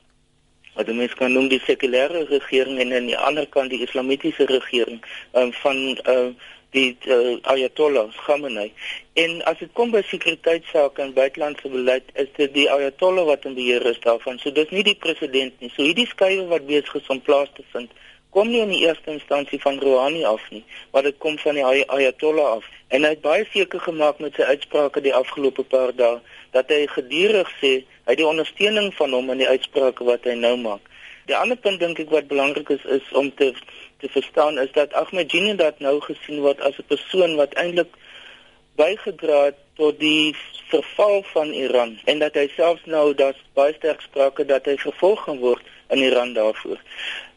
wat 0.74 0.88
die 0.88 0.96
mens 0.96 1.14
kan 1.14 1.32
noem 1.32 1.48
die 1.52 1.60
sekulêre 1.66 2.24
regering 2.30 2.80
en 2.80 2.92
aan 2.96 3.10
die 3.10 3.18
ander 3.18 3.46
kant 3.46 3.70
die 3.70 3.82
islamitiese 3.84 4.46
regering 4.50 5.02
um, 5.32 5.52
van 5.62 5.80
uh, 6.08 6.30
die 6.72 6.96
uh, 7.04 7.36
Ayatollah 7.52 8.08
Khamenei. 8.24 8.70
En 9.20 9.42
as 9.48 9.58
dit 9.60 9.72
kom 9.76 9.92
by 9.92 10.00
sekuriteitssake 10.08 11.02
en 11.04 11.12
buitelandse 11.16 11.68
beleid, 11.68 12.08
is 12.16 12.30
dit 12.38 12.54
die 12.54 12.68
Ayatollah 12.72 13.26
wat 13.28 13.44
in 13.48 13.56
beheer 13.58 13.84
is 13.90 14.00
daarvan. 14.04 14.40
So 14.40 14.52
dis 14.56 14.72
nie 14.72 14.84
die 14.86 14.96
president 14.96 15.60
nie. 15.60 15.68
So 15.74 15.84
hierdie 15.84 16.08
skuwe 16.08 16.48
wat 16.52 16.66
besig 16.70 17.02
is 17.02 17.12
om 17.12 17.20
plaas 17.20 17.52
te 17.56 17.66
vind, 17.74 17.92
kom 18.32 18.48
nie 18.48 18.62
in 18.64 18.72
die 18.72 18.84
eerste 18.86 19.12
instansie 19.12 19.60
van 19.60 19.80
Rouhani 19.80 20.24
af 20.24 20.44
nie, 20.50 20.62
maar 20.92 21.04
dit 21.04 21.18
kom 21.20 21.36
van 21.38 21.58
die 21.58 21.64
Ay 21.64 21.82
Ayatollah 21.86 22.56
af. 22.56 22.68
En 22.88 23.04
hy 23.04 23.10
het 23.12 23.24
baie 23.24 23.44
seker 23.52 23.80
gemaak 23.80 24.22
met 24.24 24.36
sy 24.36 24.46
uitsprake 24.48 25.02
die 25.04 25.14
afgelope 25.14 25.64
paar 25.68 25.92
dae 25.96 26.20
dat 26.56 26.72
hy 26.72 26.86
gedurig 26.94 27.50
sê 27.60 27.72
hy 28.08 28.16
die 28.16 28.28
ondersteuning 28.28 28.88
van 28.96 29.12
hom 29.16 29.28
in 29.34 29.42
die 29.44 29.48
uitsprake 29.48 30.04
wat 30.08 30.24
hy 30.28 30.36
nou 30.40 30.56
maak. 30.60 30.88
Die 31.28 31.36
ander 31.36 31.60
punt 31.60 31.80
dink 31.80 32.00
ek 32.02 32.10
wat 32.10 32.30
belangrik 32.32 32.72
is 32.74 32.84
is 32.98 33.12
om 33.18 33.28
te 33.36 33.52
te 34.02 34.08
verstaan 34.10 34.58
is 34.58 34.72
dat 34.74 34.96
Ahmadinejad 34.98 35.78
nou 35.78 36.00
gesien 36.02 36.40
word 36.42 36.60
as 36.60 36.78
'n 36.78 36.88
persoon 36.88 37.36
wat 37.36 37.54
eintlik 37.54 37.92
bygedra 38.80 39.44
het 39.44 39.60
tot 39.76 40.00
die 40.00 40.34
verval 40.72 41.22
van 41.32 41.52
Iran 41.52 41.98
en 42.04 42.18
dat 42.18 42.34
hy 42.34 42.48
selfs 42.56 42.84
nou 42.84 43.14
daar's 43.14 43.40
baie 43.54 43.74
sterk 43.76 44.00
sprake 44.00 44.44
dat 44.44 44.66
hy 44.66 44.76
vervolg 44.76 45.22
gaan 45.24 45.38
word 45.38 45.62
in 45.88 45.98
Iran 45.98 46.32
daarvoor. 46.32 46.80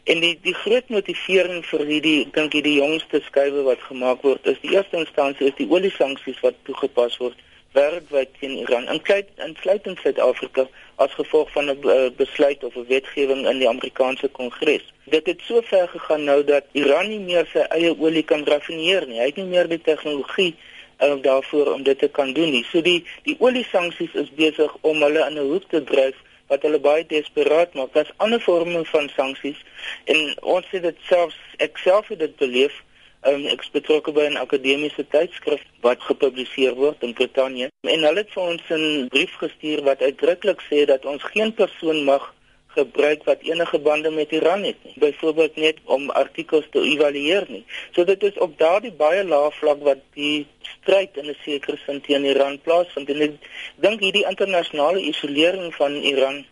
En 0.06 0.20
die 0.22 0.36
die 0.42 0.54
groot 0.54 0.88
motivering 0.94 1.64
vir 1.66 1.82
hierdie 1.86 2.18
dink 2.34 2.52
ek 2.54 2.62
die 2.62 2.76
jongste 2.76 3.18
skuwe 3.26 3.64
wat 3.66 3.80
gemaak 3.88 4.20
word 4.22 4.44
is 4.52 4.60
die 4.62 4.70
eerste 4.76 5.00
instansie 5.02 5.48
is 5.48 5.56
die 5.58 5.66
olie 5.66 5.90
sanksies 5.90 6.38
wat 6.44 6.60
toegepas 6.68 7.16
word 7.22 7.40
wêreldwyd 7.74 8.36
teen 8.38 8.54
Iran 8.60 8.86
insluit 8.92 9.32
insluit 9.46 9.88
in 9.90 9.96
Suid-Afrika 10.02 10.66
as 11.02 11.16
gevolg 11.18 11.50
van 11.56 11.72
'n 11.72 11.90
uh, 11.94 12.06
besluit 12.20 12.62
of 12.68 12.76
'n 12.76 12.86
wetgewing 12.92 13.42
in 13.50 13.58
die 13.58 13.68
Amerikaanse 13.68 14.28
Kongres. 14.38 14.86
Dit 15.16 15.26
het 15.26 15.42
so 15.48 15.60
ver 15.72 15.88
gegaan 15.88 16.24
nou 16.24 16.44
dat 16.44 16.64
Iran 16.72 17.08
nie 17.08 17.24
meer 17.26 17.50
sy 17.52 17.66
eie 17.78 17.92
olie 17.98 18.22
kan 18.22 18.46
raffineer 18.46 19.06
nie. 19.06 19.18
Hy 19.18 19.26
het 19.32 19.42
nie 19.42 19.50
meer 19.50 19.68
die 19.68 19.82
tegnologie 19.90 20.54
uh, 21.02 21.18
daarvoor 21.22 21.72
om 21.72 21.82
dit 21.82 21.98
te 21.98 22.08
kan 22.08 22.32
doen 22.32 22.50
nie. 22.50 22.64
So 22.70 22.80
die 22.80 23.02
die 23.22 23.36
olie 23.38 23.66
sanksies 23.72 24.14
is 24.14 24.30
besig 24.38 24.76
om 24.80 25.02
hulle 25.02 25.26
in 25.26 25.34
'n 25.34 25.50
hoek 25.50 25.68
te 25.68 25.84
dryf 25.84 26.16
wat 26.48 26.62
hulle 26.62 26.80
baie 26.80 27.06
desperaat 27.06 27.74
maak. 27.74 27.92
Daar's 27.92 28.12
ander 28.16 28.40
vorme 28.40 28.84
van 28.84 29.08
sanksies 29.08 29.64
en 30.04 30.36
ons 30.42 30.66
het 30.70 30.82
dit 30.82 30.98
selfs 31.08 31.38
ek 31.58 31.78
self 31.78 32.08
het 32.08 32.18
dit 32.18 32.36
beleef 32.36 32.82
um, 33.26 33.46
ek 33.50 33.64
is 33.64 33.72
betrokke 33.74 34.12
by 34.12 34.26
'n 34.28 34.40
akademiese 34.40 35.04
tydskrif 35.14 35.62
wat 35.80 36.02
gepubliseer 36.02 36.74
word 36.74 37.02
in 37.02 37.14
Brittanje 37.18 37.70
en 37.82 38.06
hulle 38.08 38.22
het 38.22 38.32
vir 38.34 38.42
ons 38.42 38.62
'n 38.70 39.08
brief 39.08 39.34
gestuur 39.42 39.82
wat 39.82 40.02
uitdruklik 40.02 40.62
sê 40.70 40.84
dat 40.86 41.04
ons 41.04 41.22
geen 41.22 41.54
persoon 41.54 42.04
mag 42.04 42.34
gebruik 42.76 43.24
wat 43.28 43.44
enige 43.48 43.78
bande 43.88 44.10
met 44.14 44.32
Iran 44.38 44.64
het 44.68 44.82
nie. 44.84 44.94
Byvoorbeeld 45.02 45.56
net 45.56 45.78
om 45.84 46.10
artikels 46.10 46.66
te 46.70 46.80
evalueer 46.80 47.46
nie. 47.48 47.64
So 47.92 48.04
dit 48.04 48.22
is 48.22 48.38
op 48.46 48.58
daardie 48.58 48.92
baie 48.92 49.24
lae 49.24 49.50
vlak 49.60 49.82
wat 49.88 50.02
die 50.18 50.46
stryd 50.72 51.16
in 51.22 51.30
'n 51.30 51.38
sekere 51.44 51.78
sin 51.84 52.00
teen 52.00 52.24
Iran 52.24 52.60
plaasvind 52.60 53.10
en 53.10 53.22
ek 53.28 53.48
dink 53.86 54.00
hierdie 54.00 54.28
internasionale 54.32 55.00
isolering 55.12 55.74
van 55.74 55.94
Iran 56.12 56.44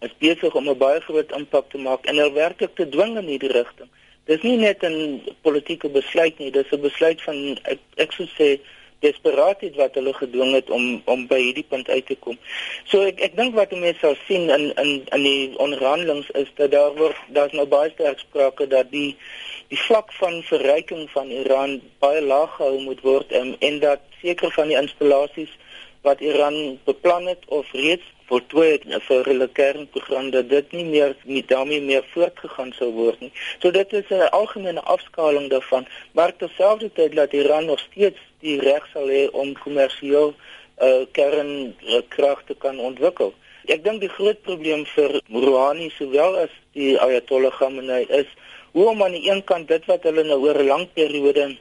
is 0.00 0.14
besig 0.18 0.54
om 0.54 0.68
'n 0.68 0.78
baie 0.78 1.00
groot 1.00 1.32
impak 1.40 1.70
te 1.70 1.78
maak 1.78 2.06
en 2.06 2.16
hulle 2.16 2.32
werklik 2.32 2.74
te 2.74 2.88
dwing 2.88 3.16
in 3.18 3.32
hierdie 3.32 3.52
rigting 3.52 3.90
dis 4.30 4.42
nie 4.46 4.56
net 4.56 4.84
'n 4.84 5.22
politieke 5.42 5.88
besluit 5.88 6.38
nie, 6.38 6.50
dis 6.50 6.72
'n 6.72 6.80
besluit 6.80 7.22
van 7.22 7.58
ek, 7.72 7.78
ek 7.96 8.12
sou 8.12 8.26
sê 8.38 8.60
desperaatheid 9.00 9.76
wat 9.80 9.94
hulle 9.98 10.12
gedwing 10.16 10.52
het 10.54 10.70
om 10.70 11.02
om 11.04 11.26
by 11.30 11.38
hierdie 11.40 11.66
punt 11.68 11.88
uit 11.88 12.06
te 12.06 12.16
kom. 12.26 12.36
So 12.90 13.06
ek 13.08 13.22
ek 13.30 13.36
dink 13.38 13.56
wat 13.56 13.72
mense 13.72 14.00
sal 14.02 14.16
sien 14.26 14.50
in 14.56 14.70
in 14.82 14.92
in 15.16 15.24
die 15.24 15.56
onderhandelings 15.56 16.30
is 16.42 16.50
dat 16.60 16.74
daar 16.76 16.94
word 16.98 17.16
daar's 17.36 17.56
nou 17.56 17.66
baie 17.66 17.90
sterk 17.94 18.20
sprake 18.26 18.68
dat 18.68 18.92
die 18.92 19.16
die 19.72 19.80
vlak 19.86 20.12
van 20.18 20.42
verryking 20.42 21.08
van 21.14 21.30
Iran 21.30 21.80
baie 22.04 22.22
laag 22.22 22.56
gehou 22.58 22.80
moet 22.84 23.00
word 23.06 23.32
en 23.32 23.56
en 23.58 23.80
dat 23.80 24.04
sekere 24.22 24.50
van 24.58 24.72
die 24.72 24.80
installasies 24.80 25.52
wat 26.02 26.20
Iran 26.20 26.78
beplan 26.84 27.26
het 27.26 27.44
of 27.48 27.72
reeds 27.72 28.06
voltooi 28.30 28.68
het 28.70 28.84
vir 29.08 29.28
hulle 29.32 29.48
kernprogram 29.58 30.30
dat 30.34 30.48
dit 30.50 30.72
nie 30.78 30.84
meer 30.84 31.14
nie 31.24 31.42
daarmee 31.52 31.82
meer 31.82 32.04
voortgegaan 32.14 32.72
sou 32.78 32.90
word 32.94 33.20
nie. 33.24 33.32
So 33.62 33.70
dit 33.70 33.92
is 33.92 34.08
'n 34.10 34.30
algemene 34.40 34.82
afskaling 34.94 35.50
daarvan, 35.50 35.86
maar 36.12 36.36
terselfdertyd 36.36 37.14
dat 37.14 37.32
Iran 37.32 37.64
nog 37.64 37.80
steeds 37.90 38.20
die 38.40 38.58
reg 38.60 38.86
sal 38.92 39.08
hê 39.08 39.28
om 39.32 39.52
kommersieel 39.64 40.34
uh, 40.80 41.04
kernkrag 41.12 42.42
te 42.46 42.54
kan 42.58 42.78
ontwikkel. 42.78 43.34
Ek 43.68 43.84
dink 43.84 44.00
die 44.00 44.14
groot 44.16 44.42
probleem 44.42 44.86
vir 44.96 45.20
Rouhani 45.28 45.90
sowel 45.98 46.36
as 46.44 46.54
die 46.72 46.98
Ayatollah 46.98 47.52
Khamenei 47.52 48.06
is 48.08 48.30
hoe 48.72 48.88
om 48.88 49.02
aan 49.02 49.12
die 49.18 49.30
een 49.30 49.44
kant 49.44 49.68
dit 49.68 49.84
wat 49.90 50.06
hulle 50.08 50.24
nou 50.24 50.38
oor 50.46 50.58
'n 50.62 50.66
lang 50.66 50.86
periode 50.94 51.56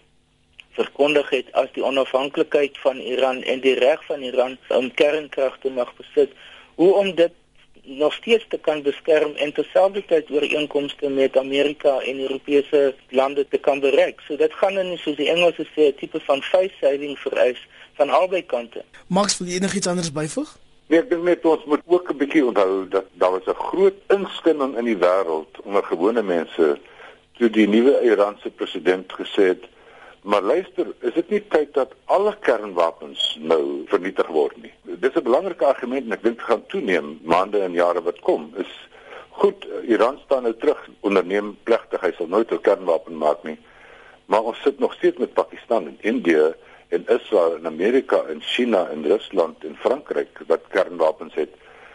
verkondig 0.78 1.30
het 1.30 1.48
as 1.62 1.72
die 1.76 1.84
onafhanklikheid 1.84 2.78
van 2.78 3.02
Iran 3.14 3.44
en 3.44 3.60
die 3.60 3.76
reg 3.80 4.06
van 4.06 4.22
Iran 4.22 4.58
om 4.68 4.94
kernkrag 4.94 5.58
te 5.62 5.70
mag 5.70 5.92
besit 5.98 6.32
hoe 6.80 6.94
om 6.94 7.16
dit 7.16 7.32
nog 7.84 8.14
steeds 8.14 8.46
te 8.48 8.60
kan 8.60 8.82
beskerm 8.82 9.32
en 9.36 9.54
terselfdertyd 9.54 10.30
ooreenkomste 10.32 11.10
met 11.10 11.38
Amerika 11.38 12.00
en 12.00 12.20
Europese 12.20 12.96
lande 13.10 13.48
te 13.48 13.58
kan 13.58 13.80
bereik. 13.80 14.22
So 14.28 14.36
dit 14.36 14.54
gaan 14.54 14.78
in 14.78 14.98
soos 14.98 15.18
die 15.18 15.30
Engelse 15.30 15.66
sê 15.76 15.82
'n 15.90 15.96
tipe 16.00 16.20
van 16.20 16.42
face 16.42 16.76
saving 16.82 17.20
vereis 17.20 17.68
van 17.94 18.10
albei 18.10 18.46
kante. 18.46 18.84
Max, 19.08 19.38
wil 19.38 19.48
jy 19.48 19.56
enigiets 19.56 19.88
anders 19.88 20.12
byvoeg? 20.12 20.58
Nee, 20.88 21.00
ek 21.00 21.10
dink 21.10 21.24
net 21.24 21.46
ons 21.46 21.66
moet 21.66 21.82
ook 21.86 22.10
'n 22.12 22.18
bietjie 22.18 22.46
onthou 22.46 22.88
dat 22.90 23.06
daar 23.14 23.32
was 23.32 23.48
'n 23.48 23.64
groot 23.70 23.98
inskenning 24.08 24.78
in 24.78 24.86
die 24.86 24.98
wêreld 24.98 25.54
onder 25.64 25.84
gewone 25.84 26.22
mense 26.22 26.80
toe 27.38 27.50
die 27.50 27.68
nuwe 27.68 28.02
Iranse 28.02 28.50
president 28.50 29.14
gesê 29.20 29.44
het 29.52 29.64
Maar 30.22 30.42
luister, 30.42 30.88
is 31.00 31.14
dit 31.14 31.30
nie 31.30 31.42
tyd 31.48 31.74
dat 31.74 31.94
alle 32.06 32.36
kernwapens 32.44 33.38
nou 33.40 33.86
vernietig 33.88 34.28
word 34.28 34.58
nie? 34.62 34.74
Dis 34.84 35.16
'n 35.16 35.24
belangrike 35.24 35.66
argument 35.66 36.06
en 36.06 36.12
ek 36.12 36.24
dink 36.24 36.42
gaan 36.42 36.66
toeneem 36.66 37.20
maande 37.24 37.60
en 37.60 37.74
jare 37.74 38.02
wat 38.02 38.20
kom. 38.20 38.52
Is 38.56 38.74
goed, 39.30 39.68
Iran 39.88 40.20
staan 40.26 40.44
nou 40.44 40.54
terug 40.54 40.90
onderneem 41.00 41.58
plegtig, 41.64 42.02
hy 42.02 42.12
sal 42.18 42.28
nooit 42.28 42.52
'n 42.52 42.62
kernwapen 42.62 43.18
maak 43.18 43.44
nie. 43.44 43.58
Maar 44.26 44.44
ons 44.44 44.62
sit 44.62 44.80
nog 44.80 44.94
steeds 44.94 45.18
met 45.18 45.34
Pakistan 45.34 45.88
en 45.88 45.98
Indië 46.00 46.54
en 46.90 47.06
Israel 47.08 47.56
en 47.56 47.66
Amerika 47.66 48.24
en 48.30 48.42
China 48.42 48.88
en 48.90 49.06
Rusland 49.06 49.64
en 49.64 49.76
Frankryk 49.76 50.42
wat 50.48 50.68
kernwapens 50.70 51.34
het. 51.34 51.50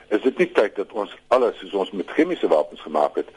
Is 0.09 0.23
dit 0.23 0.39
nie 0.39 0.53
tyd 0.53 0.77
dat 0.77 0.93
ons 0.93 1.17
alles 1.29 1.59
soos 1.59 1.73
ons 1.73 1.91
met 1.91 2.11
chemiese 2.11 2.49
wapens 2.49 2.81
gemaak 2.81 3.17
het? 3.17 3.29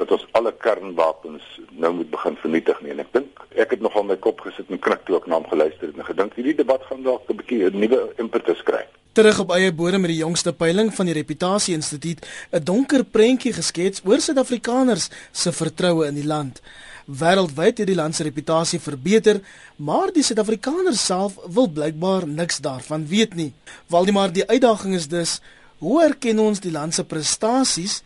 Dat 0.00 0.10
ons 0.10 0.24
alle 0.38 0.52
kernwapens 0.64 1.44
nou 1.70 1.92
moet 1.98 2.10
begin 2.10 2.36
vernietig 2.40 2.80
nie 2.82 2.94
en 2.94 3.04
ek 3.04 3.12
dink 3.12 3.44
ek 3.64 3.76
het 3.76 3.84
nogal 3.84 4.06
my 4.08 4.16
kop 4.16 4.40
gesit 4.46 4.70
en 4.72 4.80
knik 4.80 5.04
toe 5.06 5.18
ek 5.18 5.28
na 5.28 5.38
hom 5.40 5.48
geluister 5.50 5.90
het 5.90 5.98
en 5.98 6.08
gedink 6.08 6.34
hierdie 6.38 6.56
debat 6.62 6.82
gaan 6.88 7.02
dalk 7.02 7.28
'n 7.28 7.36
bietjie 7.36 7.70
'n 7.70 7.78
nuwe 7.78 8.00
impetus 8.18 8.62
kry. 8.62 8.84
Terug 9.12 9.38
op 9.40 9.50
eie 9.52 9.72
bodem 9.72 10.00
met 10.00 10.10
die 10.10 10.22
jongste 10.24 10.52
peiling 10.52 10.94
van 10.94 11.06
die 11.06 11.14
Reputasie 11.14 11.74
Instituut, 11.74 12.26
'n 12.50 12.64
donker 12.64 13.04
prentjie 13.04 13.52
geskets 13.52 14.00
oor 14.04 14.20
Suid-Afrikaners 14.20 15.10
se 15.32 15.52
vertroue 15.52 16.06
in 16.06 16.14
die 16.14 16.26
land. 16.26 16.62
Wêreldwyd 17.06 17.78
het 17.78 17.86
die 17.86 17.94
land 17.94 18.14
se 18.14 18.22
reputasie 18.22 18.80
verbeter, 18.80 19.40
maar 19.76 20.12
die 20.12 20.22
Suid-Afrikaners 20.22 21.04
self 21.04 21.34
wil 21.46 21.68
blykbaar 21.68 22.26
niks 22.26 22.58
daarvan 22.58 23.06
weet 23.06 23.34
nie. 23.34 23.52
Waldemar, 23.86 24.32
die 24.32 24.46
uitdaging 24.48 24.94
is 24.94 25.08
dus 25.08 25.40
hoe 25.78 26.02
erken 26.02 26.38
ons 26.38 26.60
die 26.60 26.72
land 26.72 26.94
se 26.94 27.04
prestasies 27.04 28.02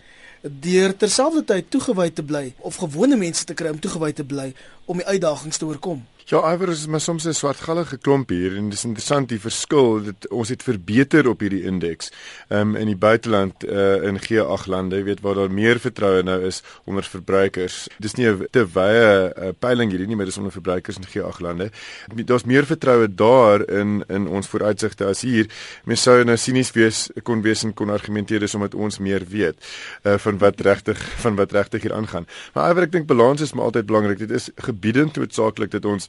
deur 0.50 0.96
terselfdertyd 0.96 1.70
toegewy 1.70 2.10
te 2.10 2.22
bly 2.22 2.54
of 2.58 2.76
gewone 2.82 3.16
mense 3.16 3.44
te 3.44 3.54
kry 3.54 3.72
om 3.74 3.80
toegewy 3.80 4.12
te 4.12 4.24
bly 4.24 4.52
om 4.86 5.00
die 5.00 5.06
uitdagings 5.06 5.58
te 5.58 5.66
oorkom. 5.66 6.04
Ja, 6.26 6.40
Iwer 6.52 6.68
is 6.68 6.86
maar 6.86 7.00
soms 7.00 7.24
'n 7.24 7.32
swartgallige 7.32 7.96
klomp 7.96 8.28
hier 8.28 8.56
en 8.56 8.68
dis 8.68 8.84
interessant 8.84 9.28
die 9.28 9.38
verskil 9.40 10.02
dat 10.04 10.28
ons 10.28 10.48
het 10.48 10.62
verbeter 10.62 11.28
op 11.28 11.40
hierdie 11.40 11.62
indeks. 11.62 12.10
Ehm 12.48 12.60
um, 12.60 12.76
in 12.76 12.86
die 12.86 12.96
buiteland 12.96 13.64
uh 13.64 14.02
in 14.02 14.18
G8 14.18 14.66
lande, 14.66 15.02
weet 15.02 15.20
waar 15.20 15.34
daar 15.34 15.50
meer 15.50 15.78
vertroue 15.78 16.22
nou 16.22 16.42
is 16.42 16.62
onder 16.84 17.04
verbruikers. 17.04 17.86
Dis 17.98 18.14
nie 18.14 18.26
'n 18.26 18.46
te 18.50 18.66
wye 18.72 19.32
uh, 19.38 19.48
peiling 19.58 19.90
hierdie 19.90 20.06
nie, 20.06 20.16
maar 20.16 20.24
dis 20.24 20.36
onder 20.36 20.52
verbruikers 20.52 20.96
in 20.96 21.06
G8 21.06 21.38
lande. 21.40 21.70
Daar's 22.14 22.44
meer 22.44 22.66
vertroue 22.66 23.14
daar 23.14 23.68
in 23.70 24.04
in 24.08 24.26
ons 24.26 24.48
vooruitsigte 24.48 25.04
as 25.04 25.20
hier. 25.20 25.46
Mens 25.84 26.02
sou 26.02 26.24
nou 26.24 26.36
sinies 26.36 26.72
wees 26.72 27.10
kon 27.22 27.42
wees 27.42 27.62
en 27.62 27.74
kon 27.74 27.90
argumenteer 27.90 28.40
dis 28.40 28.54
omdat 28.54 28.74
ons 28.74 28.98
meer 28.98 29.22
weet 29.28 29.56
uh 30.02 30.18
van 30.18 30.38
wat 30.38 30.60
regtig 30.60 30.98
van 31.22 31.36
wat 31.36 31.52
regtig 31.52 31.82
hier 31.82 31.94
aangaan. 31.94 32.26
Maar 32.52 32.70
Iwer 32.70 32.82
ek 32.82 32.92
dink 32.92 33.06
balans 33.06 33.40
is 33.40 33.52
maar 33.52 33.64
altyd 33.64 33.86
belangrik. 33.86 34.18
Dit 34.18 34.30
is 34.30 34.50
gebiedend 34.56 35.16
noodsaaklik 35.16 35.70
dat 35.70 35.84
ons 35.84 36.08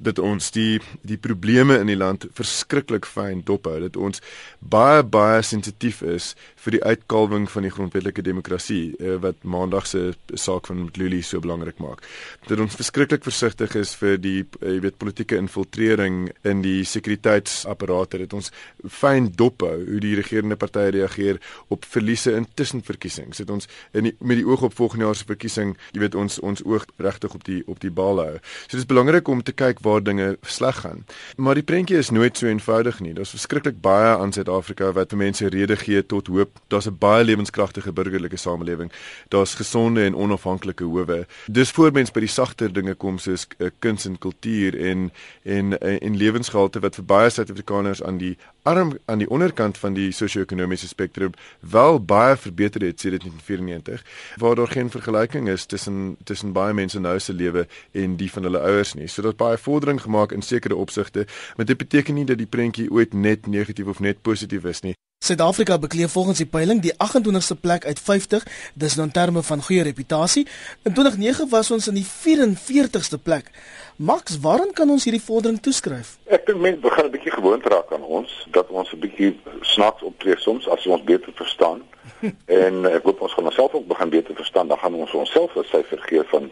dat 0.00 0.18
ons 0.18 0.50
die 0.54 0.80
die 1.06 1.18
probleme 1.20 1.78
in 1.80 1.90
die 1.90 1.98
land 1.98 2.26
verskriklik 2.36 3.06
fyn 3.08 3.42
dophou. 3.46 3.76
Dat 3.82 3.96
ons 3.96 4.22
baie 4.60 5.02
baie 5.04 5.42
sensitief 5.44 6.02
is 6.02 6.34
vir 6.60 6.76
die 6.76 6.82
uitkalwing 6.84 7.46
van 7.50 7.64
die 7.66 7.72
grondwetlike 7.72 8.24
demokrasie 8.24 8.94
uh, 8.98 9.16
wat 9.22 9.40
maandag 9.42 9.86
se 9.88 10.12
saak 10.34 10.68
van 10.70 10.84
Mtluli 10.86 11.22
so 11.24 11.40
belangrik 11.40 11.80
maak. 11.80 12.04
Dat 12.48 12.60
ons 12.60 12.76
verskriklik 12.76 13.24
versigtig 13.24 13.76
is 13.80 13.94
vir 14.00 14.18
die 14.20 14.40
uh, 14.42 14.74
jy 14.74 14.80
weet 14.86 14.98
politieke 15.00 15.38
infiltrering 15.40 16.28
in 16.48 16.64
die 16.64 16.84
sekuriteitsapparate. 16.88 18.22
Dat 18.24 18.36
ons 18.40 18.52
fyn 18.88 19.30
dophou 19.36 19.76
hoe 19.76 20.02
die 20.02 20.16
regerende 20.18 20.58
partye 20.60 20.94
reageer 20.96 21.40
op 21.68 21.84
verliese 21.88 22.34
in 22.36 22.48
tussenverkiesings. 22.54 23.42
Dat 23.44 23.54
ons 23.56 23.68
in 23.96 24.10
die, 24.10 24.14
met 24.20 24.40
die 24.40 24.46
oog 24.48 24.68
op 24.68 24.76
volgende 24.76 25.08
jaar 25.08 25.18
se 25.18 25.28
verkiesing 25.28 25.76
jy 25.92 26.04
weet 26.04 26.16
ons 26.18 26.38
ons 26.44 26.62
oog 26.66 26.86
regtig 27.02 27.34
op 27.34 27.44
die 27.46 27.60
op 27.70 27.80
die 27.82 27.92
bal 27.94 28.22
hou. 28.22 28.36
So 28.66 28.76
dit 28.76 28.82
is 28.82 28.90
belangrik 28.90 29.28
om 29.28 29.42
te 29.44 29.54
kyk 29.56 29.80
waar 29.84 29.89
dinge 29.98 30.38
sleg 30.46 30.80
gaan. 30.80 31.04
Maar 31.36 31.54
die 31.54 31.62
prentjie 31.62 31.98
is 31.98 32.10
nooit 32.10 32.38
so 32.38 32.46
eenvoudig 32.46 33.00
nie. 33.00 33.12
Daar's 33.14 33.34
verskriklik 33.34 33.80
baie 33.80 34.16
aan 34.16 34.32
Suid-Afrika 34.32 34.92
wat 34.92 35.12
mense 35.12 35.48
rede 35.48 35.76
gee 35.76 36.06
tot 36.06 36.26
hoop. 36.26 36.60
Daar's 36.68 36.86
'n 36.86 36.96
baie 36.98 37.24
lewenskragtige 37.24 37.92
burgerlike 37.92 38.36
samelewing. 38.36 38.92
Daar's 39.28 39.54
gesonde 39.54 40.04
en 40.04 40.14
onafhanklike 40.14 40.84
howe. 40.84 41.26
Dis 41.46 41.70
voor 41.70 41.92
mens 41.92 42.10
by 42.10 42.20
die 42.20 42.28
sagter 42.28 42.72
dinge 42.72 42.94
kom 42.94 43.18
soos 43.18 43.46
uh, 43.58 43.68
kuns 43.78 44.04
en 44.04 44.18
kultuur 44.18 44.80
en 44.80 45.10
en 45.42 45.72
uh, 45.72 46.02
en 46.02 46.16
lewensgehalte 46.16 46.80
wat 46.80 46.94
vir 46.94 47.04
baie 47.04 47.30
Suid-Afrikaners 47.30 48.02
aan 48.02 48.18
die 48.18 48.36
arm 48.62 48.98
aan 49.04 49.18
die 49.18 49.30
onderkant 49.30 49.78
van 49.78 49.94
die 49.94 50.12
sosio-ekonomiese 50.12 50.88
spektrum 50.88 51.32
wel 51.60 52.04
baie 52.04 52.36
verbeter 52.36 52.82
het 52.82 53.00
sedert 53.00 53.22
1994 53.22 54.36
waar 54.36 54.54
daar 54.54 54.68
geen 54.68 54.90
vergelyking 54.90 55.48
is 55.48 55.66
tussen 55.66 56.16
tussen 56.24 56.52
baie 56.52 56.74
mense 56.74 57.00
nou 57.00 57.18
se 57.18 57.32
lewe 57.32 57.66
en 57.92 58.16
die 58.16 58.30
van 58.30 58.42
hulle 58.42 58.60
ouers 58.60 58.94
nie. 58.94 59.08
So 59.08 59.22
daar's 59.22 59.36
baie 59.36 59.58
vordering 59.58 60.00
gemaak 60.02 60.32
in 60.32 60.42
sekere 60.42 60.76
opsigte, 60.76 61.26
maar 61.56 61.66
dit 61.66 61.76
beteken 61.76 62.14
nie 62.14 62.24
dat 62.24 62.38
die 62.38 62.46
prentjie 62.46 62.90
ooit 62.90 63.12
net 63.12 63.46
negatief 63.46 63.86
of 63.86 64.00
net 64.00 64.22
positief 64.22 64.64
is 64.64 64.80
nie. 64.80 64.94
Suid-Afrika 65.24 65.78
bekleed 65.78 66.10
volgens 66.10 66.38
die 66.40 66.46
peiling 66.46 66.78
die 66.80 66.94
28ste 66.96 67.54
plek 67.60 67.84
uit 67.84 67.98
50, 68.00 68.44
dis 68.74 68.94
nou 68.96 69.04
in 69.06 69.12
terme 69.12 69.42
van 69.44 69.62
goeie 69.62 69.82
reputasie. 69.84 70.46
In 70.88 70.94
2009 70.96 71.48
was 71.50 71.70
ons 71.70 71.88
in 71.92 71.98
die 71.98 72.06
44ste 72.08 73.20
plek. 73.22 73.50
Max, 73.96 74.38
waaraan 74.40 74.72
kan 74.72 74.88
ons 74.88 75.04
hierdie 75.04 75.20
vordering 75.20 75.60
toeskryf? 75.60 76.14
Ek 76.32 76.46
dink 76.48 76.62
mense 76.64 76.80
begin 76.80 77.04
'n 77.04 77.12
bietjie 77.12 77.34
gewoond 77.36 77.68
raak 77.68 77.92
aan 77.92 78.08
ons 78.20 78.32
dat 78.56 78.72
ons 78.72 78.94
'n 78.94 79.00
bietjie 79.04 79.36
snaaks 79.60 80.02
optree 80.02 80.40
soms 80.40 80.68
as 80.68 80.86
ons 80.86 81.04
beter 81.04 81.32
verstaan. 81.36 81.84
en 82.64 82.86
ek 82.88 83.04
hoop 83.04 83.20
ons 83.20 83.34
gaan 83.34 83.44
onsself 83.52 83.74
ook 83.74 83.86
begin 83.86 84.08
beter 84.08 84.34
verstaan, 84.34 84.68
dan 84.68 84.78
gaan 84.78 84.94
ons 84.94 85.12
onsself 85.12 85.52
'n 85.54 85.68
syfer 85.68 86.00
gee 86.08 86.24
van 86.32 86.50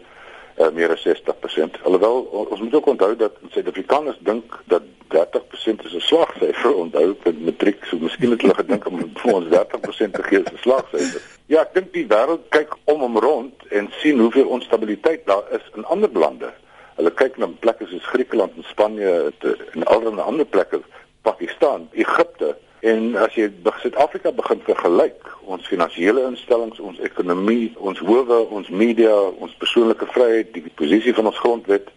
uh, 0.59 0.69
meer 0.75 0.91
as 0.91 1.07
60%. 1.07 1.81
Alhoewel 1.83 2.21
ons 2.21 2.59
moet 2.59 2.75
ook 2.75 2.85
onthou 2.85 3.15
dat 3.15 3.31
Suid-Afrikaners 3.49 4.17
dink 4.19 4.59
dat 4.65 4.81
30% 5.07 5.85
is 5.85 5.93
'n 5.93 5.99
slagsyfer. 5.99 6.73
Onthou 6.75 7.15
met 7.23 7.41
matriek, 7.45 7.85
so 7.85 7.97
miskien 7.97 8.31
het 8.31 8.41
hulle 8.41 8.55
gedink 8.55 8.87
om 8.87 8.99
vir 9.21 9.33
ons 9.33 9.47
30% 9.47 10.11
te 10.11 10.23
gee 10.23 10.39
as 10.43 10.51
'n 10.51 10.61
slagsyfer. 10.61 11.21
Ja, 11.45 11.61
ek 11.61 11.73
dink 11.73 11.93
die 11.93 12.07
wêreld 12.07 12.49
kyk 12.49 12.75
om 12.83 12.99
hom 12.99 13.17
rond 13.17 13.53
en 13.69 13.89
sien 14.01 14.19
hoeveel 14.19 14.47
onstabiliteit 14.47 15.25
daar 15.25 15.43
is 15.51 15.65
in 15.75 15.85
ander 15.85 16.09
lande. 16.13 16.51
Hulle 16.95 17.11
kyk 17.11 17.37
na 17.37 17.47
plekke 17.47 17.87
soos 17.87 18.05
Griekeland 18.05 18.51
en 18.55 18.63
Spanje 18.63 19.33
en 19.73 19.83
allerlei 19.83 20.21
ander 20.21 20.45
plekke, 20.45 20.81
Pakistan, 21.21 21.87
Egipte 21.91 22.55
En 22.79 23.15
as 23.19 23.35
jy 23.35 23.49
Suid-Afrika 23.81 24.31
begin 24.31 24.61
vergelyk, 24.63 25.27
ons 25.43 25.67
finansiële 25.67 26.23
instellings, 26.29 26.79
ons 26.79 26.99
ekonomie, 27.03 27.73
ons 27.75 27.99
howe, 27.99 28.37
ons 28.55 28.69
media, 28.71 29.15
ons 29.43 29.55
persoonlike 29.59 30.07
vryheid, 30.13 30.53
die 30.55 30.71
posisie 30.79 31.13
van 31.13 31.27
ons 31.27 31.41
grondwet, 31.43 31.89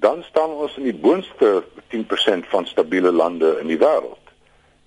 dan 0.00 0.24
staan 0.30 0.56
ons 0.56 0.76
in 0.80 0.88
die 0.88 0.96
boonste 0.96 1.62
10% 1.92 2.48
van 2.48 2.66
stabiele 2.66 3.12
lande 3.12 3.58
in 3.60 3.68
die 3.68 3.80
wêreld. 3.80 4.20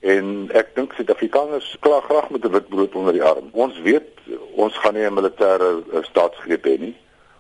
En 0.02 0.50
ek 0.58 0.74
dink 0.78 0.94
Suid-Afrikaners 0.98 1.70
kla 1.86 2.02
graag 2.06 2.30
met 2.34 2.46
'n 2.46 2.54
wit 2.54 2.70
brood 2.70 2.96
onder 2.96 3.14
die 3.14 3.24
arm. 3.24 3.50
Ons 3.54 3.78
weet 3.82 4.10
ons 4.56 4.78
gaan 4.78 4.94
nie 4.94 5.06
'n 5.06 5.14
militêre 5.14 5.84
eh, 5.94 6.04
staatsgreep 6.04 6.66
hê 6.66 6.80
nie. 6.80 6.96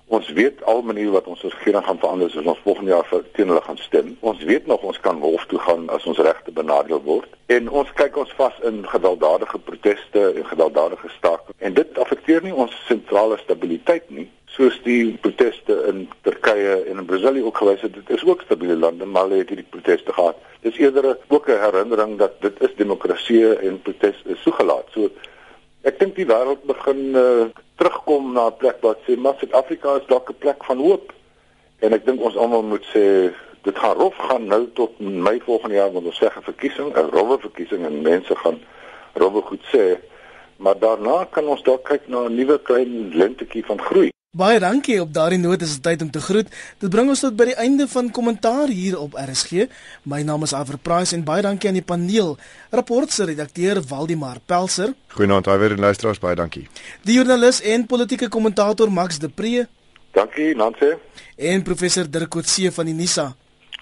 Ons 0.08 0.30
weet 0.32 0.64
al 0.64 0.82
maniere 0.88 1.12
wat 1.12 1.26
ons 1.28 1.42
regering 1.44 1.84
gaan 1.86 2.00
verander 2.00 2.30
as 2.32 2.36
ons 2.46 2.62
volgende 2.64 2.94
jaar 2.94 3.08
vir 3.10 3.24
teen 3.36 3.50
hulle 3.52 3.64
gaan 3.66 3.80
stem. 3.84 4.14
Ons 4.20 4.44
weet 4.48 4.68
nog 4.72 4.86
ons 4.88 5.00
kan 5.04 5.20
hof 5.20 5.44
toe 5.52 5.60
gaan 5.60 5.90
as 5.92 6.06
ons 6.08 6.22
regte 6.24 6.54
benadeel 6.56 7.02
word. 7.04 7.34
En 7.52 7.68
ons 7.82 7.92
kyk 8.00 8.16
ons 8.24 8.32
vas 8.40 8.62
in 8.70 8.80
gewelddadige 8.88 9.60
proteste 9.68 10.24
en 10.32 10.48
gewelddadige 10.48 11.12
staking. 11.18 11.60
En 11.60 11.76
dit 11.76 12.00
affekteer 12.00 12.48
nie 12.48 12.56
ons 12.56 12.80
sentrale 12.88 13.36
stabiliteit 13.44 14.08
nie, 14.08 14.30
soos 14.56 14.80
die 14.88 15.18
proteste 15.22 15.76
in 15.92 16.06
Turkye 16.24 16.80
en 16.88 17.04
in 17.04 17.10
Brasilië 17.10 17.44
ook 17.44 17.60
gewys 17.60 17.84
het. 17.84 18.00
Dit 18.00 18.16
is 18.16 18.24
ook 18.26 18.48
stabiele 18.48 18.80
lande, 18.80 19.06
maar 19.06 19.28
hulle 19.28 19.44
het 19.44 19.52
hierdie 19.52 19.72
proteste 19.76 20.16
gehad. 20.16 20.40
Dis 20.64 20.80
eerder 20.80 21.18
ook 21.28 21.50
'n 21.52 21.60
herinnering 21.68 22.18
dat 22.18 22.42
dit 22.42 22.62
is 22.64 22.76
demokrasie 22.76 23.56
en 23.56 23.82
protes 23.82 24.24
is 24.26 24.44
toegelaat. 24.44 24.88
So 24.96 25.12
ek 25.84 26.00
dink 26.00 26.16
die 26.16 26.26
wêreld 26.26 26.64
begin 26.66 27.16
uh, 27.16 27.46
terugkom 27.78 28.34
na 28.34 28.48
'n 28.50 28.58
plek 28.58 28.82
wat 28.82 29.00
sê 29.06 29.18
maar 29.18 29.36
Suid-Afrika 29.38 29.96
is 29.96 30.08
dalk 30.08 30.30
'n 30.30 30.40
plek 30.40 30.64
van 30.64 30.78
hoop. 30.78 31.14
En 31.80 31.94
ek 31.94 32.06
dink 32.06 32.22
ons 32.22 32.38
almal 32.38 32.64
moet 32.64 32.86
sê 32.94 33.34
dit 33.62 33.78
gaan 33.78 33.98
rof 33.98 34.16
gaan 34.16 34.48
nou 34.48 34.64
tot 34.74 35.00
Mei 35.00 35.40
volgende 35.40 35.76
jaar 35.76 35.92
wanneer 35.92 36.12
ons 36.12 36.22
sê 36.22 36.26
'n 36.26 36.42
verkiesing, 36.50 36.90
'n 36.96 37.10
rowwe 37.12 37.38
verkiesing 37.40 37.86
en 37.86 38.02
mense 38.02 38.36
gaan 38.36 38.60
rowwe 39.14 39.42
goed 39.42 39.64
sê, 39.74 39.98
maar 40.58 40.78
daarna 40.80 41.26
kan 41.32 41.48
ons 41.48 41.64
dalk 41.64 41.84
kyk 41.84 42.08
na 42.08 42.26
'n 42.26 42.36
nuwe 42.36 42.58
klein 42.62 43.12
lentetjie 43.14 43.66
van 43.66 43.82
groei. 43.82 44.12
Baie 44.36 44.60
dankie. 44.60 45.00
Op 45.02 45.14
daardie 45.14 45.40
noot 45.40 45.62
is 45.62 45.72
dit 45.78 45.84
tyd 45.84 46.02
om 46.02 46.10
te 46.12 46.20
groet. 46.22 46.50
Dit 46.78 46.92
bring 46.94 47.08
ons 47.10 47.24
tot 47.24 47.36
by 47.40 47.48
die 47.50 47.56
einde 47.58 47.88
van 47.88 48.12
kommentaar 48.14 48.68
hier 48.68 48.98
op 49.00 49.16
RSG. 49.18 49.66
My 50.04 50.20
naam 50.22 50.44
is 50.44 50.54
Aver 50.54 50.78
Price 50.78 51.16
en 51.16 51.24
baie 51.26 51.42
dankie 51.42 51.70
aan 51.72 51.80
die 51.80 51.86
paneel. 51.86 52.36
Rapport 52.70 53.12
se 53.12 53.26
redakteur 53.26 53.82
Waldimar 53.90 54.38
Pelser. 54.46 54.94
Goeienaand, 55.16 55.48
hy 55.50 55.58
weer 55.58 55.74
en 55.78 55.82
luisteraars, 55.88 56.20
baie 56.22 56.36
dankie. 56.38 56.68
Die 57.08 57.16
joernalis 57.18 57.64
en 57.64 57.88
politieke 57.90 58.30
kommentator 58.30 58.92
Max 58.92 59.18
de 59.24 59.30
Pre. 59.30 59.66
Dankie, 60.14 60.54
Nancy. 60.56 60.94
En 61.38 61.64
professor 61.64 62.10
Dirk 62.12 62.30
Coetzee 62.30 62.72
van 62.72 62.92
die 62.92 62.98
NISA. 62.98 63.32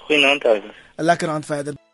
Goeienaand, 0.05 0.45
Aver. 0.45 0.71
'n 0.97 1.03
Lekker 1.03 1.29
aand 1.29 1.45
verder. 1.45 1.84